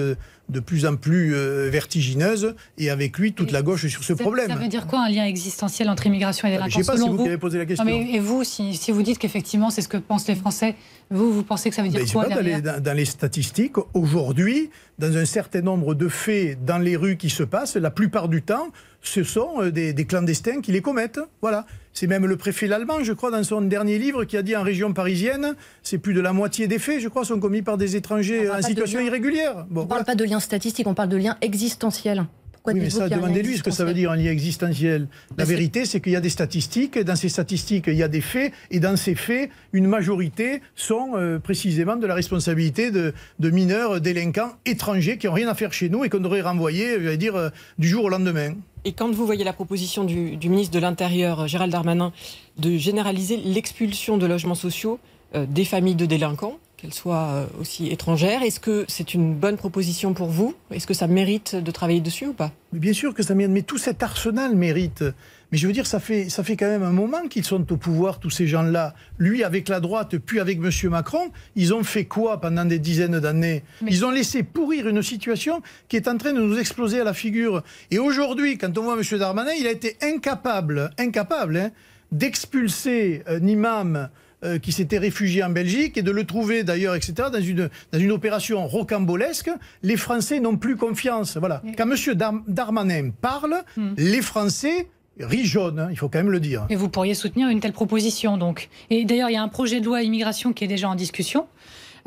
de 0.49 0.59
plus 0.59 0.85
en 0.85 0.95
plus 0.95 1.35
euh, 1.35 1.69
vertigineuse 1.71 2.55
et 2.77 2.89
avec 2.89 3.17
lui 3.17 3.33
toute 3.33 3.51
la 3.51 3.61
gauche 3.61 3.87
sur 3.87 4.03
ce 4.03 4.13
problème. 4.13 4.47
Ça 4.47 4.55
veut 4.55 4.67
dire 4.67 4.87
quoi 4.87 5.05
un 5.05 5.09
lien 5.09 5.25
existentiel 5.25 5.89
entre 5.89 6.07
immigration 6.07 6.47
et 6.47 6.51
délinquance 6.51 6.73
Je 6.73 6.79
ne 6.79 6.83
sais 6.83 6.91
pas, 6.91 6.97
si 6.97 7.07
vous, 7.07 7.17
qui 7.17 7.27
avez 7.27 7.37
posé 7.37 7.57
la 7.57 7.65
question. 7.65 7.87
et 7.87 8.19
vous, 8.19 8.43
si, 8.43 8.91
vous 8.91 9.03
dites 9.03 9.19
qu'effectivement 9.19 9.69
c'est 9.69 9.81
ce 9.81 9.87
que 9.87 9.97
pensent 9.97 10.27
les 10.27 10.35
Français, 10.35 10.75
vous, 11.11 11.31
vous 11.31 11.43
pensez 11.43 11.69
que 11.69 11.75
ça 11.75 11.83
veut 11.83 11.89
dire 11.89 12.01
quoi 12.11 12.27
dans 12.27 12.41
les, 12.41 12.61
dans 12.61 12.97
les 12.97 13.05
statistiques, 13.05 13.77
aujourd'hui, 13.93 14.69
dans 14.97 15.15
un 15.17 15.25
certain 15.25 15.61
nombre 15.61 15.95
de 15.95 16.07
faits 16.07 16.63
dans 16.65 16.77
les 16.77 16.95
rues 16.95 17.17
qui 17.17 17.29
se 17.29 17.43
passent, 17.43 17.75
la 17.75 17.91
plupart 17.91 18.27
du 18.27 18.41
temps, 18.41 18.69
ce 19.01 19.23
sont 19.23 19.61
euh, 19.61 19.71
des, 19.71 20.05
clandestins 20.05 20.61
qui 20.61 20.71
les 20.71 20.81
commettent. 20.81 21.21
Voilà. 21.41 21.65
C'est 21.99 22.07
même 22.07 22.25
le 22.25 22.37
préfet 22.37 22.67
l'allemand, 22.67 23.03
je 23.03 23.11
crois, 23.11 23.29
dans 23.29 23.43
son 23.43 23.59
dernier 23.59 23.99
livre, 23.99 24.23
qui 24.23 24.37
a 24.37 24.41
dit 24.41 24.55
en 24.55 24.63
région 24.63 24.93
parisienne, 24.93 25.53
c'est 25.83 25.97
plus 25.97 26.13
de 26.13 26.21
la 26.21 26.31
moitié 26.31 26.65
des 26.65 26.79
faits, 26.79 27.01
je 27.01 27.09
crois, 27.09 27.25
sont 27.25 27.41
commis 27.41 27.61
par 27.61 27.77
des 27.77 27.97
étrangers 27.97 28.49
en 28.49 28.61
situation 28.61 29.01
irrégulière. 29.01 29.65
on 29.75 29.81
ne 29.81 29.85
parle 29.85 30.05
pas 30.05 30.15
de 30.15 30.23
lien 30.23 30.39
statistique, 30.39 30.87
on 30.87 30.93
parle 30.93 31.09
de 31.09 31.17
lien 31.17 31.35
existentiel 31.41 32.25
oui, 32.65 32.73
mais 32.75 32.89
ça, 32.89 33.09
demandez-lui 33.09 33.57
ce 33.57 33.63
que 33.63 33.71
ça 33.71 33.85
veut 33.85 33.93
dire 33.93 34.11
un 34.11 34.15
lien 34.15 34.31
existentiel. 34.31 35.07
La 35.37 35.45
vérité, 35.45 35.85
c'est 35.85 35.99
qu'il 36.01 36.11
y 36.11 36.15
a 36.15 36.21
des 36.21 36.29
statistiques, 36.29 36.97
et 36.97 37.03
dans 37.03 37.15
ces 37.15 37.29
statistiques, 37.29 37.85
il 37.87 37.95
y 37.95 38.03
a 38.03 38.07
des 38.07 38.21
faits, 38.21 38.53
et 38.71 38.79
dans 38.79 38.95
ces 38.95 39.15
faits, 39.15 39.49
une 39.73 39.87
majorité 39.87 40.61
sont 40.75 41.11
euh, 41.15 41.39
précisément 41.39 41.95
de 41.95 42.07
la 42.07 42.13
responsabilité 42.13 42.91
de, 42.91 43.13
mineurs 43.39 44.01
délinquants 44.01 44.53
étrangers 44.65 45.17
qui 45.17 45.27
n'ont 45.27 45.33
rien 45.33 45.47
à 45.47 45.55
faire 45.55 45.73
chez 45.73 45.89
nous 45.89 46.03
et 46.03 46.09
qu'on 46.09 46.19
devrait 46.19 46.41
renvoyer, 46.41 46.95
je 46.95 47.09
vais 47.09 47.17
dire, 47.17 47.35
euh, 47.35 47.49
du 47.77 47.87
jour 47.87 48.05
au 48.05 48.09
lendemain. 48.09 48.53
Et 48.85 48.93
quand 48.93 49.11
vous 49.11 49.25
voyez 49.25 49.43
la 49.43 49.53
proposition 49.53 50.03
du, 50.03 50.37
ministre 50.49 50.73
de 50.73 50.79
l'Intérieur, 50.79 51.47
Gérald 51.47 51.71
Darmanin, 51.71 52.13
de 52.57 52.77
généraliser 52.77 53.37
l'expulsion 53.37 54.17
de 54.17 54.25
logements 54.25 54.55
sociaux 54.55 54.99
euh, 55.35 55.45
des 55.45 55.65
familles 55.65 55.95
de 55.95 56.05
délinquants, 56.05 56.57
qu'elle 56.77 56.93
soit 56.93 57.27
euh, 57.27 57.45
aussi 57.59 57.87
étrangère. 57.87 58.41
Est-ce 58.41 58.59
que 58.59 58.85
c'est 58.87 59.13
une 59.13 59.35
bonne 59.35 59.57
proposition 59.57 60.13
pour 60.13 60.27
vous? 60.27 60.55
Est-ce 60.71 60.87
que 60.87 60.93
ça 60.93 61.07
mérite 61.07 61.55
de 61.55 61.71
travailler 61.71 61.99
dessus 61.99 62.27
ou 62.27 62.33
pas? 62.33 62.51
Bien 62.71 62.93
sûr 62.93 63.13
que 63.13 63.21
ça 63.21 63.35
mérite, 63.35 63.53
mais 63.53 63.63
tout 63.63 63.77
cet 63.77 64.01
arsenal 64.01 64.55
mérite. 64.55 65.03
Mais 65.51 65.57
je 65.57 65.65
veux 65.65 65.73
dire, 65.73 65.87
ça 65.87 65.99
fait, 65.99 66.29
ça 66.29 66.43
fait 66.43 66.55
quand 66.55 66.67
même 66.67 66.83
un 66.83 66.91
moment 66.91 67.27
qu'ils 67.27 67.43
sont 67.43 67.71
au 67.71 67.77
pouvoir, 67.77 68.19
tous 68.19 68.29
ces 68.29 68.47
gens-là. 68.47 68.93
Lui 69.17 69.43
avec 69.43 69.67
la 69.67 69.79
droite, 69.79 70.17
puis 70.17 70.39
avec 70.39 70.59
M. 70.59 70.69
Macron, 70.89 71.31
ils 71.55 71.73
ont 71.73 71.83
fait 71.83 72.05
quoi 72.05 72.39
pendant 72.39 72.65
des 72.65 72.79
dizaines 72.79 73.19
d'années 73.19 73.63
Ils 73.87 74.05
ont 74.05 74.11
laissé 74.11 74.43
pourrir 74.43 74.87
une 74.87 75.01
situation 75.01 75.61
qui 75.87 75.95
est 75.95 76.07
en 76.07 76.17
train 76.17 76.33
de 76.33 76.41
nous 76.41 76.59
exploser 76.59 77.01
à 77.01 77.03
la 77.03 77.13
figure. 77.13 77.63
Et 77.89 77.97
aujourd'hui, 77.97 78.57
quand 78.57 78.77
on 78.77 78.83
voit 78.83 78.97
M. 78.97 79.17
Darmanin, 79.17 79.53
il 79.59 79.65
a 79.65 79.71
été 79.71 79.97
incapable, 80.01 80.91
incapable 80.99 81.57
hein, 81.57 81.71
d'expulser 82.11 83.23
un 83.27 83.45
imam 83.45 84.09
euh, 84.43 84.57
qui 84.57 84.71
s'était 84.71 84.99
réfugié 84.99 85.43
en 85.43 85.49
Belgique 85.49 85.97
et 85.97 86.01
de 86.01 86.11
le 86.11 86.23
trouver 86.23 86.63
d'ailleurs, 86.63 86.95
etc., 86.95 87.27
dans 87.31 87.41
une, 87.41 87.69
dans 87.91 87.99
une 87.99 88.11
opération 88.11 88.65
rocambolesque, 88.67 89.49
les 89.83 89.97
Français 89.97 90.39
n'ont 90.39 90.57
plus 90.57 90.77
confiance. 90.77 91.37
Voilà. 91.37 91.61
Quand 91.77 91.89
M. 91.91 92.41
Darmanin 92.47 93.09
parle, 93.21 93.55
hmm. 93.75 93.95
les 93.97 94.21
Français 94.21 94.87
rient 95.19 95.45
jaune, 95.45 95.79
hein, 95.79 95.87
il 95.91 95.97
faut 95.97 96.09
quand 96.09 96.19
même 96.19 96.31
le 96.31 96.39
dire. 96.39 96.65
Et 96.69 96.75
vous 96.75 96.89
pourriez 96.89 97.13
soutenir 97.13 97.49
une 97.49 97.59
telle 97.59 97.73
proposition, 97.73 98.37
donc. 98.37 98.69
Et 98.89 99.05
d'ailleurs, 99.05 99.29
il 99.29 99.33
y 99.33 99.37
a 99.37 99.43
un 99.43 99.47
projet 99.47 99.79
de 99.79 99.85
loi 99.85 100.03
immigration 100.03 100.53
qui 100.53 100.63
est 100.63 100.67
déjà 100.67 100.89
en 100.89 100.95
discussion. 100.95 101.47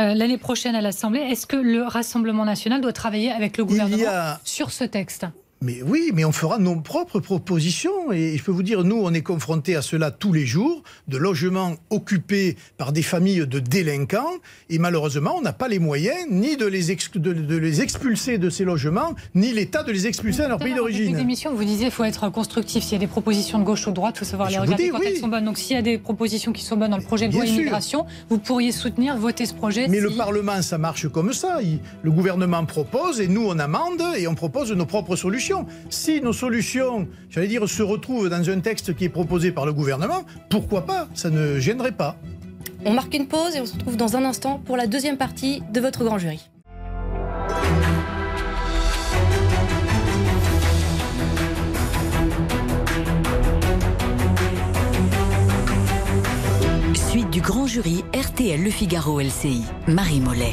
Euh, 0.00 0.14
l'année 0.14 0.38
prochaine 0.38 0.74
à 0.74 0.80
l'Assemblée, 0.80 1.20
est-ce 1.20 1.46
que 1.46 1.56
le 1.56 1.82
Rassemblement 1.82 2.44
national 2.44 2.80
doit 2.80 2.92
travailler 2.92 3.30
avec 3.30 3.58
le 3.58 3.64
gouvernement 3.64 4.36
sur 4.44 4.70
ce 4.70 4.84
texte? 4.84 5.26
Mais 5.62 5.82
oui, 5.82 6.10
mais 6.12 6.24
on 6.24 6.32
fera 6.32 6.58
nos 6.58 6.76
propres 6.76 7.20
propositions. 7.20 8.12
Et 8.12 8.36
je 8.36 8.42
peux 8.42 8.52
vous 8.52 8.62
dire, 8.62 8.84
nous, 8.84 9.00
on 9.00 9.14
est 9.14 9.22
confrontés 9.22 9.76
à 9.76 9.82
cela 9.82 10.10
tous 10.10 10.32
les 10.32 10.44
jours, 10.44 10.82
de 11.08 11.16
logements 11.16 11.76
occupés 11.90 12.56
par 12.76 12.92
des 12.92 13.02
familles 13.02 13.46
de 13.46 13.60
délinquants. 13.60 14.32
Et 14.68 14.78
malheureusement, 14.78 15.36
on 15.38 15.42
n'a 15.42 15.52
pas 15.52 15.68
les 15.68 15.78
moyens 15.78 16.18
ni 16.30 16.56
de 16.56 16.66
les, 16.66 16.94
de, 17.14 17.56
les 17.56 17.80
expulser 17.80 18.38
de 18.38 18.50
ces 18.50 18.64
logements, 18.64 19.14
ni 19.34 19.52
l'État 19.52 19.82
de 19.82 19.92
les 19.92 20.06
expulser 20.06 20.42
à 20.42 20.48
leur 20.48 20.58
pays 20.58 20.74
d'origine. 20.74 21.16
émission, 21.18 21.54
vous 21.54 21.64
disiez 21.64 21.84
qu'il 21.86 21.92
faut 21.92 22.04
être 22.04 22.28
constructif. 22.30 22.82
S'il 22.82 22.94
y 22.94 22.96
a 22.96 22.98
des 22.98 23.06
propositions 23.06 23.58
de 23.58 23.64
gauche 23.64 23.86
ou 23.86 23.90
de 23.90 23.94
droite, 23.94 24.16
il 24.16 24.18
faut 24.20 24.24
savoir 24.24 24.50
les 24.50 24.58
regarder 24.58 24.88
quand 24.88 25.00
elles 25.00 25.16
sont 25.16 25.28
bonnes. 25.28 25.44
Donc 25.44 25.58
s'il 25.58 25.76
y 25.76 25.78
a 25.78 25.82
des 25.82 25.98
propositions 25.98 26.52
qui 26.52 26.64
sont 26.64 26.76
bonnes 26.76 26.90
dans 26.90 26.96
le 26.96 27.02
projet 27.04 27.28
de 27.28 27.34
loi 27.34 27.46
immigration, 27.46 28.06
vous 28.28 28.38
pourriez 28.38 28.72
soutenir, 28.72 29.16
voter 29.16 29.46
ce 29.46 29.54
projet. 29.54 29.86
Mais 29.88 30.00
le 30.00 30.10
Parlement, 30.10 30.60
ça 30.62 30.78
marche 30.78 31.08
comme 31.08 31.32
ça. 31.32 31.60
le 32.02 32.10
gouvernement 32.10 32.64
propose 32.64 33.20
et 33.20 33.28
nous, 33.28 33.46
on 33.46 33.58
amende 33.58 34.02
et 34.16 34.26
on 34.26 34.34
propose 34.34 34.72
nos 34.72 34.86
propres 34.86 35.16
solutions. 35.16 35.51
Si 35.90 36.20
nos 36.20 36.32
solutions, 36.32 37.08
j'allais 37.30 37.48
dire, 37.48 37.68
se 37.68 37.82
retrouvent 37.82 38.28
dans 38.28 38.50
un 38.50 38.60
texte 38.60 38.94
qui 38.94 39.04
est 39.04 39.08
proposé 39.08 39.52
par 39.52 39.66
le 39.66 39.72
gouvernement, 39.72 40.24
pourquoi 40.48 40.86
pas 40.86 41.08
Ça 41.14 41.30
ne 41.30 41.58
gênerait 41.58 41.92
pas. 41.92 42.16
On 42.84 42.92
marque 42.92 43.14
une 43.14 43.28
pause 43.28 43.54
et 43.54 43.60
on 43.60 43.66
se 43.66 43.74
retrouve 43.74 43.96
dans 43.96 44.16
un 44.16 44.24
instant 44.24 44.60
pour 44.64 44.76
la 44.76 44.86
deuxième 44.86 45.16
partie 45.16 45.62
de 45.72 45.80
votre 45.80 46.04
grand 46.04 46.18
jury. 46.18 46.48
Du 57.32 57.40
grand 57.40 57.66
jury 57.66 58.04
RTL 58.14 58.62
Le 58.62 58.70
Figaro 58.70 59.18
LCI. 59.18 59.62
Marie 59.88 60.20
Mollet. 60.20 60.52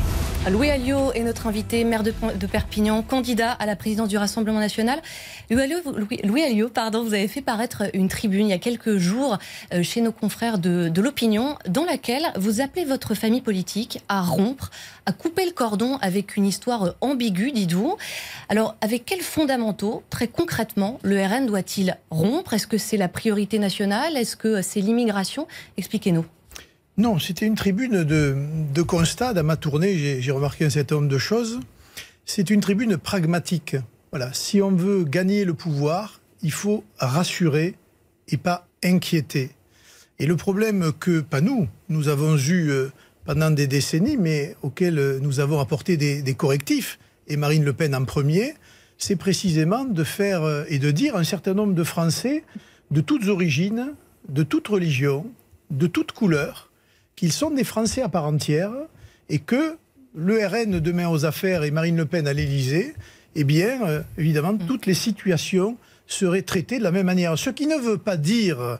Louis 0.50 0.70
Alliot 0.70 1.12
est 1.12 1.24
notre 1.24 1.48
invité, 1.48 1.84
maire 1.84 2.04
de, 2.04 2.12
Perpignan, 2.48 3.04
candidat 3.04 3.52
à 3.52 3.65
la 3.65 3.76
présidence 3.76 4.08
du 4.08 4.18
Rassemblement 4.18 4.62
national. 4.62 5.02
Louis 5.50 6.42
Alliot, 6.42 6.70
pardon, 6.70 7.04
vous 7.04 7.13
avez 7.13 7.28
fait 7.28 7.42
paraître 7.42 7.84
une 7.94 8.08
tribune 8.08 8.48
il 8.48 8.52
y 8.52 8.54
a 8.54 8.60
quelques 8.60 8.96
jours 8.96 9.38
euh, 9.74 9.84
chez 9.84 10.00
nos 10.00 10.13
confrères 10.13 10.58
de, 10.58 11.02
l'opinion, 11.02 11.58
dans 11.68 11.84
laquelle 11.84 12.24
vous 12.38 12.62
appelez 12.62 12.86
votre 12.86 13.13
famille 13.13 13.42
politique 13.42 14.02
à 14.08 14.22
rompre, 14.22 14.72
à 15.06 15.12
couper 15.12 15.46
le 15.46 15.52
cordon 15.52 15.98
avec 16.02 16.38
une 16.38 16.46
histoire 16.46 16.96
ambiguë, 17.02 17.52
dites-vous. 17.52 17.98
Alors, 18.48 18.78
avec 18.80 19.04
quels 19.06 19.22
fondamentaux, 19.22 20.02
très 20.10 20.30
concrètement, 20.30 20.98
le 21.04 21.22
RN 21.22 21.46
doit-il 21.46 21.98
rompre? 22.10 22.54
Est-ce 22.54 22.68
que 22.68 22.78
c'est 22.78 22.98
la 22.98 23.10
priorité 23.10 23.60
nationale? 23.60 24.15
Est-ce 24.15 24.38
que 24.38 24.62
c'est 24.62 24.80
l'immigration? 24.80 25.46
Expliquez-nous. 25.76 26.24
Non, 27.00 27.18
c'était 27.18 27.46
une 27.46 27.56
tribune 27.56 28.04
de, 28.04 28.82
constat. 28.82 29.34
Dans 29.34 29.46
ma 29.46 29.56
tournée, 29.56 30.20
j'ai 30.20 30.32
remarqué 30.32 30.66
un 30.66 30.70
certain 30.70 30.96
nombre 30.96 31.08
de 31.08 31.18
choses. 31.18 31.62
C'est 32.26 32.50
une 32.50 32.60
tribune 32.60 32.98
pragmatique. 32.98 33.78
Voilà, 34.12 34.34
si 34.34 34.62
on 34.62 34.72
veut 34.72 35.06
gagner 35.06 35.46
le 35.46 35.54
pouvoir, 35.54 36.20
il 36.44 36.52
faut 36.52 36.84
rassurer 36.98 37.76
et 38.28 38.36
pas 38.36 38.68
inquiéter. 38.84 39.52
Et 40.20 40.26
le 40.26 40.36
problème 40.36 40.92
que, 40.92 41.22
pas 41.22 41.40
nous, 41.40 41.70
nous 41.88 42.10
avons 42.10 42.36
eu 42.36 42.70
euh, 42.70 42.92
pendant 43.24 43.50
des 43.50 43.68
décennies, 43.68 44.18
mais 44.18 44.58
auquel 44.62 45.00
euh, 45.00 45.20
nous 45.22 45.40
avons 45.40 45.62
apporté 45.62 45.96
des, 45.96 46.34
correctifs, 46.34 47.00
et 47.30 47.38
Marine 47.38 47.64
Le 47.64 47.72
Pen 47.72 47.96
en 47.96 48.04
premier, 48.04 48.56
c'est 48.98 49.16
précisément 49.16 49.86
de 49.86 50.04
faire 50.04 50.44
euh, 50.44 50.66
et 50.68 50.80
de 50.80 50.92
dire 50.92 51.16
un 51.16 51.24
certain 51.24 51.54
nombre 51.54 51.76
de 51.76 51.84
Français 51.86 52.44
de 52.92 53.00
toutes 53.00 53.30
origines, 53.30 53.94
de 54.28 54.44
toutes 54.44 54.68
religions, 54.68 55.28
de 55.72 55.88
toutes 55.88 56.12
couleurs, 56.12 56.69
qu'ils 57.20 57.34
sont 57.34 57.52
des 57.52 57.66
Français 57.66 58.02
à 58.02 58.08
part 58.08 58.24
entière 58.24 58.72
et 59.28 59.40
que 59.40 59.76
le 60.16 60.38
RN 60.48 60.80
demain 60.80 61.10
aux 61.10 61.26
affaires 61.26 61.66
et 61.66 61.72
Marine 61.72 61.98
Le 61.98 62.06
Pen 62.06 62.26
à 62.28 62.34
l'Élysée, 62.34 62.96
eh 63.36 63.44
bien, 63.44 63.86
euh, 63.86 64.02
évidemment, 64.18 64.56
toutes 64.56 64.86
les 64.86 64.94
situations 64.94 65.76
seraient 66.08 66.44
traitées 66.44 66.80
de 66.80 66.84
la 66.84 66.92
même 66.92 67.08
manière. 67.08 67.38
Ce 67.38 67.50
qui 67.50 67.68
ne 67.68 67.76
veut 67.76 67.98
pas 67.98 68.16
dire 68.16 68.80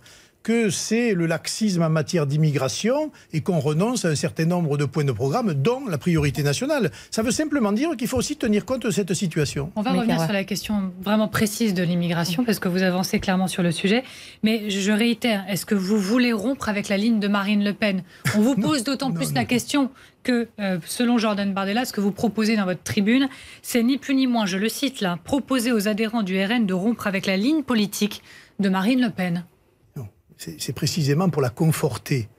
que 0.50 0.72
c'est 0.72 1.14
le 1.14 1.28
laxisme 1.28 1.84
en 1.84 1.92
matière 1.92 2.26
d'immigration 2.26 3.12
et 3.34 3.42
qu'on 3.42 3.60
renonce 3.60 4.04
à 4.06 4.08
un 4.08 4.16
certain 4.16 4.46
nombre 4.46 4.80
de 4.80 4.86
points 4.86 5.04
de 5.04 5.12
programme, 5.12 5.54
dont 5.54 5.86
la 5.88 6.00
priorité 6.00 6.42
nationale. 6.42 6.90
Ça 7.12 7.22
veut 7.22 7.30
simplement 7.30 7.72
dire 7.72 7.96
qu'il 7.96 8.08
faut 8.08 8.18
aussi 8.18 8.36
tenir 8.36 8.66
compte 8.66 8.82
de 8.82 8.90
cette 8.90 9.14
situation. 9.14 9.72
On 9.76 9.84
va 9.84 9.92
revenir 9.92 10.20
sur 10.20 10.34
la 10.34 10.44
question 10.44 10.92
vraiment 11.04 11.28
précise 11.28 11.76
de 11.76 11.84
l'immigration, 11.84 12.44
parce 12.46 12.58
que 12.58 12.68
vous 12.68 12.82
avancez 12.82 13.20
clairement 13.20 13.46
sur 13.46 13.62
le 13.62 13.72
sujet. 13.72 14.04
Mais 14.42 14.72
je 14.72 14.92
réitère, 14.92 15.46
est-ce 15.48 15.68
que 15.68 15.76
vous 15.76 16.00
voulez 16.00 16.34
rompre 16.34 16.68
avec 16.68 16.90
la 16.90 16.98
ligne 16.98 17.20
de 17.20 17.28
Marine 17.28 17.64
Le 17.64 17.74
Pen? 17.74 18.02
On 18.36 18.42
vous 18.42 18.56
pose 18.60 18.84
d'autant 18.84 19.12
plus 19.12 19.36
la 19.36 19.46
question 19.46 19.92
que, 20.24 20.48
euh, 20.60 20.80
selon 20.84 21.20
Jordan 21.20 21.54
Bardella, 21.54 21.86
ce 21.86 21.94
que 21.94 22.02
vous 22.02 22.12
proposez 22.12 22.56
dans 22.56 22.66
votre 22.66 22.82
tribune, 22.82 23.30
c'est 23.62 23.84
ni 23.84 24.00
plus 24.00 24.16
ni 24.16 24.26
moins, 24.26 24.48
je 24.48 24.58
le 24.58 24.68
cite 24.68 25.00
là, 25.00 25.20
proposer 25.24 25.72
aux 25.72 25.88
adhérents 25.88 26.24
du 26.24 26.44
RN 26.44 26.66
de 26.66 26.74
rompre 26.74 27.06
avec 27.06 27.28
la 27.28 27.38
ligne 27.38 27.62
politique 27.62 28.24
de 28.60 28.68
Marine 28.70 29.00
Le 29.00 29.12
Pen 29.12 29.44
c'est 30.40 30.74
précisément 30.74 31.30
pour 31.30 31.42
la 31.42 31.50
conforter. 31.50 32.30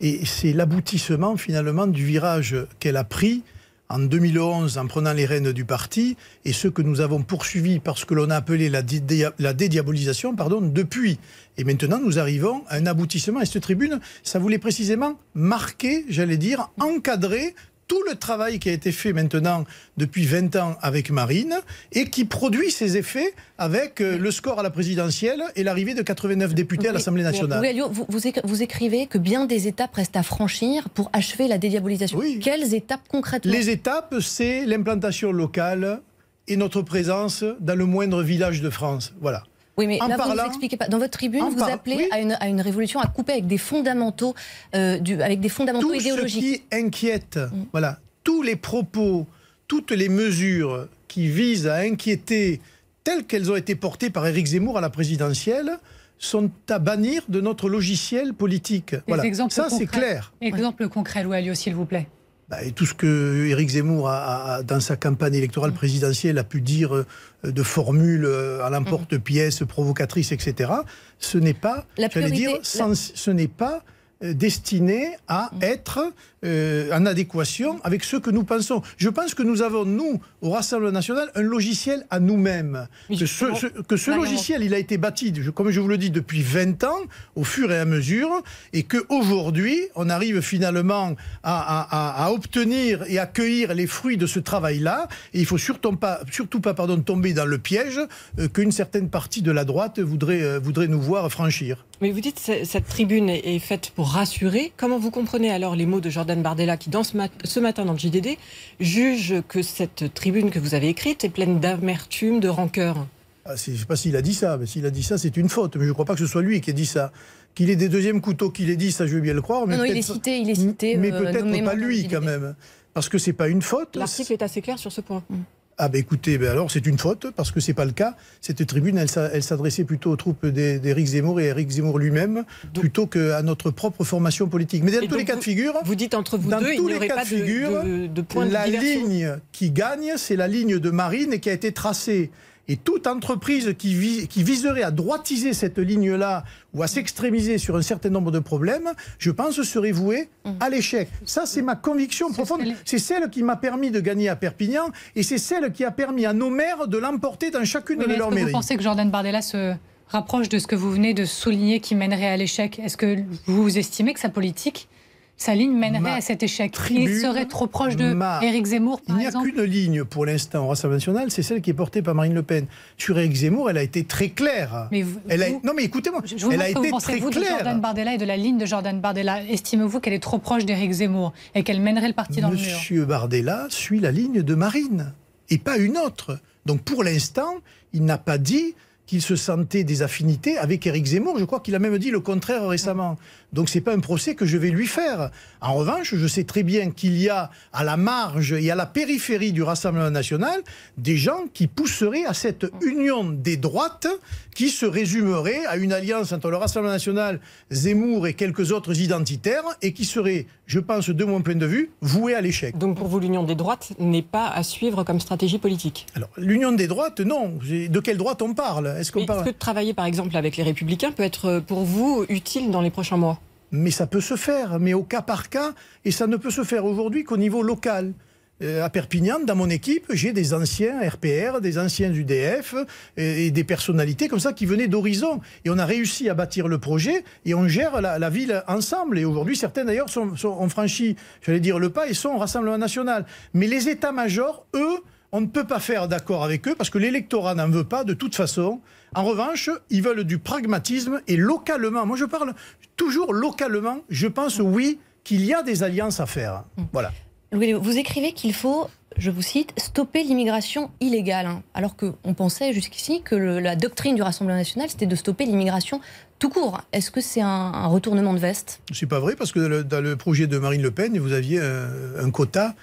Et 0.00 0.24
c'est 0.24 0.52
l'aboutissement 0.52 1.36
finalement 1.36 1.86
du 1.86 2.04
virage 2.04 2.56
qu'elle 2.80 2.96
a 2.96 3.04
pris 3.04 3.42
en 3.88 3.98
2011 4.00 4.78
en 4.78 4.86
prenant 4.86 5.12
les 5.12 5.26
rênes 5.26 5.52
du 5.52 5.64
parti 5.64 6.16
et 6.44 6.52
ce 6.52 6.68
que 6.68 6.82
nous 6.82 7.00
avons 7.00 7.22
poursuivi 7.22 7.78
parce 7.78 8.04
que 8.04 8.14
l'on 8.14 8.30
a 8.30 8.36
appelé 8.36 8.68
la, 8.68 8.82
dédiabolisation 8.82 10.34
pardon, 10.34 10.60
depuis. 10.60 11.18
Et 11.56 11.64
maintenant, 11.64 12.00
nous 12.00 12.18
arrivons 12.18 12.62
à 12.68 12.76
un 12.76 12.86
aboutissement. 12.86 13.40
Et 13.40 13.46
cette 13.46 13.62
tribune, 13.62 14.00
ça 14.22 14.38
voulait 14.38 14.58
précisément 14.58 15.18
marquer, 15.34 16.04
j'allais 16.08 16.36
dire, 16.36 16.70
encadrer 16.80 17.54
tout 17.88 18.02
le 18.08 18.16
travail 18.16 18.58
qui 18.58 18.68
a 18.68 18.72
été 18.72 18.92
fait 18.92 19.12
maintenant 19.12 19.64
depuis 19.96 20.24
20 20.24 20.56
ans 20.56 20.76
avec 20.82 21.10
Marine 21.10 21.54
et 21.92 22.06
qui 22.10 22.24
produit 22.24 22.70
ses 22.70 22.96
effets 22.96 23.34
avec 23.58 24.00
euh, 24.00 24.18
le 24.18 24.30
score 24.30 24.58
à 24.58 24.62
la 24.62 24.70
présidentielle 24.70 25.42
et 25.54 25.62
l'arrivée 25.62 25.94
de 25.94 26.02
89 26.02 26.54
députés 26.54 26.88
à 26.88 26.92
l'Assemblée 26.92 27.22
nationale. 27.22 27.64
vous, 27.90 28.06
vous, 28.44 28.62
écrivez 28.62 29.06
que 29.06 29.18
bien 29.18 29.46
des 29.46 29.68
étapes 29.68 29.94
restent 29.94 30.16
à 30.16 30.22
franchir 30.22 30.88
pour 30.90 31.10
achever 31.12 31.48
la 31.48 31.58
dédiabolisation. 31.58 32.20
Quelles 32.40 32.74
étapes 32.74 33.06
concrètement? 33.08 33.52
Les 33.52 33.70
étapes, 33.70 34.16
c'est 34.20 34.66
l'implantation 34.66 35.32
locale 35.32 36.00
et 36.48 36.56
notre 36.56 36.82
présence 36.82 37.44
dans 37.60 37.74
le 37.74 37.86
moindre 37.86 38.22
village 38.22 38.60
de 38.60 38.70
France. 38.70 39.14
Voilà. 39.20 39.44
Oui, 39.76 39.86
mais 39.86 39.98
là, 39.98 40.16
vous 40.16 40.40
expliquez 40.46 40.76
pas. 40.76 40.88
Dans 40.88 40.98
votre 40.98 41.10
tribune, 41.10 41.44
vous 41.50 41.62
appelez 41.62 42.08
à, 42.10 42.48
une, 42.48 42.60
révolution 42.60 43.00
à 43.00 43.06
couper 43.06 43.32
avec 43.32 43.46
des 43.46 43.58
fondamentaux, 43.58 44.34
euh, 44.74 44.98
du, 44.98 45.20
avec 45.20 45.40
des 45.40 45.48
fondamentaux 45.48 45.92
idéologiques. 45.92 46.42
Ce 46.42 46.48
qui 46.56 46.62
inquiète, 46.72 47.36
mm. 47.36 47.66
voilà, 47.72 47.98
tous 48.24 48.42
les 48.42 48.56
propos, 48.56 49.26
toutes 49.68 49.90
les 49.90 50.08
mesures 50.08 50.88
qui 51.08 51.28
visent 51.28 51.66
à 51.66 51.76
inquiéter, 51.76 52.60
telles 53.04 53.24
qu'elles 53.24 53.50
ont 53.50 53.56
été 53.56 53.74
portées 53.74 54.10
par 54.10 54.26
Éric 54.26 54.46
Zemmour 54.46 54.78
à 54.78 54.80
la 54.80 54.90
présidentielle, 54.90 55.78
sont 56.18 56.50
à 56.70 56.78
bannir 56.78 57.22
de 57.28 57.40
notre 57.40 57.68
logiciel 57.68 58.32
politique. 58.32 58.96
voilà. 59.06 59.22
Ça, 59.50 59.68
c'est 59.68 59.86
clair. 59.86 60.32
Exemple 60.40 60.88
concret, 60.88 61.22
Louis 61.22 61.54
s'il 61.54 61.74
vous 61.74 61.84
plaît. 61.84 62.08
Bah, 62.48 62.62
et 62.62 62.70
tout 62.70 62.86
ce 62.86 62.94
que 62.94 63.46
Éric 63.48 63.70
Zemmour, 63.70 64.08
a, 64.08 64.62
dans 64.62 64.78
sa 64.78 64.96
campagne 64.96 65.34
électorale 65.34 65.72
présidentielle, 65.72 66.38
a 66.38 66.44
pu 66.44 66.60
dire 66.60 66.94
euh, 66.94 67.04
de 67.42 67.62
formules 67.64 68.24
euh, 68.24 68.64
à 68.64 68.70
l'emporte-pièce, 68.70 69.64
provocatrices, 69.66 70.30
etc., 70.30 70.70
ce 71.18 71.38
n'est 71.38 71.54
pas, 71.54 71.86
dire, 72.30 72.58
ce 72.62 73.30
n'est 73.30 73.48
pas 73.48 73.82
destiné 74.22 75.16
à 75.28 75.50
mm. 75.52 75.62
être 75.62 76.12
euh, 76.44 76.90
en 76.92 77.06
adéquation 77.06 77.80
avec 77.82 78.04
ce 78.04 78.16
que 78.16 78.30
nous 78.30 78.44
pensons. 78.44 78.82
Je 78.98 79.08
pense 79.08 79.34
que 79.34 79.42
nous 79.42 79.62
avons, 79.62 79.84
nous, 79.84 80.20
au 80.42 80.50
Rassemblement 80.50 80.92
national, 80.92 81.30
un 81.34 81.42
logiciel 81.42 82.06
à 82.10 82.20
nous-mêmes. 82.20 82.88
Que 83.08 83.26
ce, 83.26 83.82
que 83.82 83.96
ce 83.96 84.10
logiciel, 84.10 84.62
il 84.62 84.72
a 84.74 84.78
été 84.78 84.96
bâti, 84.96 85.32
comme 85.54 85.70
je 85.70 85.80
vous 85.80 85.88
le 85.88 85.98
dis, 85.98 86.10
depuis 86.10 86.42
20 86.42 86.84
ans, 86.84 87.00
au 87.34 87.42
fur 87.44 87.72
et 87.72 87.78
à 87.78 87.84
mesure, 87.84 88.42
et 88.72 88.84
qu'aujourd'hui, 88.84 89.80
on 89.96 90.08
arrive 90.08 90.40
finalement 90.40 91.16
à, 91.42 92.24
à, 92.24 92.30
obtenir 92.30 93.02
et 93.08 93.18
accueillir 93.18 93.74
les 93.74 93.86
fruits 93.86 94.16
de 94.16 94.26
ce 94.26 94.38
travail-là. 94.38 95.08
Et 95.34 95.38
il 95.38 95.42
ne 95.42 95.46
faut 95.46 95.58
surtout 95.58 95.96
pas, 95.96 96.20
surtout 96.30 96.60
pas 96.60 96.74
pardon, 96.74 97.00
tomber 97.00 97.32
dans 97.32 97.46
le 97.46 97.58
piège 97.58 98.00
euh, 98.38 98.48
qu'une 98.48 98.72
certaine 98.72 99.08
partie 99.08 99.42
de 99.42 99.50
la 99.50 99.64
droite 99.64 99.98
voudrait, 99.98 100.58
voudrait 100.58 100.88
nous 100.88 101.00
voir 101.00 101.30
franchir. 101.30 101.84
Mais 102.02 102.10
vous 102.10 102.20
dites 102.20 102.42
que 102.44 102.64
cette 102.64 102.88
tribune 102.88 103.30
est 103.30 103.58
faite 103.58 103.90
pour 103.94 104.05
rassurer. 104.06 104.72
Comment 104.76 104.98
vous 104.98 105.10
comprenez 105.10 105.50
alors 105.50 105.76
les 105.76 105.86
mots 105.86 106.00
de 106.00 106.10
Jordan 106.10 106.42
Bardella 106.42 106.76
qui, 106.76 106.90
dans 106.90 107.02
ce, 107.02 107.60
matin 107.60 107.84
dans 107.84 107.92
le 107.92 107.98
JDD, 107.98 108.36
juge 108.80 109.34
que 109.48 109.62
cette 109.62 110.14
tribune 110.14 110.50
que 110.50 110.58
vous 110.58 110.74
avez 110.74 110.88
écrite 110.88 111.24
est 111.24 111.28
pleine 111.28 111.60
d'amertume, 111.60 112.40
de 112.40 112.48
rancœur? 112.48 113.06
Ah, 113.44 113.54
Je 113.56 113.72
ne 113.72 113.76
sais 113.76 113.84
pas 113.84 113.96
s'il 113.96 114.16
a 114.16 114.22
dit 114.22 114.34
ça, 114.34 114.56
mais 114.56 114.66
s'il 114.66 114.86
a 114.86 114.90
dit 114.90 115.02
ça, 115.02 115.18
c'est 115.18 115.36
une 115.36 115.48
faute. 115.48 115.76
Mais 115.76 115.84
je 115.84 115.88
ne 115.88 115.92
crois 115.92 116.04
pas 116.04 116.14
que 116.14 116.20
ce 116.20 116.26
soit 116.26 116.42
lui 116.42 116.60
qui 116.60 116.70
ait 116.70 116.74
dit 116.74 116.86
ça. 116.86 117.12
Qu'il 117.54 117.70
ait 117.70 117.76
des 117.76 117.88
deuxièmes 117.88 118.20
couteaux 118.20 118.50
qu'il 118.50 118.68
ait 118.70 118.76
dit, 118.76 118.92
ça 118.92 119.06
je 119.06 119.14
veux 119.14 119.20
bien 119.20 119.34
le 119.34 119.42
croire. 119.42 119.66
Mais 119.66 119.76
non, 119.76 119.84
il 119.84 119.96
est 119.96 120.02
cité, 120.02 120.38
il 120.38 120.50
est 120.50 120.54
cité. 120.54 120.96
Mais 120.96 121.12
euh, 121.12 121.20
peut-être 121.20 121.64
pas 121.64 121.74
lui 121.74 122.06
quand 122.08 122.20
même. 122.20 122.54
Parce 122.92 123.08
que 123.08 123.18
c'est 123.18 123.32
pas 123.32 123.48
une 123.48 123.62
faute. 123.62 123.96
L'article 123.96 124.32
est 124.32 124.42
assez 124.42 124.62
clair 124.62 124.78
sur 124.78 124.92
ce 124.92 125.00
point. 125.00 125.22
Mm. 125.28 125.36
Ah 125.78 125.88
ben 125.88 126.00
écoutez, 126.00 126.38
ben 126.38 126.48
alors 126.48 126.70
c'est 126.70 126.86
une 126.86 126.98
faute, 126.98 127.30
parce 127.36 127.50
que 127.50 127.60
c'est 127.60 127.74
pas 127.74 127.84
le 127.84 127.92
cas. 127.92 128.16
Cette 128.40 128.66
tribune, 128.66 128.96
elle, 128.96 129.42
s'adressait 129.42 129.84
plutôt 129.84 130.10
aux 130.10 130.16
troupes 130.16 130.46
d'Éric 130.46 131.06
Zemmour 131.06 131.38
et 131.38 131.46
Éric 131.46 131.68
Zemmour 131.68 131.98
lui-même, 131.98 132.44
plutôt 132.72 133.06
qu'à 133.06 133.42
notre 133.42 133.70
propre 133.70 134.02
formation 134.02 134.48
politique. 134.48 134.82
Mais 134.82 134.90
dans 134.90 135.06
tous 135.06 135.16
les 135.16 135.26
cas 135.26 135.36
de 135.36 135.44
figure... 135.44 135.74
Vous 135.84 135.94
dites 135.94 136.14
entre 136.14 136.38
vous 136.38 136.48
deux, 136.48 136.72
il 136.72 136.82
n'y 136.82 136.94
aurait 136.94 137.08
pas 137.08 137.24
de, 137.24 137.28
figure, 137.28 137.84
de, 137.84 138.06
de, 138.06 138.22
point 138.22 138.46
de 138.46 138.52
La 138.52 138.66
ligne 138.66 139.36
qui 139.52 139.70
gagne, 139.70 140.14
c'est 140.16 140.36
la 140.36 140.48
ligne 140.48 140.78
de 140.78 140.90
Marine 140.90 141.34
et 141.34 141.40
qui 141.40 141.50
a 141.50 141.52
été 141.52 141.72
tracée 141.72 142.30
et 142.68 142.76
toute 142.76 143.06
entreprise 143.06 143.74
qui, 143.78 143.94
viserait 144.42 144.82
à 144.82 144.90
droitiser 144.90 145.52
cette 145.52 145.78
ligne-là 145.78 146.44
ou 146.74 146.82
à 146.82 146.86
s'extrémiser 146.86 147.58
sur 147.58 147.76
un 147.76 147.82
certain 147.82 148.10
nombre 148.10 148.30
de 148.30 148.38
problèmes, 148.38 148.92
je 149.18 149.30
pense 149.30 149.62
serait 149.62 149.92
vouée 149.92 150.28
mmh. 150.44 150.50
à 150.60 150.68
l'échec. 150.68 151.08
Ça, 151.24 151.46
c'est 151.46 151.62
ma 151.62 151.76
conviction 151.76 152.30
profonde. 152.30 152.62
C'est 152.84 152.98
celle 152.98 153.30
qui 153.30 153.42
m'a 153.42 153.56
permis 153.56 153.90
de 153.90 154.00
gagner 154.00 154.28
à 154.28 154.36
Perpignan 154.36 154.90
et 155.14 155.22
c'est 155.22 155.38
celle 155.38 155.72
qui 155.72 155.84
a 155.84 155.90
permis 155.90 156.26
à 156.26 156.32
nos 156.32 156.50
maires 156.50 156.88
de 156.88 156.98
l'emporter 156.98 157.50
dans 157.50 157.64
chacune 157.64 158.00
de 158.00 158.04
leurs 158.04 158.30
mairies. 158.30 158.46
Vous 158.46 158.52
pensez 158.52 158.76
que 158.76 158.82
Jordan 158.82 159.10
Bardella 159.10 159.42
se 159.42 159.74
rapproche 160.08 160.48
de 160.48 160.58
ce 160.58 160.66
que 160.66 160.76
vous 160.76 160.90
venez 160.90 161.14
de 161.14 161.24
souligner 161.24 161.80
qui 161.80 161.94
mènerait 161.94 162.28
à 162.28 162.36
l'échec? 162.36 162.78
Est-ce 162.78 162.96
que 162.96 163.18
vous 163.46 163.78
estimez 163.78 164.14
que 164.14 164.20
sa 164.20 164.28
politique 164.28 164.88
sa 165.36 165.54
ligne 165.54 165.72
mènerait 165.72 166.12
à 166.12 166.20
cet 166.20 166.42
échec. 166.42 166.74
Il 166.90 167.20
serait 167.20 167.46
trop 167.46 167.66
proche 167.66 167.96
de 167.96 168.16
Éric 168.42 168.66
Zemmour, 168.66 169.00
par. 169.02 169.16
Il 169.16 169.20
n'y 169.20 169.26
a 169.26 169.32
qu'une 169.32 169.62
ligne 169.62 170.04
pour 170.04 170.26
l'instant 170.26 170.64
au 170.64 170.68
Rassemblement 170.68 170.96
national, 170.96 171.30
c'est 171.30 171.42
celle 171.42 171.60
qui 171.60 171.70
est 171.70 171.74
portée 171.74 172.02
par 172.02 172.14
Marine 172.14 172.34
Le 172.34 172.42
Pen. 172.42 172.66
Sur 172.96 173.18
Éric 173.18 173.34
Zemmour, 173.34 173.70
elle 173.70 173.78
a 173.78 173.82
été 173.82 174.04
très 174.04 174.30
claire. 174.30 174.88
Mais 174.90 175.04
elle 175.28 175.42
a... 175.42 175.50
Non 175.62 175.72
mais 175.76 175.84
écoutez-moi, 175.84 176.22
elle 176.50 176.62
a 176.62 176.70
été 176.70 176.90
très 177.00 177.18
vous 177.18 177.30
claire. 177.30 177.42
de 177.42 177.48
Jordan 177.48 177.80
Bardella 177.80 178.14
et 178.14 178.18
de 178.18 178.24
la 178.24 178.36
ligne 178.36 178.58
de 178.58 178.66
Jordan 178.66 179.00
Bardella 179.00 179.42
Estimez-vous 179.44 180.00
qu'elle 180.00 180.14
est 180.14 180.22
trop 180.22 180.38
proche 180.38 180.64
d'Éric 180.64 180.92
Zemmour 180.92 181.32
et 181.54 181.62
qu'elle 181.62 181.80
mènerait 181.80 182.08
le 182.08 182.14
parti 182.14 182.40
dans 182.40 182.50
le 182.50 182.56
mur? 182.56 182.64
Monsieur 182.64 183.04
Bardella 183.04 183.66
suit 183.68 184.00
la 184.00 184.12
ligne 184.12 184.42
de 184.42 184.54
Marine 184.54 185.12
et 185.50 185.58
pas 185.58 185.76
une 185.76 185.98
autre. 185.98 186.38
Donc 186.64 186.80
pour 186.80 187.04
l'instant, 187.04 187.56
il 187.92 188.04
n'a 188.04 188.18
pas 188.18 188.38
dit 188.38 188.74
qu'il 189.06 189.22
se 189.22 189.36
sentait 189.36 189.84
des 189.84 190.02
affinités 190.02 190.58
avec 190.58 190.86
Éric 190.86 191.06
Zemmour. 191.06 191.38
Je 191.38 191.44
crois 191.44 191.60
qu'il 191.60 191.74
a 191.74 191.78
même 191.78 191.96
dit 191.98 192.10
le 192.10 192.20
contraire 192.20 192.66
récemment. 192.66 193.16
Donc 193.52 193.68
c'est 193.68 193.80
pas 193.80 193.94
un 193.94 194.00
procès 194.00 194.34
que 194.34 194.44
je 194.44 194.58
vais 194.58 194.70
lui 194.70 194.86
faire. 194.86 195.30
En 195.60 195.74
revanche, 195.74 196.14
je 196.14 196.26
sais 196.26 196.44
très 196.44 196.62
bien 196.62 196.90
qu'il 196.90 197.16
y 197.16 197.28
a 197.28 197.50
à 197.72 197.84
la 197.84 197.96
marge 197.96 198.52
et 198.52 198.70
à 198.70 198.74
la 198.74 198.86
périphérie 198.86 199.52
du 199.52 199.62
Rassemblement 199.62 200.10
national 200.10 200.60
des 200.98 201.16
gens 201.16 201.44
qui 201.54 201.66
pousseraient 201.66 202.24
à 202.24 202.34
cette 202.34 202.66
union 202.82 203.24
des 203.24 203.56
droites 203.56 204.08
qui 204.54 204.70
se 204.70 204.86
résumerait 204.86 205.64
à 205.66 205.76
une 205.76 205.92
alliance 205.92 206.32
entre 206.32 206.50
le 206.50 206.56
Rassemblement 206.56 206.92
national, 206.92 207.40
Zemmour 207.70 208.26
et 208.26 208.34
quelques 208.34 208.72
autres 208.72 209.00
identitaires 209.00 209.64
et 209.82 209.92
qui 209.92 210.04
serait, 210.04 210.46
je 210.66 210.80
pense, 210.80 211.08
de 211.08 211.24
mon 211.24 211.42
point 211.42 211.54
de 211.54 211.66
vue, 211.66 211.90
vouée 212.00 212.34
à 212.34 212.40
l'échec. 212.40 212.76
Donc 212.76 212.96
pour 212.96 213.06
vous, 213.06 213.20
l'union 213.20 213.44
des 213.44 213.54
droites 213.54 213.92
n'est 213.98 214.22
pas 214.22 214.48
à 214.48 214.62
suivre 214.62 215.04
comme 215.04 215.20
stratégie 215.20 215.58
politique 215.58 216.06
Alors 216.14 216.28
l'union 216.36 216.72
des 216.72 216.88
droites, 216.88 217.20
non. 217.20 217.54
De 217.62 218.00
quelle 218.00 218.18
droite 218.18 218.42
on 218.42 218.52
parle? 218.52 218.88
Est-ce 218.98 219.12
qu'on 219.12 219.26
parle... 219.26 219.44
Que 219.44 219.50
travailler 219.50 219.94
par 219.94 220.06
exemple 220.06 220.36
avec 220.36 220.56
les 220.56 220.64
Républicains 220.64 221.12
peut 221.12 221.22
être 221.22 221.60
pour 221.60 221.84
vous 221.84 222.24
utile 222.28 222.70
dans 222.70 222.80
les 222.80 222.90
prochains 222.90 223.16
mois? 223.16 223.40
Mais 223.70 223.90
ça 223.90 224.06
peut 224.06 224.20
se 224.20 224.36
faire, 224.36 224.78
mais 224.78 224.94
au 224.94 225.02
cas 225.02 225.22
par 225.22 225.48
cas, 225.48 225.72
et 226.04 226.10
ça 226.10 226.26
ne 226.26 226.36
peut 226.36 226.50
se 226.50 226.62
faire 226.62 226.84
aujourd'hui 226.84 227.24
qu'au 227.24 227.36
niveau 227.36 227.62
local. 227.62 228.12
Euh, 228.62 228.82
à 228.82 228.88
Perpignan, 228.88 229.40
dans 229.40 229.54
mon 229.54 229.68
équipe, 229.68 230.06
j'ai 230.10 230.32
des 230.32 230.54
anciens 230.54 231.06
RPR, 231.06 231.60
des 231.60 231.78
anciens 231.78 232.10
UDF 232.10 232.74
et, 233.18 233.50
des 233.50 233.64
personnalités 233.64 234.28
comme 234.28 234.40
ça 234.40 234.54
qui 234.54 234.64
venaient 234.64 234.88
d'horizon. 234.88 235.40
Et 235.64 235.70
on 235.70 235.78
a 235.78 235.84
réussi 235.84 236.30
à 236.30 236.34
bâtir 236.34 236.66
le 236.66 236.78
projet 236.78 237.22
et 237.44 237.54
on 237.54 237.68
gère 237.68 238.00
la, 238.00 238.30
ville 238.30 238.62
ensemble. 238.66 239.18
Et 239.18 239.26
aujourd'hui, 239.26 239.56
certains 239.56 239.84
d'ailleurs 239.84 240.08
ont 240.16 240.68
franchi, 240.70 241.16
j'allais 241.42 241.60
dire, 241.60 241.78
le 241.78 241.90
pas 241.90 242.08
et 242.08 242.14
sont 242.14 242.30
au 242.30 242.38
Rassemblement 242.38 242.78
national. 242.78 243.26
Mais 243.52 243.66
les 243.66 243.88
états-majors, 243.88 244.66
eux, 244.74 245.02
On 245.32 245.40
ne 245.40 245.46
peut 245.46 245.66
pas 245.66 245.80
faire 245.80 246.06
d'accord 246.06 246.44
avec 246.44 246.66
eux 246.68 246.74
parce 246.76 246.88
que 246.88 246.98
l'électorat 246.98 247.54
n'en 247.54 247.68
veut 247.68 247.84
pas 247.84 248.04
de 248.04 248.14
toute 248.14 248.36
façon. 248.36 248.80
En 249.14 249.24
revanche, 249.24 249.68
ils 249.90 250.00
veulent 250.00 250.24
du 250.24 250.38
pragmatisme 250.38 251.20
et 251.26 251.36
localement. 251.36 252.06
Moi, 252.06 252.16
je 252.16 252.24
parle 252.24 252.54
toujours 252.96 253.34
localement. 253.34 253.98
Je 254.08 254.28
pense, 254.28 254.60
oui, 254.60 255.00
qu'il 255.24 255.44
y 255.44 255.52
a 255.52 255.62
des 255.62 255.82
alliances 255.82 256.20
à 256.20 256.26
faire. 256.26 256.64
Voilà. 256.92 257.10
Vous 257.56 257.96
écrivez 257.96 258.32
qu'il 258.32 258.52
faut, 258.52 258.88
je 259.16 259.30
vous 259.30 259.42
cite, 259.42 259.72
stopper 259.78 260.22
l'immigration 260.22 260.90
illégale. 261.00 261.46
Hein. 261.46 261.62
alors 261.74 261.96
qu'on 261.96 262.34
pensait 262.34 262.72
jusqu'ici 262.72 263.22
que 263.22 263.34
la 263.34 263.76
doctrine 263.76 264.14
du 264.14 264.22
Rassemblement 264.22 264.58
national, 264.58 264.90
c'était 264.90 265.06
de 265.06 265.16
stopper 265.16 265.46
l'immigration 265.46 266.00
tout 266.38 266.50
court. 266.50 266.82
Est-ce 266.92 267.10
que 267.10 267.22
c'est 267.22 267.40
un, 267.40 267.86
retournement 267.86 268.34
de 268.34 268.38
veste? 268.38 268.80
C'est 268.92 269.06
pas 269.06 269.20
vrai, 269.20 269.36
parce 269.36 269.52
que 269.52 269.82
dans 269.82 270.02
le 270.02 270.16
projet 270.16 270.46
de 270.46 270.58
Marine 270.58 270.82
Le 270.82 270.90
Pen, 270.90 271.18
vous 271.18 271.32
aviez 271.32 271.60
un, 271.60 272.30
quota 272.30 272.74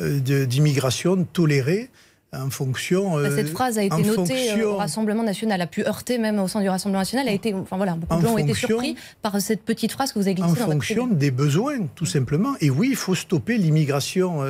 euh, 0.00 0.20
d'immigration 0.20 1.24
tolérée 1.24 1.90
en 2.32 2.50
fonction. 2.50 3.16
Bah, 3.16 3.30
cette 3.34 3.48
euh, 3.48 3.52
phrase 3.52 3.78
a 3.78 3.82
été 3.82 4.02
notée 4.02 4.52
euh, 4.52 4.66
au 4.66 4.76
Rassemblement 4.76 5.22
national, 5.22 5.60
a 5.60 5.66
pu 5.66 5.84
heurter 5.84 6.18
même 6.18 6.38
au 6.38 6.48
sein 6.48 6.60
du 6.60 6.68
Rassemblement 6.68 7.00
national. 7.00 7.28
A 7.28 7.32
été, 7.32 7.54
enfin 7.54 7.76
voilà, 7.76 7.94
beaucoup 7.94 8.16
de 8.16 8.26
gens 8.26 8.34
ont 8.34 8.38
été 8.38 8.54
surpris 8.54 8.96
par 9.22 9.40
cette 9.40 9.62
petite 9.62 9.92
phrase 9.92 10.12
que 10.12 10.18
vous 10.18 10.26
avez 10.26 10.34
glissée. 10.34 10.62
En 10.62 10.66
fonction 10.66 11.06
des 11.06 11.30
besoins, 11.30 11.86
tout 11.94 12.06
simplement. 12.06 12.54
Et 12.60 12.70
oui, 12.70 12.88
il 12.90 12.96
faut 12.96 13.14
stopper 13.14 13.56
l'immigration 13.58 14.42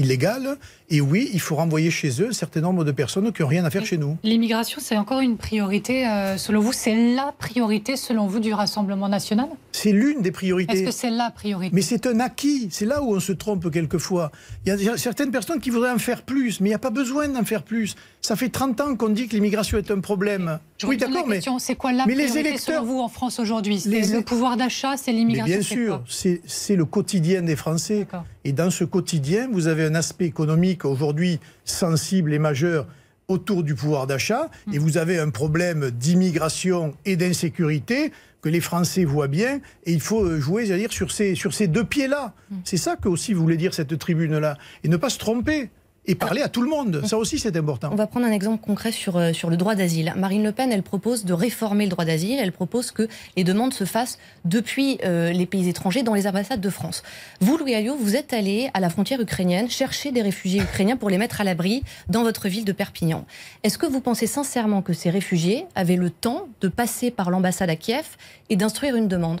illégale. 0.00 0.56
Et 0.88 1.00
oui, 1.00 1.30
il 1.32 1.40
faut 1.40 1.54
renvoyer 1.54 1.90
chez 1.90 2.20
eux 2.20 2.28
un 2.30 2.32
certain 2.32 2.60
nombre 2.60 2.84
de 2.84 2.90
personnes 2.90 3.32
qui 3.32 3.42
n'ont 3.42 3.48
rien 3.48 3.64
à 3.64 3.70
faire 3.70 3.86
chez 3.86 3.96
nous. 3.96 4.16
L'immigration, 4.24 4.80
c'est 4.82 4.96
encore 4.96 5.20
une 5.20 5.36
priorité, 5.36 6.08
euh, 6.08 6.36
selon 6.36 6.60
vous? 6.60 6.72
C'est 6.72 7.14
la 7.14 7.32
priorité, 7.38 7.96
selon 7.96 8.26
vous, 8.26 8.40
du 8.40 8.52
Rassemblement 8.52 9.08
national? 9.08 9.48
C'est 9.72 9.92
l'une 9.92 10.22
des 10.22 10.32
priorités. 10.32 10.72
Est-ce 10.72 10.84
que 10.84 10.90
c'est 10.90 11.10
la 11.10 11.30
priorité? 11.30 11.74
Mais 11.74 11.82
c'est 11.82 12.06
un 12.06 12.18
acquis. 12.18 12.68
C'est 12.72 12.86
là 12.86 13.02
où 13.02 13.14
on 13.14 13.20
se 13.20 13.32
trompe 13.32 13.70
quelquefois. 13.70 14.32
Il 14.66 14.82
y 14.82 14.88
a 14.88 14.96
certaines 14.96 15.30
personnes 15.30 15.60
qui 15.60 15.70
voudraient 15.70 15.92
en 15.92 15.98
faire 15.98 16.22
plus, 16.22 16.60
mais 16.60 16.68
il 16.68 16.72
n'y 16.72 16.74
a 16.74 16.80
pas 16.80 16.90
besoin 16.90 17.28
d'en 17.28 17.44
faire 17.44 17.62
plus. 17.62 17.94
Ça 18.30 18.36
fait 18.36 18.48
30 18.48 18.80
ans 18.80 18.94
qu'on 18.94 19.08
dit 19.08 19.26
que 19.26 19.34
l'immigration 19.34 19.76
est 19.76 19.90
un 19.90 19.98
problème. 19.98 20.60
oui, 20.84 20.96
d'accord, 20.96 21.26
mais. 21.26 21.40
C'est 21.58 21.74
quoi 21.74 21.92
la 21.92 22.06
mais 22.06 22.14
les 22.14 22.38
électeurs, 22.38 22.82
selon 22.82 22.84
vous 22.84 23.00
en 23.00 23.08
France 23.08 23.40
aujourd'hui? 23.40 23.82
Le 23.84 24.20
pouvoir 24.20 24.56
d'achat, 24.56 24.96
c'est 24.96 25.10
l'immigration 25.10 25.56
Bien 25.56 25.62
sûr, 25.64 26.40
c'est 26.46 26.76
le 26.76 26.84
quotidien 26.84 27.42
des 27.42 27.56
Français. 27.56 28.06
Et 28.44 28.52
dans 28.52 28.70
ce 28.70 28.84
quotidien, 28.84 29.48
vous 29.50 29.66
avez 29.66 29.84
un 29.84 29.96
aspect 29.96 30.26
économique 30.26 30.84
aujourd'hui 30.84 31.40
sensible 31.64 32.32
et 32.32 32.38
majeur 32.38 32.86
autour 33.26 33.64
du 33.64 33.74
pouvoir 33.74 34.06
d'achat, 34.06 34.48
et 34.72 34.78
vous 34.78 34.96
avez 34.96 35.18
un 35.18 35.30
problème 35.30 35.90
d'immigration 35.90 36.94
et 37.04 37.16
d'insécurité 37.16 38.12
que 38.42 38.48
les 38.48 38.60
Français 38.60 39.04
voient 39.04 39.26
bien, 39.26 39.56
et 39.86 39.92
il 39.92 40.00
faut 40.00 40.38
jouer, 40.38 40.66
dire, 40.66 40.92
sur 40.92 41.10
ces, 41.10 41.34
sur 41.34 41.52
ces 41.52 41.66
deux 41.66 41.84
pieds-là. 41.84 42.32
Mm. 42.50 42.56
C'est 42.64 42.76
ça 42.76 42.94
que 42.94 43.08
aussi 43.08 43.34
voulait 43.34 43.56
dire 43.56 43.74
cette 43.74 43.98
tribune-là, 43.98 44.56
et 44.84 44.88
ne 44.88 44.96
pas 44.96 45.10
se 45.10 45.18
tromper 45.18 45.70
et 46.06 46.14
parler 46.14 46.42
à 46.42 46.48
tout 46.48 46.62
le 46.62 46.68
monde. 46.68 47.02
Ça 47.04 47.18
aussi, 47.18 47.38
c'est 47.38 47.56
important. 47.56 47.90
On 47.92 47.96
va 47.96 48.06
prendre 48.06 48.26
un 48.26 48.32
exemple 48.32 48.64
concret 48.64 48.90
sur, 48.90 49.16
euh, 49.16 49.32
sur 49.32 49.50
le 49.50 49.56
droit 49.56 49.74
d'asile. 49.74 50.14
Marine 50.16 50.42
Le 50.42 50.52
Pen, 50.52 50.72
elle 50.72 50.82
propose 50.82 51.24
de 51.24 51.32
réformer 51.32 51.84
le 51.84 51.90
droit 51.90 52.04
d'asile. 52.04 52.38
Elle 52.40 52.52
propose 52.52 52.90
que 52.90 53.06
les 53.36 53.44
demandes 53.44 53.74
se 53.74 53.84
fassent 53.84 54.18
depuis 54.44 54.98
euh, 55.04 55.30
les 55.30 55.46
pays 55.46 55.68
étrangers 55.68 56.02
dans 56.02 56.14
les 56.14 56.26
ambassades 56.26 56.60
de 56.60 56.70
France. 56.70 57.02
Vous, 57.40 57.58
Louis 57.58 57.74
Alliot, 57.74 57.96
vous 57.96 58.16
êtes 58.16 58.32
allé 58.32 58.70
à 58.74 58.80
la 58.80 58.88
frontière 58.88 59.20
ukrainienne 59.20 59.68
chercher 59.68 60.10
des 60.10 60.22
réfugiés 60.22 60.62
ukrainiens 60.62 60.96
pour 60.96 61.10
les 61.10 61.18
mettre 61.18 61.40
à 61.40 61.44
l'abri 61.44 61.82
dans 62.08 62.22
votre 62.22 62.48
ville 62.48 62.64
de 62.64 62.72
Perpignan. 62.72 63.26
Est-ce 63.62 63.78
que 63.78 63.86
vous 63.86 64.00
pensez 64.00 64.26
sincèrement 64.26 64.82
que 64.82 64.92
ces 64.92 65.10
réfugiés 65.10 65.66
avaient 65.74 65.96
le 65.96 66.10
temps 66.10 66.48
de 66.60 66.68
passer 66.68 67.10
par 67.10 67.30
l'ambassade 67.30 67.70
à 67.70 67.76
Kiev 67.76 68.16
et 68.48 68.56
d'instruire 68.56 68.96
une 68.96 69.08
demande? 69.08 69.40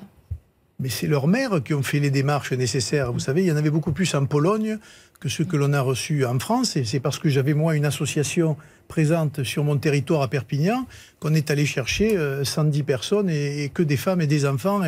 Mais 0.80 0.88
c'est 0.88 1.06
leurs 1.06 1.28
maires 1.28 1.62
qui 1.62 1.74
ont 1.74 1.82
fait 1.82 2.00
les 2.00 2.10
démarches 2.10 2.52
nécessaires. 2.52 3.12
Vous 3.12 3.20
savez, 3.20 3.42
il 3.42 3.48
y 3.48 3.52
en 3.52 3.56
avait 3.56 3.70
beaucoup 3.70 3.92
plus 3.92 4.14
en 4.14 4.24
Pologne 4.24 4.78
que 5.20 5.28
ceux 5.28 5.44
que 5.44 5.56
l'on 5.56 5.72
a 5.74 5.80
reçus 5.82 6.24
en 6.24 6.38
France. 6.38 6.76
Et 6.76 6.84
c'est 6.84 7.00
parce 7.00 7.18
que 7.18 7.28
j'avais, 7.28 7.52
moi, 7.52 7.76
une 7.76 7.84
association 7.84 8.56
présente 8.88 9.44
sur 9.44 9.62
mon 9.62 9.76
territoire 9.76 10.22
à 10.22 10.28
Perpignan 10.28 10.86
qu'on 11.20 11.34
est 11.34 11.50
allé 11.50 11.66
chercher 11.66 12.18
110 12.42 12.80
euh, 12.80 12.82
personnes 12.82 13.30
et, 13.30 13.70
que 13.72 13.82
des 13.82 13.98
femmes 13.98 14.22
et 14.22 14.26
des 14.26 14.46
enfants 14.46 14.80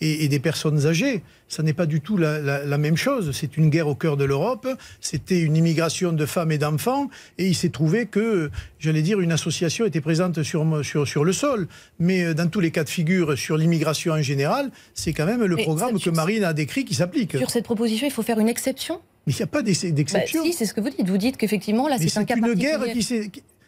des 0.00 0.38
personnes 0.40 0.86
âgées. 0.86 1.22
Ça 1.48 1.62
n'est 1.62 1.72
pas 1.72 1.86
du 1.86 2.00
tout 2.00 2.16
la, 2.16 2.78
même 2.78 2.96
chose. 2.96 3.30
C'est 3.32 3.56
une 3.56 3.70
guerre 3.70 3.88
au 3.88 3.94
cœur 3.94 4.16
de 4.16 4.24
l'Europe. 4.24 4.68
C'était 5.00 5.40
une 5.40 5.56
immigration 5.56 6.12
de 6.12 6.26
femmes 6.26 6.52
et 6.52 6.58
d'enfants. 6.58 7.08
Et 7.38 7.46
il 7.46 7.54
s'est 7.54 7.70
trouvé 7.70 8.06
que, 8.06 8.50
j'allais 8.78 9.02
dire, 9.02 9.20
une 9.20 9.32
association 9.32 9.86
était 9.86 10.00
présente 10.00 10.42
sur, 10.42 10.84
sur, 10.84 11.06
sur 11.06 11.24
le 11.24 11.32
sol. 11.32 11.68
Mais 11.98 12.24
euh, 12.24 12.34
dans 12.34 12.48
tous 12.48 12.60
les 12.60 12.70
cas 12.70 12.84
de 12.84 12.88
figure, 12.88 13.38
sur 13.38 13.56
l'immigration 13.56 14.12
en 14.12 14.22
général, 14.22 14.70
c'est 14.94 15.12
quand 15.12 15.26
même 15.26 15.44
le 15.44 15.56
programme 15.56 15.98
que 16.00 16.10
Marine 16.10 16.44
a 16.44 16.52
décrit 16.52 16.84
qui 16.84 16.94
s'applique. 16.94 17.36
Sur 17.36 17.50
cette 17.50 17.64
proposition, 17.64 18.06
il 18.06 18.12
faut 18.12 18.22
faire 18.22 18.40
une 18.40 18.48
exception? 18.48 19.00
Mais 19.26 19.32
il 19.32 19.36
n'y 19.36 19.42
a 19.42 19.46
pas 19.48 19.62
d'exception. 19.62 20.42
Bah, 20.42 20.46
si, 20.46 20.52
c'est 20.52 20.66
ce 20.66 20.74
que 20.74 20.80
vous 20.80 20.90
dites. 20.90 21.08
Vous 21.08 21.18
dites 21.18 21.36
qu'effectivement, 21.36 21.88
là, 21.88 21.96
c'est 21.98 22.16
un 22.16 22.24
cas 22.24 22.36
une 22.36 22.54
guerre 22.54 22.84
qui 22.92 23.02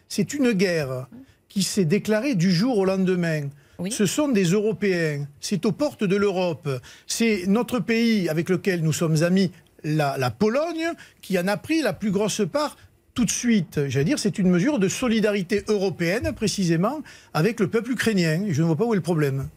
C'est 0.07 0.33
une 0.33 0.51
guerre 0.51 1.07
qui 1.49 1.63
s'est 1.63 1.85
déclarée 1.85 2.35
du 2.35 2.51
jour 2.51 2.77
au 2.77 2.85
lendemain. 2.85 3.49
Ce 3.89 4.05
sont 4.05 4.27
des 4.27 4.45
Européens. 4.45 5.27
C'est 5.39 5.65
aux 5.65 5.71
portes 5.71 6.03
de 6.03 6.15
l'Europe. 6.15 6.69
C'est 7.07 7.43
notre 7.47 7.79
pays 7.79 8.29
avec 8.29 8.49
lequel 8.49 8.81
nous 8.81 8.93
sommes 8.93 9.23
amis, 9.23 9.51
la, 9.83 10.17
la 10.17 10.31
Pologne, 10.31 10.91
qui 11.21 11.39
en 11.39 11.47
a 11.47 11.57
pris 11.57 11.81
la 11.81 11.93
plus 11.93 12.11
grosse 12.11 12.41
part 12.51 12.75
tout 13.13 13.25
de 13.25 13.31
suite. 13.31 13.81
J'allais 13.87 14.05
dire, 14.05 14.19
c'est 14.19 14.39
une 14.39 14.49
mesure 14.49 14.79
de 14.79 14.87
solidarité 14.87 15.63
européenne, 15.67 16.31
précisément, 16.33 17.01
avec 17.33 17.59
le 17.59 17.67
peuple 17.67 17.91
ukrainien. 17.91 18.45
Je 18.49 18.61
ne 18.61 18.67
vois 18.67 18.75
pas 18.75 18.85
où 18.85 18.93
est 18.93 18.97
le 18.97 19.01
problème. 19.01 19.49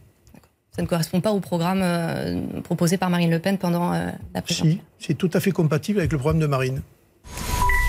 Ça 0.75 0.81
ne 0.81 0.87
correspond 0.87 1.21
pas 1.21 1.31
au 1.31 1.39
programme 1.39 1.81
euh, 1.81 2.41
proposé 2.63 2.97
par 2.97 3.09
Marine 3.09 3.29
Le 3.29 3.39
Pen 3.39 3.57
pendant 3.57 3.93
euh, 3.93 4.09
la 4.33 4.41
présidentielle. 4.41 4.81
Si, 4.97 5.07
c'est 5.07 5.13
tout 5.13 5.29
à 5.33 5.39
fait 5.39 5.51
compatible 5.51 5.99
avec 5.99 6.11
le 6.11 6.17
programme 6.17 6.39
de 6.39 6.47
Marine. 6.47 6.81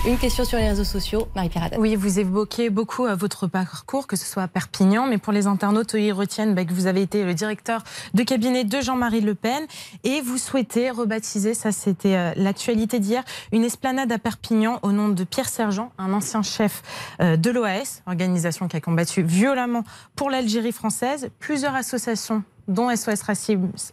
Une 0.06 0.18
question 0.18 0.44
sur 0.44 0.58
les 0.58 0.68
réseaux 0.68 0.84
sociaux, 0.84 1.28
Marie-Pierre 1.34 1.70
Oui, 1.78 1.96
vous 1.96 2.18
évoquez 2.18 2.68
beaucoup 2.68 3.06
euh, 3.06 3.14
votre 3.14 3.46
parcours, 3.46 4.06
que 4.06 4.16
ce 4.16 4.26
soit 4.26 4.42
à 4.42 4.48
Perpignan, 4.48 5.06
mais 5.06 5.16
pour 5.16 5.32
les 5.32 5.46
internautes, 5.46 5.94
ils 5.94 6.12
retiennent 6.12 6.54
bah, 6.54 6.66
que 6.66 6.74
vous 6.74 6.86
avez 6.86 7.00
été 7.00 7.24
le 7.24 7.32
directeur 7.32 7.82
de 8.12 8.22
cabinet 8.22 8.64
de 8.64 8.80
Jean-Marie 8.82 9.22
Le 9.22 9.34
Pen 9.34 9.64
et 10.04 10.20
vous 10.20 10.36
souhaitez 10.36 10.90
rebaptiser, 10.90 11.54
ça 11.54 11.72
c'était 11.72 12.34
l'actualité 12.34 13.00
d'hier, 13.00 13.24
une 13.50 13.64
esplanade 13.64 14.12
à 14.12 14.18
Perpignan 14.18 14.78
au 14.82 14.92
nom 14.92 15.08
de 15.08 15.24
Pierre 15.24 15.48
Sergent, 15.48 15.90
un 15.96 16.12
ancien 16.12 16.42
chef 16.42 16.82
de 17.20 17.50
l'OAS, 17.50 18.02
organisation 18.06 18.68
qui 18.68 18.76
a 18.76 18.80
combattu 18.82 19.22
violemment 19.22 19.84
pour 20.16 20.28
l'Algérie 20.28 20.72
française. 20.72 21.30
Plusieurs 21.38 21.74
associations 21.74 22.42
dont 22.68 22.94
SOS 22.94 23.22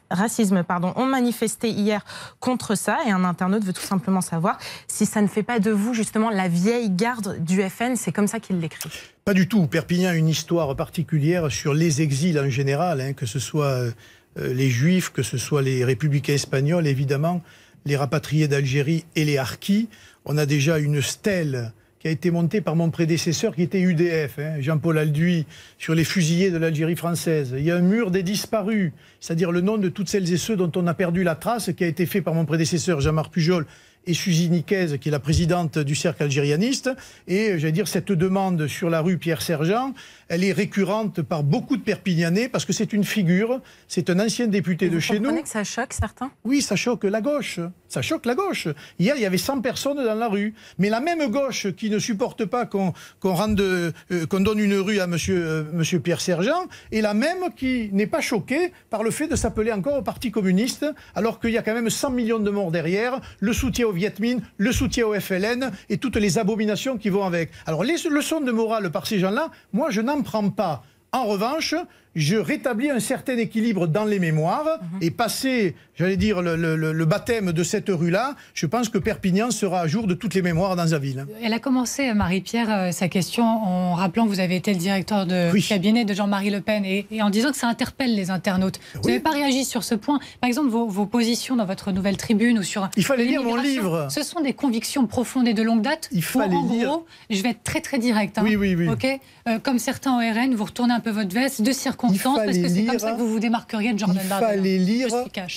Racisme, 0.10 0.64
pardon, 0.64 0.94
ont 0.96 1.06
manifesté 1.06 1.70
hier 1.70 2.04
contre 2.40 2.76
ça. 2.76 3.00
Et 3.06 3.12
un 3.12 3.24
internaute 3.24 3.64
veut 3.64 3.74
tout 3.74 3.82
simplement 3.82 4.22
savoir 4.22 4.58
si 4.88 5.06
ça 5.06 5.22
ne 5.22 5.28
fait 5.28 5.44
pas 5.44 5.60
de 5.60 5.72
vous 5.72 5.94
justement 5.94 6.30
la 6.30 6.48
vieille 6.48 6.90
garde 6.90 7.44
du 7.44 7.62
FN. 7.70 7.96
C'est 7.96 8.12
comme 8.12 8.28
ça 8.28 8.40
qu'il 8.40 8.60
l'écrit. 8.60 8.90
Pas 9.26 9.34
du 9.34 9.48
tout. 9.48 9.68
Perpignan 9.68 10.10
a 10.10 10.16
une 10.16 10.30
histoire 10.30 10.76
particulière 10.76 11.52
sur 11.52 11.74
les 11.74 12.02
exils 12.02 12.40
en 12.40 12.50
général, 12.50 13.02
hein, 13.02 13.14
que 13.14 13.26
ce 13.26 13.40
soit 13.40 13.66
euh, 13.68 13.92
les 14.38 14.70
juifs, 14.70 15.10
que 15.10 15.24
ce 15.24 15.38
soit 15.38 15.62
les 15.62 15.84
républicains 15.84 16.34
espagnols, 16.34 16.88
évidemment, 16.88 17.42
les 17.86 17.98
rapatriés 17.98 18.48
d'Algérie 18.48 19.06
et 19.16 19.26
les 19.26 19.38
harkis. 19.38 19.90
On 20.26 20.38
a 20.38 20.46
déjà 20.46 20.78
une 20.78 21.02
stèle 21.02 21.74
qui 22.02 22.08
a 22.08 22.12
été 22.12 22.32
monté 22.32 22.62
par 22.62 22.76
mon 22.76 22.90
prédécesseur 22.90 23.54
qui 23.54 23.62
était 23.62 23.80
UDF, 23.80 24.40
hein, 24.40 24.56
Jean-Paul 24.60 24.98
Alduy, 24.98 25.46
sur 25.78 25.94
les 25.94 26.04
fusillés 26.04 26.50
de 26.50 26.58
l'Algérie 26.58 26.96
française. 26.96 27.54
Il 27.56 27.64
y 27.64 27.70
a 27.70 27.76
un 27.76 27.82
mur 27.82 28.10
des 28.10 28.24
disparus, 28.24 28.92
c'est-à-dire 29.20 29.52
le 29.52 29.62
nom 29.62 29.78
de 29.78 29.88
toutes 29.88 30.10
celles 30.10 30.34
et 30.34 30.38
ceux 30.38 30.56
dont 30.56 30.72
on 30.76 30.88
a 30.88 30.96
perdu 30.96 31.24
la 31.24 31.36
trace, 31.36 31.70
qui 31.78 31.84
a 31.84 31.88
été 31.88 32.08
fait 32.08 32.22
par 32.22 32.34
mon 32.34 32.46
prédécesseur 32.46 33.02
Jean-Marc 33.02 33.32
Pujol 33.32 33.68
et 34.08 34.16
Suzy 34.16 34.50
Niquez, 34.50 34.98
qui 35.00 35.10
est 35.10 35.12
la 35.12 35.20
présidente 35.20 35.78
du 35.78 35.94
cercle 35.94 36.24
algérianiste. 36.24 36.90
Et 37.28 37.60
j'allais 37.60 37.72
dire, 37.72 37.88
cette 37.88 38.12
demande 38.12 38.66
sur 38.66 38.90
la 38.90 39.02
rue 39.02 39.20
Pierre-Sergent, 39.20 39.94
elle 40.32 40.46
est 40.46 40.54
récurrente 40.54 41.22
par 41.22 41.44
beaucoup 41.44 41.76
de 41.76 41.82
Perpignanais 41.82 42.48
parce 42.48 42.64
que 42.64 42.72
c'est 42.72 42.94
une 42.94 43.04
figure, 43.04 43.60
c'est 43.90 44.10
un 44.10 44.18
ancien 44.18 44.48
député 44.48 44.90
de 44.90 44.98
chez 44.98 45.20
nous. 45.20 45.30
Vous 45.30 45.42
que 45.42 45.50
ça 45.50 45.66
choque 45.66 45.92
certains? 45.92 46.32
Oui, 46.46 46.62
ça 46.62 46.78
choque 46.78 47.04
la 47.04 47.20
gauche. 47.20 47.60
Ça 47.90 48.02
choque 48.02 48.26
la 48.26 48.34
gauche. 48.34 48.70
Hier, 48.98 49.16
il 49.18 49.22
y 49.22 49.26
avait 49.26 49.38
100 49.38 49.60
personnes 49.60 49.98
dans 49.98 50.16
la 50.16 50.30
rue. 50.30 50.54
Mais 50.78 50.90
la 50.90 51.02
même 51.02 51.28
gauche 51.28 51.68
qui 51.76 51.90
ne 51.90 52.00
supporte 52.00 52.46
pas 52.46 52.66
qu'on 52.66 52.94
euh, 53.26 53.92
donne 54.10 54.60
une 54.60 54.76
rue 54.76 55.02
à 55.02 55.08
monsieur, 55.08 55.46
euh, 55.46 55.64
monsieur 55.74 56.00
Pierre 56.00 56.22
Sergent 56.22 56.66
est 56.94 57.02
la 57.02 57.14
même 57.14 57.54
qui 57.54 57.90
n'est 57.92 58.08
pas 58.08 58.22
choquée 58.22 58.72
par 58.90 59.04
le 59.04 59.12
fait 59.12 59.28
de 59.28 59.36
s'appeler 59.36 59.74
encore 59.74 59.98
au 59.98 60.02
Parti 60.02 60.32
communiste, 60.32 60.86
alors 61.14 61.42
qu'il 61.42 61.52
y 61.52 61.58
a 61.58 61.62
quand 61.62 61.74
même 61.74 61.90
100 61.90 62.12
millions 62.12 62.40
de 62.40 62.50
morts 62.50 62.72
derrière, 62.72 63.20
le 63.42 63.52
soutien 63.52 63.88
au 63.88 63.92
Viet 63.92 64.14
Minh, 64.22 64.40
le 64.56 64.72
soutien 64.72 65.08
au 65.08 65.20
FLN 65.20 65.72
et 65.90 65.98
toutes 65.98 66.16
les 66.16 66.38
abominations 66.38 66.98
qui 66.98 67.10
vont 67.10 67.26
avec. 67.26 67.52
Alors 67.66 67.84
les 67.84 67.98
leçons 68.10 68.40
de 68.40 68.52
morale 68.54 68.90
par 68.92 69.08
ces 69.08 69.20
gens-là, 69.20 69.52
moi 69.74 69.90
je 69.90 70.00
n'en 70.00 70.21
prend 70.22 70.50
pas. 70.50 70.84
En 71.12 71.26
revanche, 71.26 71.76
je 72.16 72.36
rétablis 72.36 72.90
un 72.90 73.00
certain 73.00 73.38
équilibre 73.38 73.88
dans 73.88 74.04
les 74.06 74.20
mémoires 74.20 74.66
Mhm. 74.82 75.00
et 75.02 75.12
passer, 75.12 75.76
j'allais 75.96 76.18
dire, 76.18 76.42
le, 76.42 76.56
le- 76.56 76.76
le- 76.76 76.92
le 76.92 77.06
baptême 77.06 77.52
de 77.54 77.64
cette 77.64 77.88
rue-là, 77.90 78.36
je 78.54 78.66
pense 78.66 78.90
que 78.90 78.98
Perpignan 78.98 79.50
sera 79.52 79.80
à 79.82 79.88
jour 79.88 80.08
de 80.08 80.14
toutes 80.14 80.34
les 80.34 80.42
mémoires 80.42 80.76
dans 80.76 80.88
sa 80.88 81.00
ville. 81.00 81.26
Elle 81.42 81.54
a 81.54 81.60
commencé, 81.60 82.14
Marie-Pierre, 82.14 82.68
euh, 82.70 82.92
sa 82.92 83.08
question 83.08 83.44
en 83.46 83.94
rappelant 83.96 84.26
que 84.26 84.30
vous 84.30 84.40
avez 84.42 84.56
été 84.58 84.74
le 84.74 84.80
directeur 84.80 85.26
de 85.26 85.52
Oui. 85.54 85.64
cabinet 85.64 86.04
de 86.04 86.14
Jean-Marie 86.14 86.50
Le 86.50 86.60
Pen 86.62 86.84
et, 86.86 87.06
et 87.12 87.22
en 87.22 87.30
disant 87.30 87.52
que 87.52 87.58
ça 87.58 87.68
interpelle 87.68 88.14
les 88.16 88.30
internautes. 88.30 88.80
Vous 89.02 89.08
n'avez 89.08 89.20
pas 89.22 89.32
réagi 89.32 89.64
sur 89.64 89.84
ce 89.84 89.96
point. 89.96 90.20
Par 90.42 90.48
exemple, 90.48 90.70
vos, 90.70 90.88
vos 90.88 91.06
positions 91.06 91.56
dans 91.56 91.66
votre 91.66 91.92
nouvelle 91.92 92.18
tribune 92.18 92.60
ou 92.60 92.64
sur. 92.64 92.90
Il 92.98 93.06
fallait 93.06 93.26
lire 93.26 93.44
mon 93.44 93.56
livre. 93.56 94.08
Ce 94.10 94.24
sont 94.24 94.42
des 94.42 94.54
convictions 94.54 95.08
profondes 95.08 95.48
et 95.48 95.54
de 95.54 95.64
longue 95.64 95.82
date. 95.82 96.10
Il 96.12 96.24
fallait 96.24 96.56
en 96.56 96.68
lire. 96.70 96.88
gros, 96.90 97.06
je 97.30 97.42
vais 97.42 97.50
être 97.50 97.64
très 97.64 97.80
très 97.80 98.00
direct. 98.00 98.38
hein. 98.38 98.42
Oui, 98.44 98.56
oui, 98.58 98.76
oui. 98.76 98.90
Ok 98.90 99.08
Euh, 99.48 99.58
Comme 99.58 99.80
certains 99.80 100.16
au 100.16 100.20
RN, 100.20 100.54
vous 100.54 100.66
retournez 100.66 100.94
un 100.94 101.00
peu 101.00 101.10
votre 101.10 101.34
veste 101.34 101.62
de 101.64 101.72
parce 102.08 102.18
fallait 102.38 102.62
que 102.62 102.68
c'est 102.68 102.84
comme 102.84 102.92
lire. 102.94 103.00
ça 103.02 103.12
que 103.14 103.18
vous 103.20 103.28
vous 103.32 103.40
démarqueriez 103.40 103.90
de 103.90 103.96
Il 103.96 104.00
Jordan 104.00 104.28
Bardella. 104.30 104.52
fallait 104.54 104.78
lire, 104.78 105.08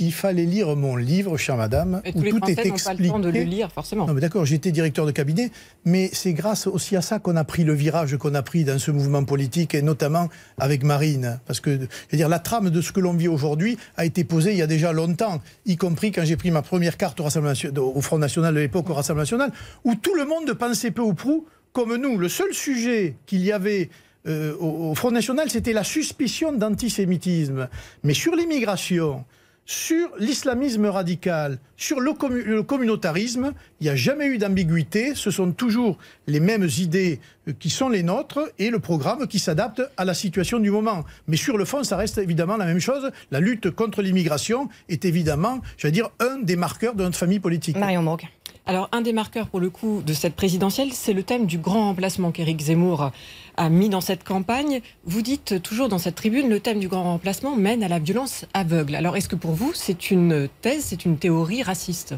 il 0.01 0.12
fallait 0.12 0.45
lire 0.45 0.76
mon 0.76 0.97
livre, 0.97 1.36
chère 1.36 1.57
madame, 1.57 2.01
Et 2.05 2.11
où 2.11 2.18
tous 2.18 2.22
les 2.24 2.30
tout 2.30 2.36
est 2.36 2.40
n'ont 2.51 2.55
pas 2.55 2.62
le 2.62 2.68
expliqué. 2.68 3.09
temps 3.09 3.18
de 3.18 3.28
le 3.30 3.40
lire, 3.42 3.70
forcément. 3.72 4.07
Non, 4.07 4.14
mais 4.14 4.20
d'accord, 4.20 4.45
j'étais 4.45 4.72
directeur 4.72 5.07
de 5.07 5.11
cabinet, 5.12 5.51
mais 5.84 6.11
c'est 6.12 6.32
grâce 6.32 6.66
aussi 6.66 6.97
à 6.97 7.03
ça 7.03 7.18
qu'on 7.18 7.36
a 7.36 7.45
pris 7.45 7.64
le 7.64 7.72
virage 7.74 8.16
qu'on 8.16 8.34
a 8.34 8.42
pris 8.42 8.64
dans 8.64 8.78
ce 8.78 8.90
mouvement 8.90 9.24
politique, 9.24 9.74
et 9.74 9.82
notamment 9.82 10.28
avec 10.59 10.82
Marine. 10.84 11.40
Parce 11.47 11.61
que, 11.61 11.72
je 11.72 11.78
veux 12.12 12.16
dire, 12.18 12.28
la 12.28 12.38
trame 12.38 12.70
de 12.70 12.80
ce 12.80 12.92
que 12.92 13.01
l'on 13.01 13.14
vit 13.14 13.28
aujourd'hui 13.28 13.76
a 13.97 14.05
été 14.05 14.24
posée 14.24 14.53
il 14.53 14.59
y 14.59 14.62
a 14.62 14.66
déjà 14.66 14.92
longtemps, 14.92 15.40
y 15.66 15.76
compris 15.76 16.12
quand 16.12 16.24
j'ai 16.24 16.36
pris 16.36 16.51
ma 16.51 16.62
première 16.62 16.97
carte 16.97 17.20
au, 17.20 17.24
Rassemblement 17.24 17.51
Nation- 17.53 17.72
au 17.76 18.01
Front 18.01 18.18
National 18.18 18.55
de 18.55 18.61
l'époque, 18.61 18.88
au 18.90 18.95
Rassemblement 18.95 19.22
National, 19.22 19.53
où 19.84 19.95
tout 19.95 20.14
le 20.14 20.24
monde 20.24 20.53
pensait 20.55 20.90
peu 20.90 21.03
ou 21.03 21.14
prou 21.14 21.47
comme 21.72 21.97
nous. 21.97 22.18
Le 22.18 22.28
seul 22.28 22.53
sujet 22.53 23.16
qu'il 23.26 23.42
y 23.45 23.51
avait 23.53 23.90
euh, 24.26 24.54
au, 24.58 24.94
Front 24.94 25.10
National, 25.10 25.50
c'était 25.50 25.72
la 25.72 25.84
suspicion 25.84 26.52
d'antisémitisme. 26.52 27.68
Mais 28.02 28.14
sur 28.14 28.34
l'immigration, 28.34 29.24
sur 29.66 30.08
l'islamisme 30.18 30.86
radical, 30.86 31.58
sur 31.76 32.00
le, 32.00 32.12
commu- 32.12 32.42
le 32.44 32.62
communautarisme, 32.62 33.52
il 33.80 33.84
n'y 33.84 33.90
a 33.90 33.96
jamais 33.96 34.26
eu 34.26 34.38
d'ambiguïté. 34.38 35.14
Ce 35.14 35.30
sont 35.30 35.52
toujours 35.52 35.96
les 36.26 36.40
mêmes 36.40 36.68
idées 36.78 37.20
euh, 37.48 37.52
qui 37.58 37.70
sont 37.70 37.88
les 37.88 38.02
nôtres 38.02 38.40
et 38.58 38.70
le 38.70 38.78
programme 38.78 39.26
qui 39.26 39.38
s'adapte 39.38 39.82
à 39.96 40.04
la 40.04 40.14
situation 40.14 40.58
du 40.58 40.70
moment. 40.70 41.04
Mais 41.28 41.36
sur 41.36 41.56
le 41.56 41.64
fond, 41.64 41.82
ça 41.82 41.96
reste 41.96 42.18
évidemment 42.18 42.56
la 42.56 42.66
même 42.66 42.80
chose. 42.80 43.10
La 43.30 43.40
lutte 43.40 43.70
contre 43.70 44.02
l'immigration 44.02 44.68
est 44.88 45.04
évidemment, 45.04 45.60
j'allais 45.78 45.92
dire, 45.92 46.10
un 46.20 46.38
des 46.38 46.56
marqueurs 46.56 46.94
de 46.94 47.02
notre 47.02 47.16
famille 47.16 47.40
politique. 47.40 47.76
Marion 47.76 48.02
Morgue. 48.02 48.26
Alors, 48.66 48.88
un 48.92 49.02
des 49.02 49.12
marqueurs 49.12 49.48
pour 49.48 49.60
le 49.60 49.68
coup 49.68 50.02
de 50.06 50.14
cette 50.14 50.34
présidentielle, 50.34 50.88
c'est 50.92 51.12
le 51.12 51.22
thème 51.22 51.44
du 51.44 51.58
grand 51.58 51.82
remplacement 51.88 52.32
qu'Éric 52.32 52.60
Zemmour 52.62 53.10
a 53.58 53.68
mis 53.68 53.90
dans 53.90 54.00
cette 54.00 54.24
campagne. 54.24 54.80
Vous 55.04 55.20
dites 55.20 55.60
toujours 55.62 55.90
dans 55.90 55.98
cette 55.98 56.14
tribune, 56.14 56.48
le 56.48 56.60
thème 56.60 56.78
du 56.80 56.88
grand 56.88 57.02
remplacement 57.04 57.56
mène 57.56 57.82
à 57.82 57.88
la 57.88 57.98
violence 57.98 58.46
aveugle. 58.54 58.94
Alors, 58.94 59.18
est-ce 59.18 59.28
que 59.28 59.36
pour 59.36 59.52
vous, 59.52 59.72
c'est 59.74 60.10
une 60.10 60.48
thèse, 60.62 60.84
c'est 60.86 61.04
une 61.04 61.18
théorie 61.18 61.62
raciste? 61.62 62.14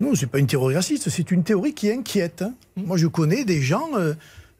Non, 0.00 0.16
c'est 0.16 0.26
pas 0.26 0.40
une 0.40 0.48
théorie 0.48 0.74
raciste, 0.74 1.10
c'est 1.10 1.30
une 1.30 1.44
théorie 1.44 1.74
qui 1.74 1.90
inquiète. 1.90 2.42
hein. 2.42 2.54
Moi, 2.76 2.96
je 2.96 3.06
connais 3.06 3.44
des 3.44 3.62
gens 3.62 3.88
euh, 3.96 4.14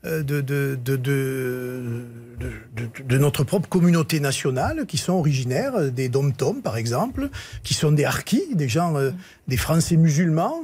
euh, 0.05 0.23
de, 0.23 0.41
de, 0.41 0.79
de, 0.85 0.95
de, 0.97 2.05
de- 2.39 2.53
de- 2.77 3.03
de 3.05 3.19
notre 3.19 3.43
propre 3.43 3.69
communauté 3.69 4.21
nationale 4.21 4.87
qui 4.87 4.99
sont 4.99 5.15
originaires 5.15 5.75
euh, 5.75 5.91
des 5.91 6.09
dom-toms, 6.09 6.61
par 6.63 6.77
exemple, 6.77 7.29
qui 7.65 7.75
sont 7.75 7.91
des 7.91 8.05
harkis, 8.05 8.55
des 8.55 8.69
gens, 8.69 8.97
euh, 8.97 9.11
des 9.49 9.57
Français 9.57 9.97
musulmans, 9.97 10.61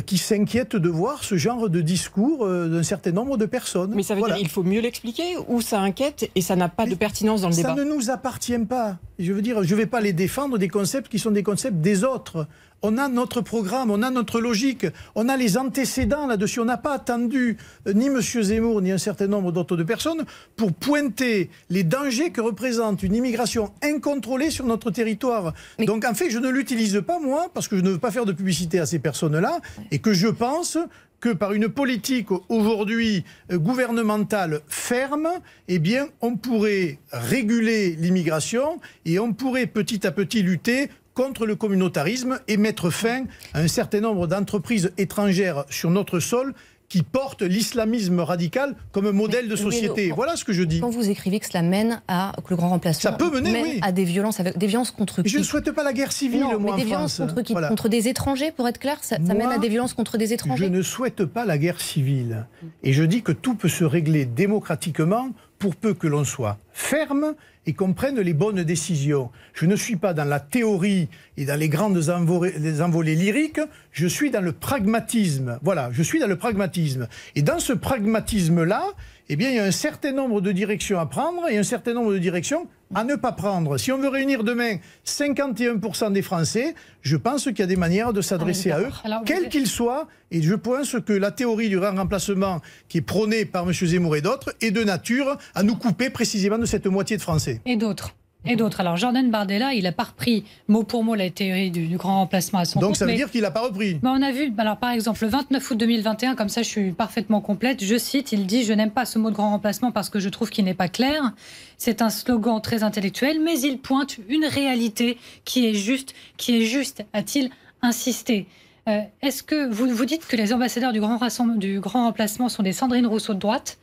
qui 0.00 0.18
s'inquiètent 0.18 0.76
de 0.76 0.88
voir 0.88 1.22
ce 1.24 1.36
genre 1.36 1.68
de 1.68 1.80
discours 1.80 2.44
euh, 2.44 2.68
d'un 2.68 2.82
certain 2.82 3.12
nombre 3.12 3.36
de 3.36 3.46
personnes. 3.46 3.92
Mais 3.94 4.02
ça 4.02 4.14
veut 4.14 4.20
Voilà. 4.20 4.34
dire 4.34 4.42
qu'il 4.42 4.50
faut 4.50 4.62
mieux 4.62 4.80
l'expliquer 4.80 5.36
ou 5.48 5.60
ça 5.60 5.80
inquiète 5.80 6.30
et 6.34 6.40
ça 6.40 6.56
n'a 6.56 6.68
pas 6.68 6.86
de 6.86 6.94
pertinence 6.94 7.42
dans 7.42 7.48
le 7.48 7.54
Ça 7.54 7.62
débat 7.62 7.74
ne 7.74 7.84
nous 7.84 8.10
appartient 8.10 8.58
pas. 8.58 8.98
Je 9.18 9.32
veux 9.32 9.42
dire, 9.42 9.62
je 9.62 9.74
ne 9.74 9.78
vais 9.80 9.86
pas 9.86 10.00
les 10.00 10.12
défendre 10.12 10.58
des 10.58 10.68
concepts 10.68 11.08
qui 11.10 11.18
sont 11.18 11.30
des 11.30 11.42
concepts 11.42 11.80
des 11.80 12.04
autres. 12.04 12.46
On 12.82 12.98
a 12.98 13.08
notre 13.08 13.40
programme, 13.40 13.90
on 13.90 14.02
a 14.02 14.10
notre 14.10 14.40
logique, 14.40 14.86
on 15.14 15.28
a 15.28 15.36
les 15.36 15.56
antécédents 15.56 16.26
là-dessus. 16.26 16.60
On 16.60 16.66
n'a 16.66 16.76
pas 16.76 16.94
attendu 16.94 17.56
euh, 17.88 17.92
ni 17.94 18.06
M. 18.06 18.20
Zemmour 18.20 18.80
ni 18.82 18.92
un 18.92 18.98
certain 18.98 19.26
nombre 19.26 19.50
d'autres 19.50 19.76
personnes 19.82 20.24
pour 20.56 20.72
pointer 20.72 21.50
les 21.70 21.82
dangers 21.84 22.30
que 22.30 22.40
représente 22.40 23.02
une 23.02 23.14
immigration 23.14 23.72
incontrôlée 23.82 24.50
sur 24.50 24.66
notre 24.66 24.90
territoire. 24.90 25.54
Mais- 25.78 25.86
Donc 25.86 26.04
en 26.04 26.14
fait, 26.14 26.30
je 26.30 26.38
ne 26.38 26.48
l'utilise 26.50 27.02
pas 27.06 27.18
moi 27.18 27.48
parce 27.54 27.66
que 27.66 27.76
je 27.76 27.82
ne 27.82 27.90
veux 27.90 27.98
pas 27.98 28.10
faire 28.10 28.26
de 28.26 28.32
publicité 28.32 28.78
à 28.78 28.86
ces 28.86 28.98
personnes-là 28.98 29.60
et 29.90 29.98
que 29.98 30.12
je 30.12 30.28
pense 30.28 30.78
que 31.18 31.30
par 31.32 31.54
une 31.54 31.70
politique 31.70 32.28
aujourd'hui 32.50 33.24
euh, 33.50 33.56
gouvernementale 33.58 34.60
ferme, 34.68 35.28
eh 35.66 35.78
bien, 35.78 36.08
on 36.20 36.36
pourrait 36.36 36.98
réguler 37.10 37.96
l'immigration 37.98 38.80
et 39.06 39.18
on 39.18 39.32
pourrait 39.32 39.66
petit 39.66 40.06
à 40.06 40.12
petit 40.12 40.42
lutter 40.42 40.90
contre 41.16 41.46
le 41.46 41.56
communautarisme 41.56 42.38
et 42.46 42.58
mettre 42.58 42.90
fin 42.90 43.24
à 43.54 43.60
un 43.60 43.68
certain 43.68 44.00
nombre 44.00 44.26
d'entreprises 44.28 44.92
étrangères 44.98 45.64
sur 45.70 45.90
notre 45.90 46.20
sol 46.20 46.52
qui 46.88 47.02
portent 47.02 47.42
l'islamisme 47.42 48.20
radical 48.20 48.76
comme 48.92 49.10
modèle 49.10 49.48
de 49.48 49.56
société. 49.56 50.12
Voilà 50.14 50.36
ce 50.36 50.44
que 50.44 50.52
je 50.52 50.62
dis. 50.62 50.78
Quand 50.78 50.90
vous 50.90 51.10
écrivez 51.10 51.40
que 51.40 51.46
cela 51.46 51.62
mène 51.62 52.00
à 52.06 52.32
que 52.44 52.50
le 52.50 52.56
grand 52.56 52.68
remplacement 52.68 53.10
Ça 53.10 53.16
peut 53.16 53.28
mener, 53.30 53.50
mène 53.50 53.64
oui. 53.64 53.78
à 53.82 53.90
des 53.90 54.04
violences 54.04 54.38
avec 54.38 54.56
des 54.56 54.68
violences 54.68 54.92
contre 54.92 55.22
qui 55.22 55.30
je 55.30 55.38
ne 55.38 55.42
souhaite 55.42 55.72
pas 55.72 55.82
la 55.82 55.92
guerre 55.92 56.12
civile, 56.12 56.42
Non, 56.42 56.60
moi, 56.60 56.76
mais 56.76 56.82
des 56.82 56.82
en 56.82 56.90
violences 56.90 57.14
France. 57.16 57.30
contre 57.30 57.42
qui 57.42 57.52
Voilà. 57.54 57.68
Contre 57.68 57.88
des 57.88 58.06
étrangers, 58.06 58.52
pour 58.52 58.68
être 58.68 58.78
clair, 58.78 58.98
ça, 59.02 59.18
mène 59.18 59.42
à 59.50 59.58
des 59.58 59.68
violences 59.68 59.94
contre 59.94 60.16
des 60.16 60.28
Je 60.28 60.34
étrangers. 60.34 60.70
ne 60.70 60.82
souhaite 60.82 61.24
pas 61.24 61.44
la 61.44 61.58
guerre 61.58 61.80
civile. 61.80 62.46
Et 62.84 62.92
je 62.92 63.02
dis 63.02 63.22
que 63.22 63.32
tout 63.32 63.56
peut 63.56 63.68
se 63.68 63.82
régler 63.82 64.24
démocratiquement 64.24 65.30
pour 65.58 65.74
peu 65.74 65.92
que 65.92 66.06
l'on 66.06 66.22
soit 66.24 66.58
ferme 66.72 67.34
et 67.66 67.72
qu'on 67.72 67.92
prenne 67.92 68.20
les 68.20 68.32
bonnes 68.32 68.62
décisions. 68.62 69.30
Je 69.54 69.66
ne 69.66 69.76
suis 69.76 69.96
pas 69.96 70.14
dans 70.14 70.24
la 70.24 70.40
théorie 70.40 71.08
et 71.36 71.44
dans 71.44 71.58
les 71.58 71.68
grandes 71.68 72.08
envolées, 72.08 72.80
envolées 72.80 73.16
lyriques, 73.16 73.60
je 73.92 74.06
suis 74.06 74.30
dans 74.30 74.40
le 74.40 74.52
pragmatisme. 74.52 75.58
Voilà, 75.62 75.90
je 75.92 76.02
suis 76.02 76.20
dans 76.20 76.28
le 76.28 76.36
pragmatisme. 76.36 77.08
Et 77.34 77.42
dans 77.42 77.58
ce 77.58 77.72
pragmatisme-là, 77.72 78.84
eh 79.28 79.36
bien, 79.36 79.50
il 79.50 79.56
y 79.56 79.58
a 79.58 79.64
un 79.64 79.72
certain 79.72 80.12
nombre 80.12 80.40
de 80.40 80.52
directions 80.52 81.00
à 81.00 81.06
prendre 81.06 81.48
et 81.48 81.58
un 81.58 81.62
certain 81.62 81.94
nombre 81.94 82.12
de 82.12 82.18
directions 82.18 82.68
à 82.94 83.02
ne 83.02 83.16
pas 83.16 83.32
prendre. 83.32 83.76
Si 83.78 83.90
on 83.90 83.98
veut 83.98 84.08
réunir 84.08 84.44
demain 84.44 84.76
51% 85.04 86.12
des 86.12 86.22
Français, 86.22 86.74
je 87.02 87.16
pense 87.16 87.44
qu'il 87.44 87.58
y 87.58 87.62
a 87.62 87.66
des 87.66 87.76
manières 87.76 88.12
de 88.12 88.20
s'adresser 88.20 88.70
à 88.70 88.80
eux, 88.80 88.90
quels 89.24 89.48
qu'ils 89.48 89.66
soient. 89.66 90.06
Et 90.30 90.42
je 90.42 90.54
pense 90.54 90.96
que 91.04 91.12
la 91.12 91.32
théorie 91.32 91.68
du 91.68 91.78
grand 91.78 91.96
remplacement 91.96 92.60
qui 92.88 92.98
est 92.98 93.02
prônée 93.02 93.44
par 93.44 93.64
M. 93.64 93.72
Zemmour 93.72 94.16
et 94.16 94.20
d'autres 94.20 94.54
est 94.60 94.70
de 94.70 94.84
nature 94.84 95.36
à 95.54 95.62
nous 95.64 95.76
couper 95.76 96.10
précisément 96.10 96.58
de 96.58 96.66
cette 96.66 96.86
moitié 96.86 97.16
de 97.16 97.22
Français. 97.22 97.60
Et 97.66 97.76
d'autres. 97.76 98.14
Et 98.46 98.56
d'autres. 98.56 98.80
Alors, 98.80 98.96
Jordan 98.96 99.30
Bardella, 99.30 99.74
il 99.74 99.86
a 99.86 99.92
pas 99.92 100.04
repris 100.04 100.44
mot 100.68 100.82
pour 100.82 101.02
mot 101.04 101.14
la 101.14 101.30
théorie 101.30 101.70
du, 101.70 101.86
du 101.86 101.96
grand 101.96 102.16
remplacement 102.20 102.58
à 102.60 102.64
son 102.64 102.80
Donc 102.80 102.90
compte, 102.90 102.96
ça 102.96 103.04
veut 103.04 103.10
mais- 103.12 103.16
dire 103.16 103.30
qu'il 103.30 103.42
n'a 103.42 103.50
pas 103.50 103.62
repris. 103.62 103.98
Mais 104.02 104.08
on 104.10 104.22
a 104.22 104.30
vu, 104.32 104.52
alors 104.58 104.76
par 104.76 104.90
exemple, 104.90 105.22
le 105.24 105.28
29 105.30 105.70
août 105.70 105.76
2021, 105.78 106.34
comme 106.34 106.48
ça 106.48 106.62
je 106.62 106.68
suis 106.68 106.92
parfaitement 106.92 107.40
complète, 107.40 107.82
je 107.84 107.96
cite, 107.98 108.32
il 108.32 108.46
dit 108.46 108.64
«Je 108.64 108.72
n'aime 108.72 108.90
pas 108.90 109.04
ce 109.04 109.18
mot 109.18 109.30
de 109.30 109.34
grand 109.34 109.50
remplacement 109.50 109.92
parce 109.92 110.10
que 110.10 110.18
je 110.20 110.28
trouve 110.28 110.50
qu'il 110.50 110.64
n'est 110.64 110.74
pas 110.74 110.88
clair. 110.88 111.32
C'est 111.78 112.02
un 112.02 112.10
slogan 112.10 112.60
très 112.60 112.82
intellectuel, 112.82 113.40
mais 113.42 113.58
il 113.60 113.78
pointe 113.78 114.16
une 114.28 114.44
réalité 114.44 115.18
qui 115.44 115.66
est 115.66 115.74
juste, 115.74 116.14
qui 116.36 116.56
est 116.56 116.64
juste, 116.64 117.04
a-t-il 117.12 117.50
insisté. 117.82 118.46
Euh, 118.88 119.00
Est-ce 119.22 119.42
que 119.42 119.68
vous, 119.68 119.88
vous 119.88 120.04
dites 120.04 120.26
que 120.26 120.36
les 120.36 120.52
ambassadeurs 120.52 120.92
du 120.92 121.00
grand, 121.00 121.18
rassemblement, 121.18 121.58
du 121.58 121.80
grand 121.80 122.04
remplacement 122.04 122.48
sont 122.48 122.62
des 122.62 122.72
Sandrine 122.72 123.06
Rousseau 123.06 123.34
de 123.34 123.38
droite? 123.38 123.78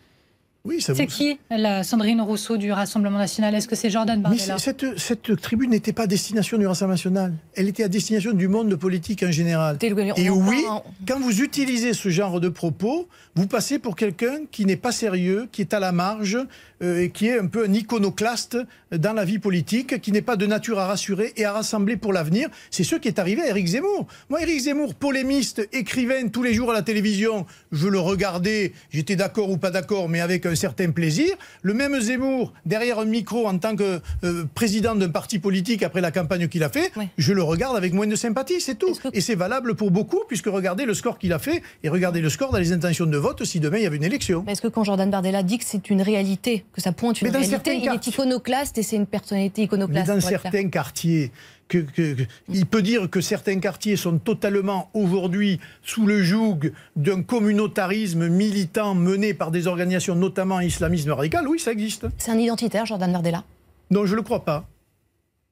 Oui, 0.65 0.79
ça 0.79 0.95
C'est 0.95 1.03
vous... 1.03 1.11
qui 1.11 1.37
la 1.49 1.83
Sandrine 1.83 2.21
Rousseau 2.21 2.55
du 2.55 2.71
Rassemblement 2.71 3.17
national? 3.17 3.53
Est-ce 3.53 3.67
que 3.67 3.75
c'est 3.75 3.89
Jordan 3.89 4.21
Bardella? 4.21 4.57
cette, 4.57 4.97
cette 4.97 5.41
tribune 5.41 5.71
n'était 5.71 5.91
pas 5.91 6.03
à 6.03 6.07
destination 6.07 6.57
du 6.57 6.65
Rassemblement 6.65 6.93
national. 6.93 7.33
Elle 7.53 7.67
était 7.67 7.83
à 7.83 7.89
destination 7.89 8.31
du 8.31 8.47
monde 8.47 8.73
politique 8.77 9.23
en 9.23 9.31
général. 9.31 9.77
Et 9.81 10.29
oui, 10.29 10.63
quand 11.05 11.19
vous 11.19 11.41
utilisez 11.41 11.91
ce 11.91 12.07
genre 12.07 12.39
de 12.39 12.47
propos, 12.47 13.09
vous 13.35 13.45
passez 13.45 13.77
pour 13.77 13.97
quelqu'un 13.97 14.45
qui 14.51 14.65
n'est 14.65 14.77
pas 14.77 14.93
sérieux, 14.93 15.49
qui 15.51 15.59
est 15.59 15.73
à 15.73 15.81
la 15.81 15.91
marge, 15.91 16.37
euh, 16.83 17.07
qui 17.07 17.27
est 17.27 17.39
un 17.39 17.47
peu 17.47 17.65
un 17.65 17.73
iconoclaste 17.73 18.57
dans 18.91 19.13
la 19.13 19.25
vie 19.25 19.39
politique, 19.39 19.99
qui 20.01 20.11
n'est 20.11 20.21
pas 20.21 20.35
de 20.35 20.45
nature 20.45 20.77
à 20.79 20.85
rassurer 20.85 21.33
et 21.37 21.45
à 21.45 21.53
rassembler 21.53 21.97
pour 21.97 22.13
l'avenir. 22.13 22.49
C'est 22.69 22.83
ce 22.83 22.95
qui 22.95 23.07
est 23.07 23.17
arrivé 23.19 23.41
à 23.41 23.47
Éric 23.49 23.67
Zemmour. 23.67 24.07
Moi, 24.29 24.41
Éric 24.43 24.59
Zemmour, 24.61 24.93
polémiste, 24.93 25.67
écrivain 25.73 26.27
tous 26.27 26.43
les 26.43 26.53
jours 26.53 26.71
à 26.71 26.73
la 26.73 26.81
télévision, 26.81 27.45
je 27.71 27.87
le 27.87 27.99
regardais, 27.99 28.73
j'étais 28.91 29.15
d'accord 29.15 29.49
ou 29.49 29.57
pas 29.57 29.71
d'accord, 29.71 30.09
mais 30.09 30.19
avec 30.21 30.45
un 30.45 30.55
certain 30.55 30.91
plaisir. 30.91 31.33
Le 31.61 31.73
même 31.73 31.99
Zemmour, 31.99 32.53
derrière 32.65 32.99
un 32.99 33.05
micro 33.05 33.47
en 33.47 33.57
tant 33.57 33.75
que 33.75 33.99
euh, 34.23 34.43
président 34.53 34.95
d'un 34.95 35.09
parti 35.09 35.39
politique 35.39 35.81
après 35.83 36.01
la 36.01 36.11
campagne 36.11 36.47
qu'il 36.47 36.63
a 36.63 36.69
fait, 36.69 36.91
je 37.17 37.33
le 37.33 37.41
regarde 37.43 37.75
avec 37.77 37.93
moins 37.93 38.07
de 38.07 38.15
sympathie, 38.15 38.59
c'est 38.61 38.75
tout. 38.75 38.93
Que- 38.93 39.09
Et 39.13 39.21
c'est 39.21 39.35
valable 39.35 39.75
pour 39.75 39.89
beaucoup, 39.91 40.21
puisque 40.27 40.47
regardez 40.47 40.85
le 40.85 40.93
score 40.93 41.17
qu'il 41.17 41.33
a 41.33 41.39
fait 41.39 41.61
et 41.83 41.89
regardez 41.89 42.21
le 42.21 42.29
score 42.29 42.51
dans 42.51 42.57
les 42.59 42.71
intentions 42.73 43.05
de 43.05 43.17
vote 43.17 43.43
si 43.45 43.59
demain 43.59 43.77
il 43.77 43.83
y 43.83 43.87
avait 43.87 43.97
une 43.97 44.03
élection. 44.03 44.43
Est-ce 44.47 44.61
que 44.61 44.67
quand 44.67 44.83
Jordan 44.83 45.09
Bardella 45.09 45.43
dit 45.43 45.57
que 45.57 45.65
c'est 45.65 45.89
une 45.89 46.01
réalité, 46.01 46.65
que 46.73 46.81
ça 46.81 46.91
pointe 46.91 47.21
une 47.21 47.27
Mais 47.27 47.31
dans 47.31 47.39
réalité, 47.39 47.75
il 47.77 47.87
est 47.87 48.07
iconoclaste 48.07 48.77
et 48.77 48.83
c'est 48.83 48.95
une 48.95 49.05
personnalité 49.05 49.61
Mais 49.61 49.65
iconoclaste 49.65 50.07
dans 50.07 50.17
être 50.17 50.27
clair. 50.27 50.41
certains 50.41 50.69
quartiers, 50.69 51.31
que, 51.67 51.77
que- 51.77 52.13
que- 52.15 52.23
il 52.49 52.65
peut 52.65 52.81
dire 52.81 53.09
que 53.09 53.21
certains 53.21 53.59
quartiers 53.59 53.95
sont 53.95 54.17
totalement 54.17 54.89
aujourd'hui 54.93 55.59
sous 55.83 56.05
le 56.07 56.21
joug 56.23 56.71
d'un 56.95 57.21
communautarisme 57.21 58.27
militant 58.27 58.95
mené 58.95 59.33
par 59.33 59.51
des 59.51 59.67
organisations, 59.67 60.15
notamment 60.15 60.59
islamisme 60.59 61.11
radical. 61.11 61.47
Oui, 61.47 61.59
ça 61.59 61.71
existe. 61.71 62.07
C'est 62.17 62.31
un 62.31 62.39
identitaire, 62.39 62.85
Jordan 62.85 63.11
Bardella 63.11 63.43
Non, 63.91 64.05
je 64.05 64.11
ne 64.11 64.17
le 64.17 64.23
crois 64.23 64.43
pas. 64.43 64.67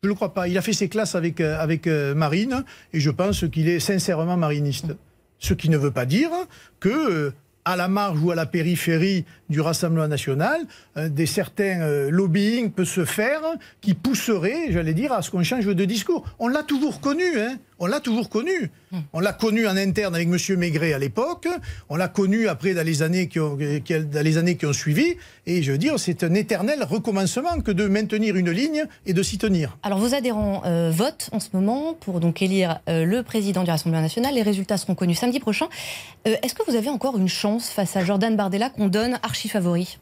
Je 0.03 0.07
ne 0.07 0.09
le 0.09 0.15
crois 0.15 0.34
pas. 0.34 0.47
Il 0.47 0.57
a 0.57 0.61
fait 0.63 0.74
ses 0.74 0.89
classes 0.89 1.13
avec, 1.13 1.39
euh, 1.39 1.59
avec 1.59 1.86
euh, 1.86 2.15
Marine 2.15 2.63
et 2.93 2.99
je 2.99 3.11
pense 3.11 3.45
qu'il 3.51 3.69
est 3.69 3.80
sincèrement 3.80 4.36
mariniste. 4.38 4.88
Ce 5.38 5.53
qui 5.53 5.69
ne 5.69 5.78
veut 5.78 5.91
pas 5.91 6.05
dire 6.07 6.30
que 6.80 6.89
euh, 6.89 7.34
à 7.66 7.76
la 7.76 7.88
marge 7.88 8.22
ou 8.22 8.32
à 8.32 8.36
la 8.36 8.45
périphérie 8.45 9.26
du 9.49 9.62
Rassemblement 9.62 10.07
national, 10.07 10.62
euh, 10.97 11.09
des 11.09 11.26
certains 11.26 11.82
euh, 11.82 12.09
lobbying 12.09 12.72
peut 12.72 12.86
se 12.86 13.05
faire 13.05 13.41
qui 13.82 13.93
pousserait, 13.93 14.72
j'allais 14.72 14.93
dire, 14.93 15.12
à 15.14 15.22
ce 15.22 15.30
qu'on 15.30 15.43
change 15.43 15.66
de 15.66 15.86
discours. 15.86 16.26
On 16.39 16.47
l'a 16.47 16.64
toujours 16.64 17.01
connu, 17.01 17.39
hein 17.39 17.57
on 17.82 17.88
l'a 17.88 17.99
toujours 17.99 18.29
connu. 18.29 18.69
On 19.11 19.19
l'a 19.19 19.34
connu 19.34 19.67
en 19.67 19.75
interne 19.75 20.13
avec 20.13 20.27
M. 20.27 20.38
Maigret 20.57 20.93
à 20.93 20.99
l'époque. 20.99 21.47
On 21.89 21.95
l'a 21.95 22.07
connu 22.07 22.47
après 22.47 22.75
dans 22.75 22.86
les, 22.86 23.01
années 23.01 23.27
qui 23.27 23.39
ont, 23.39 23.57
dans 23.57 24.23
les 24.23 24.38
années 24.38 24.55
qui 24.55 24.67
ont 24.67 24.73
suivi. 24.73 25.15
Et 25.47 25.63
je 25.63 25.71
veux 25.71 25.79
dire, 25.79 25.99
c'est 25.99 26.23
un 26.23 26.34
éternel 26.36 26.84
recommencement 26.84 27.59
que 27.61 27.71
de 27.71 27.88
maintenir 27.88 28.36
une 28.36 28.51
ligne 28.51 28.84
et 29.07 29.13
de 29.13 29.23
s'y 29.23 29.39
tenir. 29.39 29.77
Alors 29.82 29.97
vos 29.97 30.13
adhérents 30.13 30.61
euh, 30.65 30.91
votent 30.93 31.29
en 31.32 31.39
ce 31.39 31.49
moment 31.53 31.95
pour 31.95 32.19
donc 32.19 32.43
élire 32.43 32.82
euh, 32.88 33.03
le 33.03 33.23
président 33.23 33.63
du 33.63 33.71
Rassemblement 33.71 34.03
national. 34.03 34.36
Les 34.36 34.43
résultats 34.43 34.77
seront 34.77 34.93
connus 34.93 35.15
samedi 35.15 35.39
prochain. 35.39 35.67
Euh, 36.27 36.36
Est-ce 36.43 36.53
que 36.53 36.63
vous 36.69 36.77
avez 36.77 36.89
encore 36.89 37.17
une 37.17 37.29
chance 37.29 37.69
face 37.69 37.97
à 37.97 38.05
Jordan 38.05 38.36
Bardella 38.36 38.69
qu'on 38.69 38.89
donne 38.89 39.19
archi 39.23 39.49
favori 39.49 39.97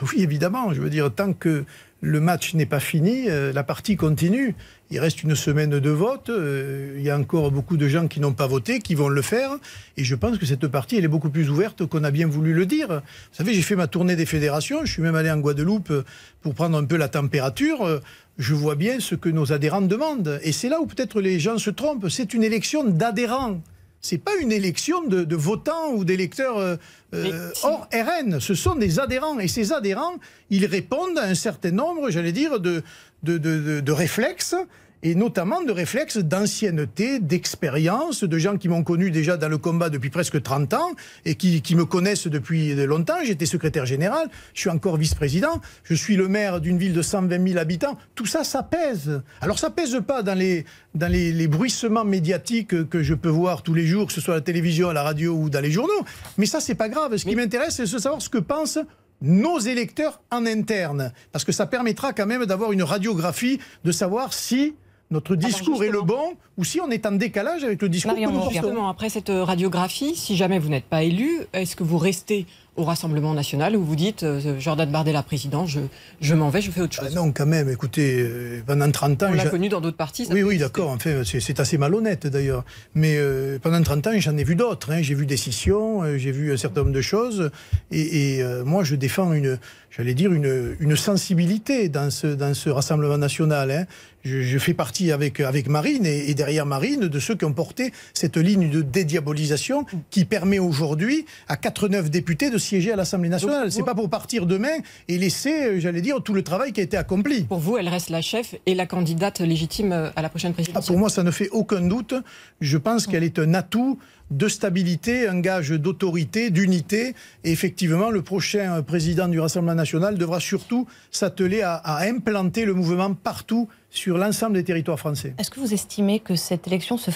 Oui, 0.00 0.22
évidemment. 0.22 0.72
Je 0.72 0.80
veux 0.80 0.90
dire, 0.90 1.12
tant 1.12 1.32
que 1.32 1.64
le 2.00 2.20
match 2.20 2.54
n'est 2.54 2.66
pas 2.66 2.80
fini, 2.80 3.28
euh, 3.28 3.52
la 3.52 3.64
partie 3.64 3.96
continue. 3.96 4.54
Il 4.90 5.00
reste 5.00 5.22
une 5.22 5.34
semaine 5.34 5.80
de 5.80 5.90
vote. 5.90 6.30
euh, 6.30 6.94
il 6.96 7.02
y 7.02 7.10
a 7.10 7.18
encore 7.18 7.50
beaucoup 7.50 7.76
de 7.76 7.88
gens 7.88 8.06
qui 8.06 8.20
n'ont 8.20 8.32
pas 8.32 8.46
voté, 8.46 8.78
qui 8.78 8.94
vont 8.94 9.08
le 9.08 9.20
faire. 9.22 9.50
Et 9.96 10.04
je 10.04 10.14
pense 10.14 10.38
que 10.38 10.46
cette 10.46 10.68
partie, 10.68 10.96
elle 10.96 11.04
est 11.04 11.08
beaucoup 11.08 11.30
plus 11.30 11.50
ouverte 11.50 11.86
qu'on 11.86 12.04
a 12.04 12.10
bien 12.10 12.28
voulu 12.28 12.54
le 12.54 12.66
dire. 12.66 12.88
Vous 12.88 13.36
savez, 13.36 13.52
j'ai 13.52 13.62
fait 13.62 13.76
ma 13.76 13.88
tournée 13.88 14.16
des 14.16 14.26
fédérations. 14.26 14.84
Je 14.84 14.92
suis 14.92 15.02
même 15.02 15.16
allé 15.16 15.30
en 15.30 15.38
Guadeloupe 15.38 15.92
pour 16.40 16.54
prendre 16.54 16.78
un 16.78 16.84
peu 16.84 16.96
la 16.96 17.08
température. 17.08 18.00
Je 18.38 18.54
vois 18.54 18.76
bien 18.76 19.00
ce 19.00 19.16
que 19.16 19.28
nos 19.28 19.52
adhérents 19.52 19.82
demandent. 19.82 20.38
Et 20.42 20.52
c'est 20.52 20.68
là 20.68 20.80
où 20.80 20.86
peut-être 20.86 21.20
les 21.20 21.40
gens 21.40 21.58
se 21.58 21.70
trompent. 21.70 22.08
C'est 22.08 22.32
une 22.32 22.44
élection 22.44 22.84
d'adhérents. 22.84 23.60
C'est 24.00 24.18
pas 24.18 24.36
une 24.40 24.52
élection 24.52 25.02
de, 25.02 25.24
de 25.24 25.36
votants 25.36 25.92
ou 25.92 26.04
d'électeurs 26.04 26.58
euh, 26.58 26.76
euh, 27.14 27.50
hors 27.64 27.88
RN. 27.92 28.38
Ce 28.40 28.54
sont 28.54 28.76
des 28.76 29.00
adhérents. 29.00 29.38
Et 29.40 29.48
ces 29.48 29.72
adhérents, 29.72 30.14
ils 30.50 30.66
répondent 30.66 31.18
à 31.18 31.24
un 31.24 31.34
certain 31.34 31.72
nombre, 31.72 32.08
j'allais 32.10 32.32
dire, 32.32 32.60
de, 32.60 32.82
de, 33.24 33.38
de- 33.38 33.58
de- 33.60 33.80
de 33.80 33.92
réflexes. 33.92 34.54
Et 35.02 35.14
notamment 35.14 35.62
de 35.62 35.70
réflexes 35.70 36.18
d'ancienneté, 36.18 37.20
d'expérience, 37.20 38.24
de 38.24 38.38
gens 38.38 38.56
qui 38.56 38.68
m'ont 38.68 38.82
connu 38.82 39.10
déjà 39.10 39.36
dans 39.36 39.48
le 39.48 39.58
combat 39.58 39.90
depuis 39.90 40.10
presque 40.10 40.42
30 40.42 40.74
ans 40.74 40.90
et 41.24 41.36
qui, 41.36 41.62
qui 41.62 41.76
me 41.76 41.84
connaissent 41.84 42.26
depuis 42.26 42.74
longtemps. 42.74 43.18
J'étais 43.24 43.46
secrétaire 43.46 43.86
général, 43.86 44.28
je 44.54 44.60
suis 44.60 44.70
encore 44.70 44.96
vice-président, 44.96 45.60
je 45.84 45.94
suis 45.94 46.16
le 46.16 46.26
maire 46.26 46.60
d'une 46.60 46.78
ville 46.78 46.94
de 46.94 47.02
120 47.02 47.48
000 47.48 47.58
habitants. 47.58 47.96
Tout 48.14 48.26
ça, 48.26 48.42
ça 48.42 48.62
pèse. 48.62 49.22
Alors 49.40 49.58
ça 49.58 49.70
pèse 49.70 50.00
pas 50.06 50.22
dans 50.22 50.36
les, 50.36 50.64
dans 50.94 51.10
les, 51.10 51.32
les 51.32 51.46
bruissements 51.46 52.04
médiatiques 52.04 52.88
que 52.88 53.02
je 53.02 53.14
peux 53.14 53.28
voir 53.28 53.62
tous 53.62 53.74
les 53.74 53.86
jours, 53.86 54.08
que 54.08 54.12
ce 54.12 54.20
soit 54.20 54.34
à 54.34 54.38
la 54.38 54.42
télévision, 54.42 54.88
à 54.88 54.92
la 54.92 55.02
radio 55.02 55.34
ou 55.34 55.48
dans 55.48 55.60
les 55.60 55.70
journaux. 55.70 56.04
Mais 56.38 56.46
ça, 56.46 56.60
c'est 56.60 56.74
pas 56.74 56.88
grave. 56.88 57.16
Ce 57.16 57.24
qui 57.24 57.36
m'intéresse, 57.36 57.76
c'est 57.76 57.82
de 57.82 57.98
savoir 57.98 58.20
ce 58.20 58.28
que 58.28 58.38
pensent 58.38 58.78
nos 59.20 59.58
électeurs 59.58 60.20
en 60.30 60.46
interne. 60.46 61.12
Parce 61.32 61.44
que 61.44 61.52
ça 61.52 61.66
permettra 61.66 62.12
quand 62.12 62.26
même 62.26 62.46
d'avoir 62.46 62.72
une 62.72 62.82
radiographie, 62.82 63.60
de 63.84 63.92
savoir 63.92 64.32
si 64.32 64.74
notre 65.10 65.36
discours 65.36 65.82
est 65.84 65.90
le 65.90 66.02
bon 66.02 66.34
ou 66.56 66.64
si 66.64 66.80
on 66.80 66.90
est 66.90 67.06
en 67.06 67.12
décalage 67.12 67.64
avec 67.64 67.80
le 67.82 67.88
discours 67.88 68.12
Marion 68.12 68.28
que 68.28 68.34
nous 68.34 68.40
portons. 68.40 68.52
Justement, 68.60 68.88
après 68.88 69.08
cette 69.08 69.30
radiographie, 69.30 70.14
si 70.16 70.36
jamais 70.36 70.58
vous 70.58 70.68
n'êtes 70.68 70.84
pas 70.84 71.02
élu, 71.02 71.40
est-ce 71.52 71.76
que 71.76 71.84
vous 71.84 71.98
restez 71.98 72.46
au 72.76 72.84
Rassemblement 72.84 73.34
national 73.34 73.74
ou 73.74 73.82
vous 73.82 73.96
dites 73.96 74.22
euh, 74.22 74.60
Jordan 74.60 74.88
Bardella 74.88 75.24
président, 75.24 75.66
je, 75.66 75.80
je 76.20 76.34
m'en 76.36 76.48
vais, 76.48 76.60
je 76.60 76.70
fais 76.70 76.80
autre 76.80 76.96
Ah 77.00 77.06
chose 77.06 77.14
non, 77.16 77.32
quand 77.32 77.44
même, 77.46 77.68
écoutez, 77.68 78.20
euh, 78.20 78.62
pendant 78.64 78.88
30 78.88 79.24
ans... 79.24 79.26
On 79.30 79.34
l'a 79.34 79.46
connu 79.46 79.68
dans 79.68 79.80
d'autres 79.80 79.96
partis. 79.96 80.26
ça 80.26 80.32
Oui, 80.32 80.44
oui, 80.44 80.58
d'accord. 80.58 80.90
Enfin, 80.90 81.22
c'est 81.24 81.40
c'est 81.40 81.58
assez 81.58 81.76
malhonnête 81.76 82.28
d'ailleurs. 82.28 82.64
Mais 82.94 83.16
euh, 83.16 83.58
pendant 83.60 83.82
30 83.82 84.06
ans, 84.06 84.10
j'en 84.18 84.36
ai 84.36 84.44
vu 84.44 84.54
d'autres. 84.54 84.92
hein. 84.92 85.02
J'ai 85.02 85.14
vu 85.14 85.26
des 85.26 85.36
scissions, 85.36 86.04
euh, 86.04 86.18
j'ai 86.18 86.30
vu 86.30 86.52
un 86.52 86.56
certain 86.56 86.82
nombre 86.82 86.92
de 86.92 87.00
choses. 87.00 87.50
Et, 87.90 88.36
et, 88.36 88.42
euh, 88.44 88.64
moi, 88.64 88.84
je 88.84 88.94
défends 88.94 89.32
une, 89.32 89.58
j'allais 89.90 90.14
dire, 90.14 90.32
une, 90.32 90.76
une 90.80 90.96
sensibilité 90.96 91.88
dans 91.88 92.10
ce, 92.10 92.26
dans 92.28 92.54
ce 92.54 92.70
Rassemblement 92.70 93.18
national. 93.18 93.70
hein. 93.70 93.84
Je, 94.24 94.42
je 94.42 94.58
fais 94.58 94.74
partie 94.74 95.12
avec, 95.12 95.38
avec 95.40 95.68
Marine 95.68 96.04
et, 96.04 96.28
et 96.28 96.34
derrière 96.34 96.66
Marine 96.66 97.06
de 97.06 97.18
ceux 97.20 97.36
qui 97.36 97.44
ont 97.44 97.52
porté 97.52 97.92
cette 98.14 98.36
ligne 98.36 98.68
de 98.68 98.82
dédiabolisation 98.82 99.84
qui 100.10 100.24
permet 100.24 100.58
aujourd'hui 100.58 101.24
à 101.46 101.56
89 101.56 102.10
députés 102.10 102.50
de 102.50 102.58
siéger 102.58 102.92
à 102.92 102.96
l'Assemblée 102.96 103.28
nationale. 103.28 103.70
C'est 103.70 103.84
pas 103.84 103.94
pour 103.94 104.10
partir 104.10 104.44
demain 104.46 104.76
et 105.06 105.18
laisser, 105.18 105.80
j'allais 105.80 106.00
dire, 106.00 106.20
tout 106.22 106.34
le 106.34 106.42
travail 106.42 106.72
qui 106.72 106.80
a 106.80 106.82
été 106.82 106.96
accompli. 106.96 107.44
Pour 107.44 107.58
vous, 107.60 107.78
elle 107.78 107.88
reste 107.88 108.10
la 108.10 108.20
chef 108.20 108.56
et 108.66 108.74
la 108.74 108.86
candidate 108.86 109.40
légitime 109.40 109.92
à 110.14 110.20
la 110.20 110.28
prochaine 110.28 110.50
Ah, 110.50 110.54
présidentielle. 110.54 110.86
pour 110.92 110.98
moi, 110.98 111.10
ça 111.10 111.22
ne 111.22 111.30
fait 111.30 111.48
aucun 111.50 111.80
doute. 111.82 112.14
Je 112.60 112.76
pense 112.76 113.06
qu'elle 113.06 113.24
est 113.24 113.38
un 113.38 113.54
atout 113.54 113.98
de 114.30 114.48
stabilité, 114.48 115.26
un 115.28 115.40
gage 115.40 115.70
d'autorité, 115.70 116.50
d'unité. 116.50 117.14
Et 117.44 117.52
effectivement, 117.52 118.10
le 118.10 118.22
prochain 118.22 118.82
président 118.82 119.28
du 119.28 119.40
Rassemblement 119.40 119.74
national 119.74 120.18
devra 120.18 120.38
surtout 120.40 120.86
s'atteler 121.10 121.62
à, 121.62 121.74
à 121.76 122.04
implanter 122.06 122.64
le 122.64 122.74
mouvement 122.74 123.14
partout 123.14 123.68
sur 123.90 124.18
l'ensemble 124.18 124.54
des 124.54 124.64
territoires 124.64 124.98
français. 124.98 125.34
Est-ce 125.38 125.50
que 125.50 125.60
vous 125.60 125.72
estimez 125.72 126.20
que 126.20 126.36
cette 126.36 126.66
élection 126.66 126.98
se- 126.98 127.10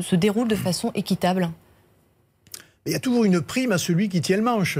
se 0.00 0.16
déroule 0.16 0.48
de 0.48 0.56
façon 0.56 0.90
équitable? 0.94 1.50
Il 2.86 2.92
y 2.92 2.96
a 2.96 3.00
toujours 3.00 3.24
une 3.24 3.40
prime 3.40 3.72
à 3.72 3.78
celui 3.78 4.08
qui 4.08 4.20
tient 4.20 4.36
le 4.36 4.42
manche. 4.42 4.78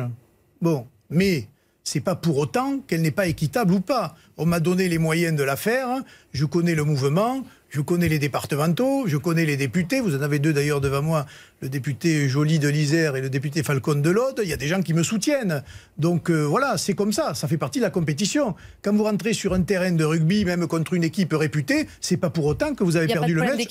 Bon, 0.61 0.87
mais 1.11 1.49
c'est 1.85 2.01
pas 2.01 2.14
pour 2.14 2.39
autant 2.39 2.78
qu'elle 2.87 3.03
n'est 3.03 3.11
pas 3.11 3.26
équitable 3.26 3.74
ou 3.74 3.80
pas. 3.80 4.16
On 4.39 4.47
m'a 4.47 4.59
donné 4.59 4.89
les 4.89 4.99
moyens 4.99 5.37
de 5.37 5.45
la 5.45 5.55
faire. 5.55 6.03
Je 6.32 6.47
connais 6.47 6.74
le 6.74 6.85
mouvement. 6.85 7.45
Je 7.68 7.80
connais 7.80 8.09
les 8.09 8.20
départementaux, 8.20 9.09
je 9.09 9.16
connais 9.16 9.45
les 9.45 9.57
députés. 9.57 10.01
Vous 10.01 10.14
en 10.14 10.22
avez 10.22 10.39
deux 10.39 10.53
d'ailleurs 10.53 10.80
devant 10.80 11.03
moi, 11.03 11.26
le 11.61 11.68
député 11.68 12.28
Joly 12.28 12.61
de 12.61 12.68
l'Isère 12.68 13.16
et 13.16 13.20
le 13.20 13.28
député 13.28 13.64
Falcon 13.64 13.97
de 13.97 14.11
l'Aude. 14.11 14.41
Il 14.45 14.49
y 14.49 14.53
a 14.53 14.57
des 14.57 14.68
gens 14.68 14.80
qui 14.80 14.95
me 14.95 15.03
soutiennent. 15.03 15.64
Donc 15.99 16.30
euh, 16.30 16.45
voilà, 16.45 16.78
c'est 16.78 16.95
comme 16.95 17.12
ça. 17.12 17.35
Ça 17.35 17.49
fait 17.49 17.59
partie 17.59 17.80
de 17.80 17.85
la 17.85 17.91
compétition. 17.91 18.55
Quand 18.80 18.95
vous 18.95 19.03
rentrez 19.03 19.32
sur 19.32 19.55
un 19.55 19.62
terrain 19.62 19.91
de 19.91 20.05
rugby, 20.05 20.45
même 20.45 20.68
contre 20.68 20.95
une 20.95 21.03
équipe 21.03 21.32
réputée, 21.32 21.89
c'est 22.01 22.16
pas 22.16 22.30
pour 22.30 22.45
autant 22.45 22.76
que 22.76 22.85
vous 22.85 22.97
avez 22.97 23.09
perdu 23.09 23.35
le 23.35 23.43
match. 23.43 23.66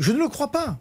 Je 0.00 0.10
ne 0.10 0.18
le 0.18 0.26
crois 0.26 0.50
pas. 0.50 0.80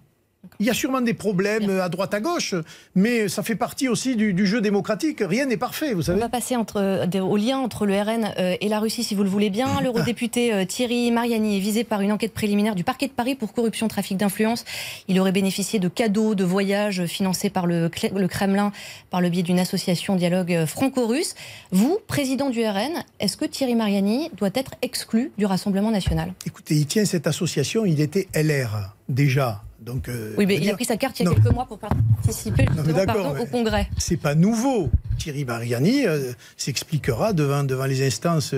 Il 0.62 0.66
y 0.66 0.70
a 0.70 0.74
sûrement 0.74 1.02
des 1.02 1.14
problèmes 1.14 1.70
à 1.82 1.90
droite 1.90 2.14
à 2.14 2.22
gauche, 2.22 2.56
mais 2.96 3.28
ça 3.28 3.44
fait 3.44 3.56
partie 3.56 3.90
aussi 3.90 4.16
du, 4.16 4.34
du 4.34 4.46
jeu 4.46 4.62
démocratique. 4.62 5.20
Rien 5.22 5.46
n'est 5.46 5.58
parfait, 5.58 5.94
vous 5.94 6.00
On 6.02 6.04
savez. 6.04 6.20
va 6.20 6.30
passer 6.30 6.56
entre, 6.56 7.08
au 7.20 7.38
lien 7.38 7.58
entre 7.60 7.86
le 7.86 7.94
RN 8.02 8.32
euh, 8.38 8.56
et 8.60 8.70
la 8.70 8.80
Russie, 8.80 9.04
si 9.04 9.16
vous 9.16 9.24
le 9.24 9.30
voulez 9.30 9.50
bien. 9.50 9.82
L'eurodéputé 9.84 10.54
euh, 10.54 10.66
Thierry 10.66 11.12
Mariani 11.12 11.58
est 11.58 11.60
visé 11.60 11.84
par 11.84 12.02
une 12.02 12.12
enquête 12.12 12.34
préliminaire 12.34 12.76
du 12.76 12.84
parquet 12.86 13.08
de 13.08 13.12
Paris 13.12 13.36
pour 13.36 13.54
corruption, 13.54 13.88
trafic 13.90 14.18
d'influence. 14.18 14.64
Il 15.08 15.20
aurait 15.20 15.32
bénéficié 15.34 15.80
de 15.80 15.88
cadeaux, 15.90 16.36
de 16.36 16.44
voyages 16.46 17.06
financés 17.06 17.50
par 17.50 17.66
le, 17.68 17.90
le 18.16 18.28
Kremlin 18.28 18.72
par 19.10 19.22
le 19.22 19.30
biais 19.30 19.44
d'une 19.44 19.60
association 19.60 20.16
dialogue 20.16 20.54
euh, 20.54 20.66
franco-russe. 20.66 21.36
Vous, 21.72 22.00
président 22.08 22.50
du 22.50 22.66
RN, 22.66 23.04
est-ce 23.20 23.36
que 23.38 23.46
Thierry 23.46 23.76
Mariani 23.76 24.30
doit 24.38 24.52
être 24.54 24.72
exclu 24.82 25.32
du 25.38 25.46
Rassemblement 25.46 25.92
national? 25.92 26.34
Écoutez, 26.46 26.76
il 26.76 26.86
tient 26.86 27.06
cette 27.06 27.28
association, 27.28 27.86
il 27.86 28.00
était 28.02 28.28
LR 28.34 28.96
déjà. 29.10 29.64
Donc, 29.82 30.08
euh, 30.10 30.34
Oui, 30.38 30.46
mais 30.46 30.58
il 30.58 30.70
a 30.70 30.74
pris 30.74 30.86
sa 30.86 30.98
carte 30.98 31.20
il 31.20 31.24
y 31.24 31.28
a 31.28 31.30
Non. 31.32 31.36
quelques 31.36 31.54
mois 31.54 31.66
pour 31.66 31.80
participer 31.80 32.66
pardon, 33.06 33.36
au 33.40 33.46
Congrès. 33.46 33.90
c'est 33.98 34.18
pas 34.18 34.36
nouveau. 34.36 34.90
Thierry 35.18 35.46
Mariani 35.46 36.06
euh, 36.06 36.32
s'expliquera 36.58 37.34
devant, 37.34 37.64
devant 37.64 37.86
les 37.86 38.06
instances 38.06 38.54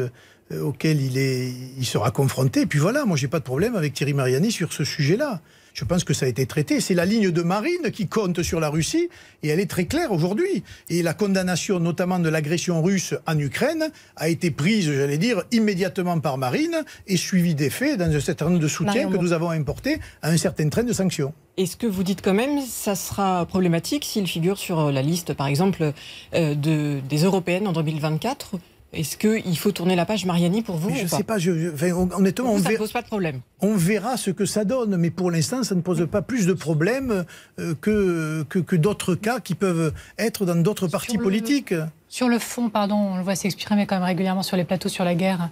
euh, 0.52 0.62
auxquelles 0.62 1.02
il, 1.02 1.18
est, 1.18 1.54
il 1.78 1.86
sera 1.86 2.12
confronté. 2.12 2.62
Et 2.62 2.66
puis 2.66 2.80
voilà, 2.80 3.06
moi 3.06 3.18
j'ai 3.18 3.28
pas 3.28 3.40
de 3.40 3.44
problème 3.44 3.76
avec 3.76 3.94
Thierry 3.94 4.14
Mariani 4.14 4.52
sur 4.52 4.74
ce 4.74 4.84
sujet-là. 4.84 5.42
Je 5.74 5.86
pense 5.86 6.04
que 6.04 6.14
ça 6.14 6.26
a 6.26 6.30
été 6.30 6.46
traité. 6.46 6.82
C'est 6.82 6.94
la 6.94 7.06
ligne 7.06 7.32
de 7.32 7.42
Marine 7.42 7.92
qui 7.94 8.08
compte 8.08 8.44
sur 8.44 8.60
la 8.60 8.70
Russie 8.70 9.10
et 9.44 9.50
elle 9.50 9.60
est 9.60 9.70
très 9.70 9.86
claire 9.86 10.12
aujourd'hui. 10.12 10.64
Et 10.90 11.02
la 11.02 11.14
condamnation 11.14 11.80
notamment 11.80 12.20
de 12.20 12.30
l'agression 12.30 12.82
russe 12.82 13.14
en 13.26 13.38
Ukraine 13.40 13.90
a 14.18 14.30
été 14.30 14.52
prise, 14.52 14.92
j'allais 14.92 15.18
dire, 15.18 15.44
immédiatement 15.52 16.20
par 16.20 16.38
Marine 16.38 16.84
et 17.08 17.18
suivie 17.18 17.56
des 17.56 17.70
faits 17.70 17.98
dans 17.98 18.14
un 18.14 18.20
certain 18.20 18.46
nombre 18.46 18.60
de 18.60 18.68
soutiens 18.68 19.10
que 19.10 19.18
nous 19.18 19.34
avons 19.34 19.50
importés 19.50 20.00
à 20.22 20.30
un 20.30 20.38
certain 20.38 20.68
train 20.70 20.84
de 20.84 20.94
sanctions. 20.94 21.34
Est-ce 21.58 21.78
que 21.78 21.88
vous 21.88 22.04
dites 22.04 22.22
quand 22.22 22.34
même 22.34 22.62
ça 22.62 22.96
sera 22.96 23.46
problématique 23.46 24.06
s'il 24.06 24.28
figure 24.28 24.58
sur 24.58 24.92
la 24.92 25.02
liste, 25.02 25.34
par 25.34 25.48
exemple, 25.48 25.94
euh, 26.34 26.56
de, 26.56 27.00
des 27.08 27.24
européennes 27.24 27.68
en 27.68 27.74
2024 27.74 28.56
Est-ce 28.94 29.16
qu'il 29.16 29.58
faut 29.58 29.72
tourner 29.72 29.96
la 29.96 30.06
page 30.06 30.26
Mariani 30.26 30.64
pour 30.64 30.76
vous 30.76 30.90
Mais 30.90 30.98
je 30.98 31.04
ne 31.04 31.08
sais 31.08 31.24
pas, 31.24 31.38
je, 31.38 31.58
je- 31.58 31.70
enfin, 31.74 31.92
hon- 31.94 32.10
honnêtement, 32.12 32.46
Pour 32.46 32.54
on 32.56 32.58
vous, 32.58 32.64
ça 32.64 32.70
ne 32.70 32.74
verra. 32.74 32.84
pose 32.84 32.92
pas 32.92 33.02
de 33.02 33.08
problème. 33.08 33.40
On 33.62 33.76
verra 33.78 34.18
ce 34.18 34.32
que 34.32 34.46
ça 34.46 34.66
donne, 34.66 34.98
mais 34.98 35.10
pour 35.12 35.32
l'instant, 35.32 35.64
ça 35.64 35.76
ne 35.76 35.82
pose 35.82 36.06
pas 36.12 36.22
plus 36.22 36.46
de 36.46 36.52
problèmes 36.52 37.24
euh, 37.60 37.74
que, 37.80 38.44
que, 38.50 38.60
que 38.60 38.76
d'autres 38.76 39.16
cas 39.16 39.40
qui 39.40 39.56
peuvent 39.56 39.94
être 40.18 40.46
dans 40.46 40.56
d'autres 40.62 40.88
partis 40.90 41.16
le- 41.16 41.24
politiques. 41.24 41.74
Sur 42.10 42.28
le 42.28 42.38
fond, 42.38 42.70
pardon, 42.70 42.96
on 42.96 43.16
le 43.18 43.24
voit 43.24 43.36
s'exprimer 43.36 43.86
quand 43.86 43.96
même 43.96 44.04
régulièrement 44.04 44.44
sur 44.44 44.58
les 44.58 44.66
plateaux 44.66 44.90
sur 44.90 45.06
la 45.06 45.16
guerre 45.16 45.50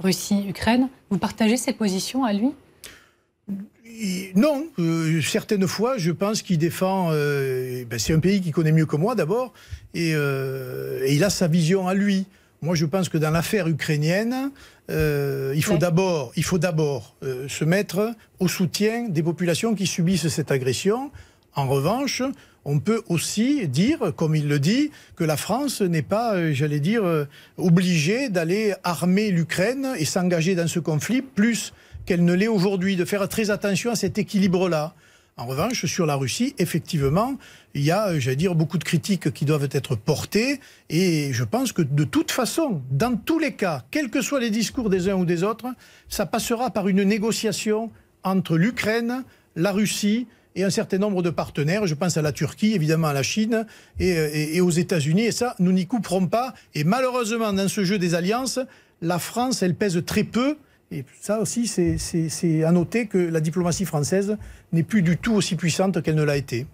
Russie-Ukraine. 0.00 0.88
Vous 1.10 1.18
partagez 1.18 1.56
ses 1.56 1.72
positions 1.74 2.24
à 2.24 2.32
lui? 2.32 2.50
Non, 4.34 4.66
euh, 4.80 5.20
certaines 5.22 5.68
fois, 5.68 5.96
je 5.98 6.10
pense 6.10 6.42
qu'il 6.42 6.58
défend. 6.58 7.10
euh, 7.12 7.84
ben, 7.88 7.98
c'est 8.00 8.12
un 8.14 8.18
pays 8.18 8.40
qu'il 8.40 8.50
connaît 8.52 8.72
mieux 8.72 8.86
que 8.86 8.96
moi 8.96 9.14
d'abord, 9.14 9.52
et, 9.94 10.12
euh, 10.14 11.04
et 11.04 11.14
il 11.14 11.22
a 11.22 11.30
sa 11.30 11.46
vision 11.46 11.86
à 11.86 11.94
lui. 11.94 12.26
Moi, 12.64 12.74
je 12.74 12.86
pense 12.86 13.10
que 13.10 13.18
dans 13.18 13.30
l'affaire 13.30 13.68
ukrainienne, 13.68 14.50
euh, 14.90 15.52
il 15.54 15.62
faut 15.62 15.76
d'abord, 15.76 16.32
il 16.34 16.44
faut 16.44 16.56
d'abord 16.56 17.14
euh, 17.22 17.46
se 17.46 17.62
mettre 17.62 18.14
au 18.40 18.48
soutien 18.48 19.10
des 19.10 19.22
populations 19.22 19.74
qui 19.74 19.86
subissent 19.86 20.28
cette 20.28 20.50
agression. 20.50 21.10
En 21.54 21.68
revanche, 21.68 22.22
on 22.64 22.80
peut 22.80 23.02
aussi 23.10 23.68
dire, 23.68 24.14
comme 24.16 24.34
il 24.34 24.48
le 24.48 24.58
dit, 24.58 24.90
que 25.14 25.24
la 25.24 25.36
France 25.36 25.82
n'est 25.82 26.00
pas, 26.00 26.36
euh, 26.36 26.54
j'allais 26.54 26.80
dire, 26.80 27.02
obligée 27.58 28.30
d'aller 28.30 28.72
armer 28.82 29.30
l'Ukraine 29.30 29.88
et 29.98 30.06
s'engager 30.06 30.54
dans 30.54 30.66
ce 30.66 30.78
conflit 30.80 31.20
plus 31.20 31.74
qu'elle 32.06 32.24
ne 32.24 32.32
l'est 32.32 32.48
aujourd'hui, 32.48 32.96
de 32.96 33.04
faire 33.04 33.28
très 33.28 33.50
attention 33.50 33.90
à 33.90 33.94
cet 33.94 34.16
équilibre-là. 34.16 34.94
En 35.36 35.44
revanche, 35.44 35.84
sur 35.84 36.06
la 36.06 36.14
Russie, 36.14 36.54
effectivement, 36.58 37.36
il 37.74 37.82
y 37.82 37.90
a, 37.90 38.18
j'allais 38.18 38.36
dire, 38.36 38.54
beaucoup 38.54 38.78
de 38.78 38.84
critiques 38.84 39.32
qui 39.32 39.44
doivent 39.44 39.68
être 39.72 39.96
portées. 39.96 40.60
Et 40.90 41.32
je 41.32 41.42
pense 41.42 41.72
que 41.72 41.82
de 41.82 42.04
toute 42.04 42.30
façon, 42.30 42.82
dans 42.90 43.16
tous 43.16 43.38
les 43.38 43.54
cas, 43.54 43.84
quels 43.90 44.10
que 44.10 44.22
soient 44.22 44.40
les 44.40 44.50
discours 44.50 44.90
des 44.90 45.08
uns 45.08 45.14
ou 45.14 45.24
des 45.24 45.42
autres, 45.42 45.66
ça 46.08 46.24
passera 46.24 46.70
par 46.70 46.86
une 46.86 47.02
négociation 47.02 47.90
entre 48.22 48.56
l'Ukraine, 48.56 49.24
la 49.56 49.72
Russie 49.72 50.28
et 50.54 50.62
un 50.62 50.70
certain 50.70 50.98
nombre 50.98 51.20
de 51.20 51.30
partenaires. 51.30 51.86
Je 51.88 51.94
pense 51.94 52.16
à 52.16 52.22
la 52.22 52.30
Turquie, 52.30 52.74
évidemment 52.74 53.08
à 53.08 53.12
la 53.12 53.24
Chine 53.24 53.66
et, 53.98 54.60
aux 54.60 54.70
États-Unis. 54.70 55.24
Et 55.24 55.32
ça, 55.32 55.56
nous 55.58 55.72
n'y 55.72 55.86
couperons 55.86 56.28
pas. 56.28 56.54
Et 56.74 56.84
malheureusement, 56.84 57.52
dans 57.52 57.68
ce 57.68 57.82
jeu 57.84 57.98
des 57.98 58.14
alliances, 58.14 58.60
la 59.02 59.18
France, 59.18 59.62
elle 59.62 59.74
pèse 59.74 60.00
très 60.06 60.22
peu. 60.22 60.56
Et 60.92 61.04
ça 61.20 61.40
aussi, 61.40 61.66
c'est 61.66 62.62
à 62.62 62.70
noter 62.70 63.06
que 63.06 63.18
la 63.18 63.40
diplomatie 63.40 63.84
française 63.84 64.36
n'est 64.72 64.84
plus 64.84 65.02
du 65.02 65.16
tout 65.16 65.32
aussi 65.32 65.56
puissante 65.56 66.00
qu'elle 66.02 66.14
ne 66.14 66.22
l'a 66.22 66.36
été. 66.36 66.66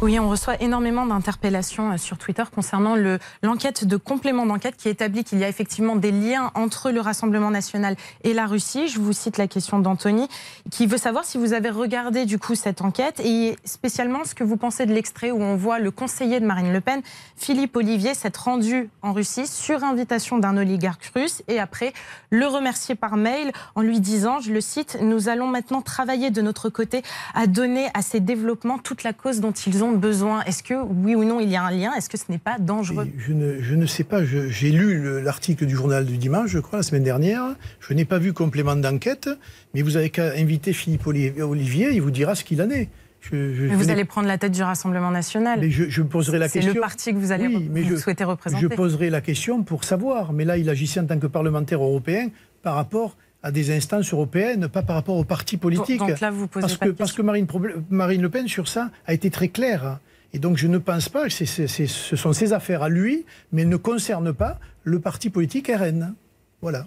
Oui, 0.00 0.18
on 0.18 0.28
reçoit 0.28 0.60
énormément 0.62 1.04
d'interpellations 1.04 1.92
euh, 1.92 1.96
sur 1.98 2.16
Twitter 2.18 2.42
concernant 2.52 2.96
l'enquête 3.42 3.84
de 3.84 3.96
complément 3.96 4.46
d'enquête 4.46 4.76
qui 4.76 4.88
établit 4.88 5.24
qu'il 5.24 5.38
y 5.38 5.44
a 5.44 5.48
effectivement 5.48 5.94
des 5.94 6.10
liens 6.10 6.50
entre 6.54 6.90
le 6.90 7.00
Rassemblement 7.00 7.50
national 7.50 7.96
et 8.24 8.32
la 8.32 8.46
Russie. 8.46 8.88
Je 8.88 8.98
vous 8.98 9.12
cite 9.12 9.36
la 9.36 9.46
question 9.46 9.78
d'Anthony 9.78 10.26
qui 10.70 10.86
veut 10.86 10.96
savoir 10.96 11.24
si 11.24 11.38
vous 11.38 11.52
avez 11.52 11.70
regardé 11.70 12.24
du 12.24 12.38
coup 12.38 12.54
cette 12.54 12.80
enquête 12.80 13.20
et 13.20 13.56
spécialement 13.64 14.24
ce 14.24 14.34
que 14.34 14.42
vous 14.42 14.56
pensez 14.56 14.86
de 14.86 14.92
l'extrait 14.92 15.30
où 15.30 15.42
on 15.42 15.54
voit 15.54 15.78
le 15.78 15.90
conseiller 15.90 16.40
de 16.40 16.46
Marine 16.46 16.72
Le 16.72 16.80
Pen, 16.80 17.02
Philippe 17.36 17.76
Olivier, 17.76 18.14
s'être 18.14 18.44
rendu 18.44 18.88
en 19.02 19.12
Russie 19.12 19.46
sur 19.46 19.84
invitation 19.84 20.38
d'un 20.38 20.56
oligarque 20.56 21.10
russe 21.14 21.42
et 21.46 21.60
après 21.60 21.92
le 22.30 22.46
remercier 22.46 22.94
par 22.94 23.16
mail 23.16 23.52
en 23.74 23.82
lui 23.82 24.00
disant, 24.00 24.40
je 24.40 24.52
le 24.52 24.60
cite, 24.60 24.98
nous 25.00 25.28
allons 25.28 25.46
maintenant 25.46 25.82
travailler 25.82 26.30
de 26.30 26.40
notre 26.42 26.68
côté 26.68 27.02
à 27.34 27.46
donner 27.46 27.88
à 27.94 28.02
ces 28.02 28.20
développements 28.20 28.78
toute 28.78 29.02
la 29.02 29.09
cause 29.12 29.40
dont 29.40 29.52
ils 29.52 29.82
ont 29.84 29.92
besoin. 29.92 30.42
Est-ce 30.44 30.62
que, 30.62 30.74
oui 30.74 31.14
ou 31.14 31.24
non, 31.24 31.40
il 31.40 31.48
y 31.48 31.56
a 31.56 31.62
un 31.62 31.70
lien? 31.70 31.92
Est-ce 31.94 32.08
que 32.08 32.18
ce 32.18 32.24
n'est 32.28 32.38
pas 32.38 32.58
dangereux? 32.58 33.08
Je 33.18 33.32
ne, 33.32 33.60
je 33.60 33.74
ne, 33.74 33.86
sais 33.86 34.04
pas. 34.04 34.24
J'ai 34.24 34.70
lu 34.70 35.22
l'article 35.22 35.66
du 35.66 35.74
journal 35.74 36.04
du 36.04 36.18
dimanche, 36.18 36.50
je 36.50 36.58
crois, 36.58 36.78
la 36.78 36.82
semaine 36.82 37.02
dernière. 37.02 37.56
Je 37.80 37.94
n'ai 37.94 38.04
pas 38.04 38.18
vu 38.18 38.32
complément 38.32 38.76
d'enquête, 38.76 39.28
mais 39.74 39.82
vous 39.82 39.96
avez 39.96 40.10
qu'à 40.10 40.32
inviter 40.36 40.72
Philippe 40.72 41.06
Olivier, 41.06 41.90
il 41.92 42.02
vous 42.02 42.10
dira 42.10 42.34
ce 42.34 42.44
qu'il 42.44 42.60
en 42.62 42.70
est. 42.70 42.88
mais 43.32 43.74
vous 43.74 43.90
allez 43.90 44.04
prendre 44.04 44.28
la 44.28 44.38
tête 44.38 44.52
du 44.52 44.62
Rassemblement 44.62 45.10
national. 45.10 45.60
Mais 45.60 45.70
je, 45.70 46.02
poserai 46.02 46.38
la 46.38 46.48
question. 46.48 46.72
C'est 46.72 46.74
le 46.74 46.80
parti 46.80 47.12
que 47.12 47.18
vous 47.18 47.32
allez 47.32 47.48
mais 47.48 47.96
souhaiter 47.96 48.24
représenter. 48.24 48.62
Je 48.62 48.74
poserai 48.74 49.10
la 49.10 49.20
question 49.20 49.62
pour 49.62 49.84
savoir. 49.84 50.32
Mais 50.32 50.44
là, 50.44 50.56
il 50.56 50.68
agissait 50.68 51.00
en 51.00 51.06
tant 51.06 51.18
que 51.18 51.26
parlementaire 51.26 51.82
européen 51.82 52.28
par 52.62 52.74
rapport 52.74 53.16
à 53.42 53.50
des 53.50 53.74
instances 53.74 54.12
européennes, 54.12 54.68
pas 54.68 54.82
par 54.82 54.96
rapport 54.96 55.16
aux 55.16 55.24
partis 55.24 55.56
politiques. 55.56 55.98
Donc 55.98 56.20
là, 56.20 56.30
vous 56.30 56.46
posez 56.46 56.62
parce 56.62 56.76
pas 56.76 56.86
que, 56.86 56.90
parce 56.90 57.12
que 57.12 57.22
Marine, 57.22 57.46
Marine, 57.88 58.22
Le 58.22 58.28
Pen, 58.28 58.48
sur 58.48 58.68
ça, 58.68 58.90
a 59.06 59.14
été 59.14 59.30
très 59.30 59.48
claire. 59.48 59.98
Et 60.32 60.38
donc, 60.38 60.56
je 60.56 60.66
ne 60.66 60.78
pense 60.78 61.08
pas 61.08 61.28
que 61.28 61.30
ce 61.30 62.16
sont 62.16 62.32
ses 62.32 62.52
affaires 62.52 62.82
à 62.82 62.88
lui, 62.88 63.24
mais 63.52 63.62
elles 63.62 63.68
ne 63.68 63.76
concernent 63.76 64.32
pas 64.32 64.58
le 64.84 65.00
parti 65.00 65.30
politique 65.30 65.68
RN. 65.68 66.14
Voilà. 66.62 66.86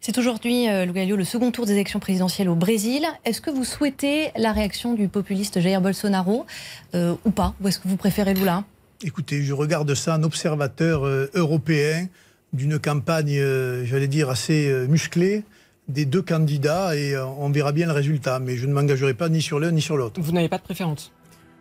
C'est 0.00 0.18
aujourd'hui, 0.18 0.68
euh, 0.68 0.84
le 0.84 1.24
second 1.24 1.50
tour 1.50 1.64
des 1.64 1.72
élections 1.72 2.00
présidentielles 2.00 2.48
au 2.48 2.54
Brésil. 2.54 3.04
Est-ce 3.24 3.40
que 3.40 3.50
vous 3.50 3.64
souhaitez 3.64 4.30
la 4.36 4.52
réaction 4.52 4.94
du 4.94 5.08
populiste 5.08 5.60
Jair 5.60 5.80
Bolsonaro 5.80 6.44
euh, 6.94 7.14
ou 7.24 7.30
pas? 7.30 7.54
Ou 7.60 7.68
est-ce 7.68 7.78
que 7.78 7.88
vous 7.88 7.96
préférez 7.96 8.34
Lula? 8.34 8.64
Écoutez, 9.04 9.42
je 9.42 9.52
regarde 9.52 9.94
ça 9.94 10.16
en 10.16 10.22
observateur 10.22 11.06
euh, 11.06 11.30
européen 11.34 12.08
d'une 12.52 12.78
campagne, 12.78 13.40
j'allais 13.84 14.08
dire, 14.08 14.28
assez 14.28 14.70
musclée 14.86 15.42
des 15.88 16.04
deux 16.04 16.22
candidats 16.22 16.96
et 16.96 17.14
euh, 17.14 17.26
on 17.26 17.50
verra 17.50 17.72
bien 17.72 17.86
le 17.86 17.92
résultat. 17.92 18.38
Mais 18.38 18.56
je 18.56 18.66
ne 18.66 18.72
m'engagerai 18.72 19.14
pas 19.14 19.28
ni 19.28 19.42
sur 19.42 19.58
l'un 19.58 19.72
ni 19.72 19.80
sur 19.80 19.96
l'autre. 19.96 20.20
Vous 20.20 20.32
n'avez 20.32 20.48
pas 20.48 20.58
de 20.58 20.62
préférence? 20.62 21.12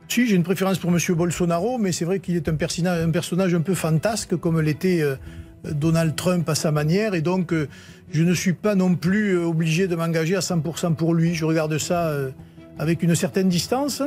Si, 0.07 0.27
j'ai 0.27 0.35
une 0.35 0.43
préférence 0.43 0.77
pour 0.77 0.91
M. 0.91 0.97
Bolsonaro, 1.15 1.77
mais 1.77 1.91
c'est 1.93 2.05
vrai 2.05 2.19
qu'il 2.19 2.35
est 2.35 2.49
un 2.49 2.55
personnage, 2.55 3.01
un 3.01 3.11
personnage 3.11 3.53
un 3.53 3.61
peu 3.61 3.75
fantasque 3.75 4.35
comme 4.35 4.59
l'était 4.59 5.01
euh, 5.01 5.15
Donald 5.63 6.15
Trump 6.15 6.47
à 6.49 6.55
sa 6.55 6.71
manière. 6.71 7.13
Et 7.13 7.21
donc, 7.21 7.53
euh, 7.53 7.69
je 8.11 8.23
ne 8.23 8.33
suis 8.33 8.53
pas 8.53 8.75
non 8.75 8.95
plus 8.95 9.37
obligé 9.37 9.87
de 9.87 9.95
m'engager 9.95 10.35
à 10.35 10.41
100% 10.41 10.95
pour 10.95 11.13
lui. 11.13 11.33
Je 11.33 11.45
regarde 11.45 11.77
ça 11.77 12.13
avec 12.77 13.03
une 13.03 13.15
certaine 13.15 13.47
distance. 13.47 14.03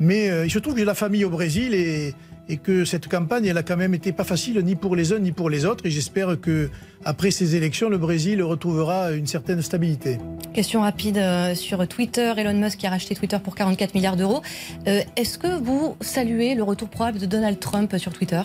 Mais 0.00 0.26
il 0.44 0.50
se 0.50 0.58
trouve 0.58 0.74
que 0.74 0.80
j'ai 0.80 0.84
la 0.84 0.96
famille 0.96 1.24
au 1.24 1.30
Brésil 1.30 1.72
et, 1.72 2.14
et 2.48 2.56
que 2.56 2.84
cette 2.84 3.08
campagne, 3.08 3.46
elle 3.46 3.58
a 3.58 3.62
quand 3.62 3.76
même 3.76 3.94
été 3.94 4.12
pas 4.12 4.24
facile 4.24 4.58
ni 4.64 4.74
pour 4.74 4.96
les 4.96 5.12
uns 5.12 5.18
ni 5.18 5.32
pour 5.32 5.50
les 5.50 5.64
autres. 5.64 5.86
Et 5.86 5.90
j'espère 5.90 6.40
que 6.40 6.70
après 7.04 7.30
ces 7.30 7.56
élections, 7.56 7.88
le 7.88 7.98
Brésil 7.98 8.42
retrouvera 8.42 9.12
une 9.12 9.26
certaine 9.26 9.62
stabilité. 9.62 10.18
Question 10.52 10.82
rapide 10.82 11.18
euh, 11.18 11.54
sur 11.54 11.86
Twitter. 11.88 12.32
Elon 12.36 12.54
Musk 12.54 12.78
qui 12.78 12.86
a 12.86 12.90
racheté 12.90 13.14
Twitter 13.14 13.38
pour 13.42 13.54
44 13.54 13.94
milliards 13.94 14.16
d'euros. 14.16 14.42
Euh, 14.86 15.00
est-ce 15.16 15.38
que 15.38 15.58
vous 15.58 15.96
saluez 16.00 16.54
le 16.54 16.62
retour 16.62 16.88
probable 16.88 17.18
de 17.18 17.26
Donald 17.26 17.58
Trump 17.58 17.96
sur 17.96 18.12
Twitter? 18.12 18.42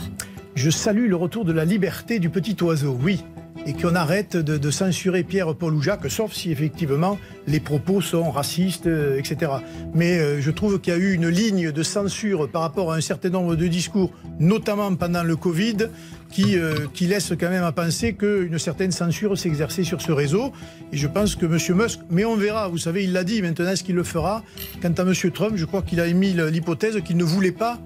Je 0.55 0.69
salue 0.69 1.07
le 1.07 1.15
retour 1.15 1.45
de 1.45 1.53
la 1.53 1.65
liberté 1.65 2.19
du 2.19 2.29
petit 2.29 2.55
oiseau, 2.61 2.97
oui 3.01 3.23
et 3.65 3.73
qu'on 3.73 3.95
arrête 3.95 4.37
de, 4.37 4.71
censurer 4.71 5.23
Pierre, 5.23 5.53
Paul 5.55 5.73
ou 5.73 5.81
Jacques, 5.81 6.09
sauf 6.09 6.33
si 6.33 6.51
effectivement 6.51 7.17
les 7.47 7.59
propos 7.59 8.01
sont 8.01 8.31
racistes, 8.31 8.87
euh, 8.87 9.17
etc. 9.17 9.51
Mais 9.93 10.19
euh, 10.19 10.41
je 10.41 10.51
trouve 10.51 10.79
qu'il 10.79 10.93
y 10.93 10.95
a 10.95 10.99
eu 10.99 11.13
une 11.13 11.27
ligne 11.27 11.71
de 11.71 11.83
censure 11.83 12.49
par 12.49 12.61
rapport 12.61 12.91
à 12.91 12.95
un 12.95 13.01
certain 13.01 13.29
nombre 13.29 13.55
de 13.55 13.67
discours, 13.67 14.11
notamment 14.39 14.93
pendant 14.95 15.23
le 15.23 15.35
Covid, 15.35 15.89
qui, 16.31 16.57
euh, 16.57 16.87
qui 16.93 17.07
laisse 17.07 17.33
quand 17.39 17.49
même 17.49 17.63
à 17.63 17.71
penser 17.71 18.13
qu'une 18.13 18.59
certaine 18.59 18.91
censure 18.91 19.37
s'exerçait 19.37 19.83
sur 19.83 20.01
ce 20.01 20.11
réseau. 20.11 20.51
Et 20.91 20.97
je 20.97 21.07
pense 21.07 21.35
que 21.35 21.45
M. 21.45 21.77
Musk, 21.77 21.99
mais 22.09 22.25
on 22.25 22.35
verra, 22.35 22.67
vous 22.67 22.77
savez, 22.77 23.03
il 23.03 23.13
l'a 23.13 23.23
dit, 23.23 23.41
maintenant 23.41 23.69
est-ce 23.69 23.83
qu'il 23.83 23.95
le 23.95 24.03
fera? 24.03 24.43
Quant 24.81 24.93
à 24.97 25.01
M. 25.01 25.13
Trump, 25.33 25.53
je 25.55 25.65
crois 25.65 25.81
qu'il 25.81 25.99
a 25.99 26.07
émis 26.07 26.33
l'hypothèse 26.33 27.01
qu'il 27.01 27.17
ne 27.17 27.23
voulait 27.23 27.51
pas 27.51 27.79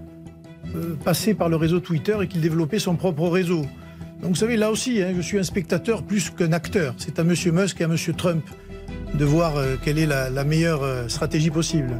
passer 1.03 1.33
par 1.33 1.49
le 1.49 1.55
réseau 1.55 1.79
Twitter 1.79 2.17
et 2.21 2.27
qu'il 2.27 2.41
développait 2.41 2.79
son 2.79 2.95
propre 2.95 3.27
réseau. 3.27 3.65
Donc 4.23 4.31
vous 4.31 4.37
savez, 4.37 4.55
là 4.55 4.71
aussi, 4.71 5.01
hein, 5.01 5.11
je 5.13 5.21
suis 5.21 5.37
un 5.37 5.43
spectateur 5.43 6.01
plus 6.01 6.29
qu'un 6.29 6.53
acteur. 6.53 6.95
C'est 6.97 7.19
à 7.19 7.23
M. 7.23 7.35
Musk 7.51 7.81
et 7.81 7.83
à 7.83 7.87
M. 7.87 7.97
Trump 8.15 8.45
de 9.13 9.25
voir 9.25 9.57
euh, 9.57 9.75
quelle 9.83 9.99
est 9.99 10.05
la, 10.05 10.43
meilleure 10.45 10.81
euh, 10.81 11.09
stratégie 11.09 11.49
possible. 11.49 11.91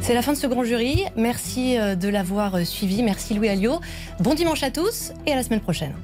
C'est 0.00 0.14
la 0.14 0.22
fin 0.22 0.32
de 0.32 0.36
ce 0.36 0.48
grand 0.48 0.64
jury. 0.64 1.04
Merci 1.16 1.78
euh, 1.78 1.94
de 1.94 2.08
l'avoir 2.08 2.66
suivi. 2.66 3.04
Merci 3.04 3.34
Louis 3.34 3.48
Alliot. 3.48 3.80
Bon 4.18 4.34
dimanche 4.34 4.64
à 4.64 4.72
tous 4.72 5.12
et 5.26 5.32
à 5.32 5.36
la 5.36 5.44
semaine 5.44 5.60
prochaine. 5.60 5.94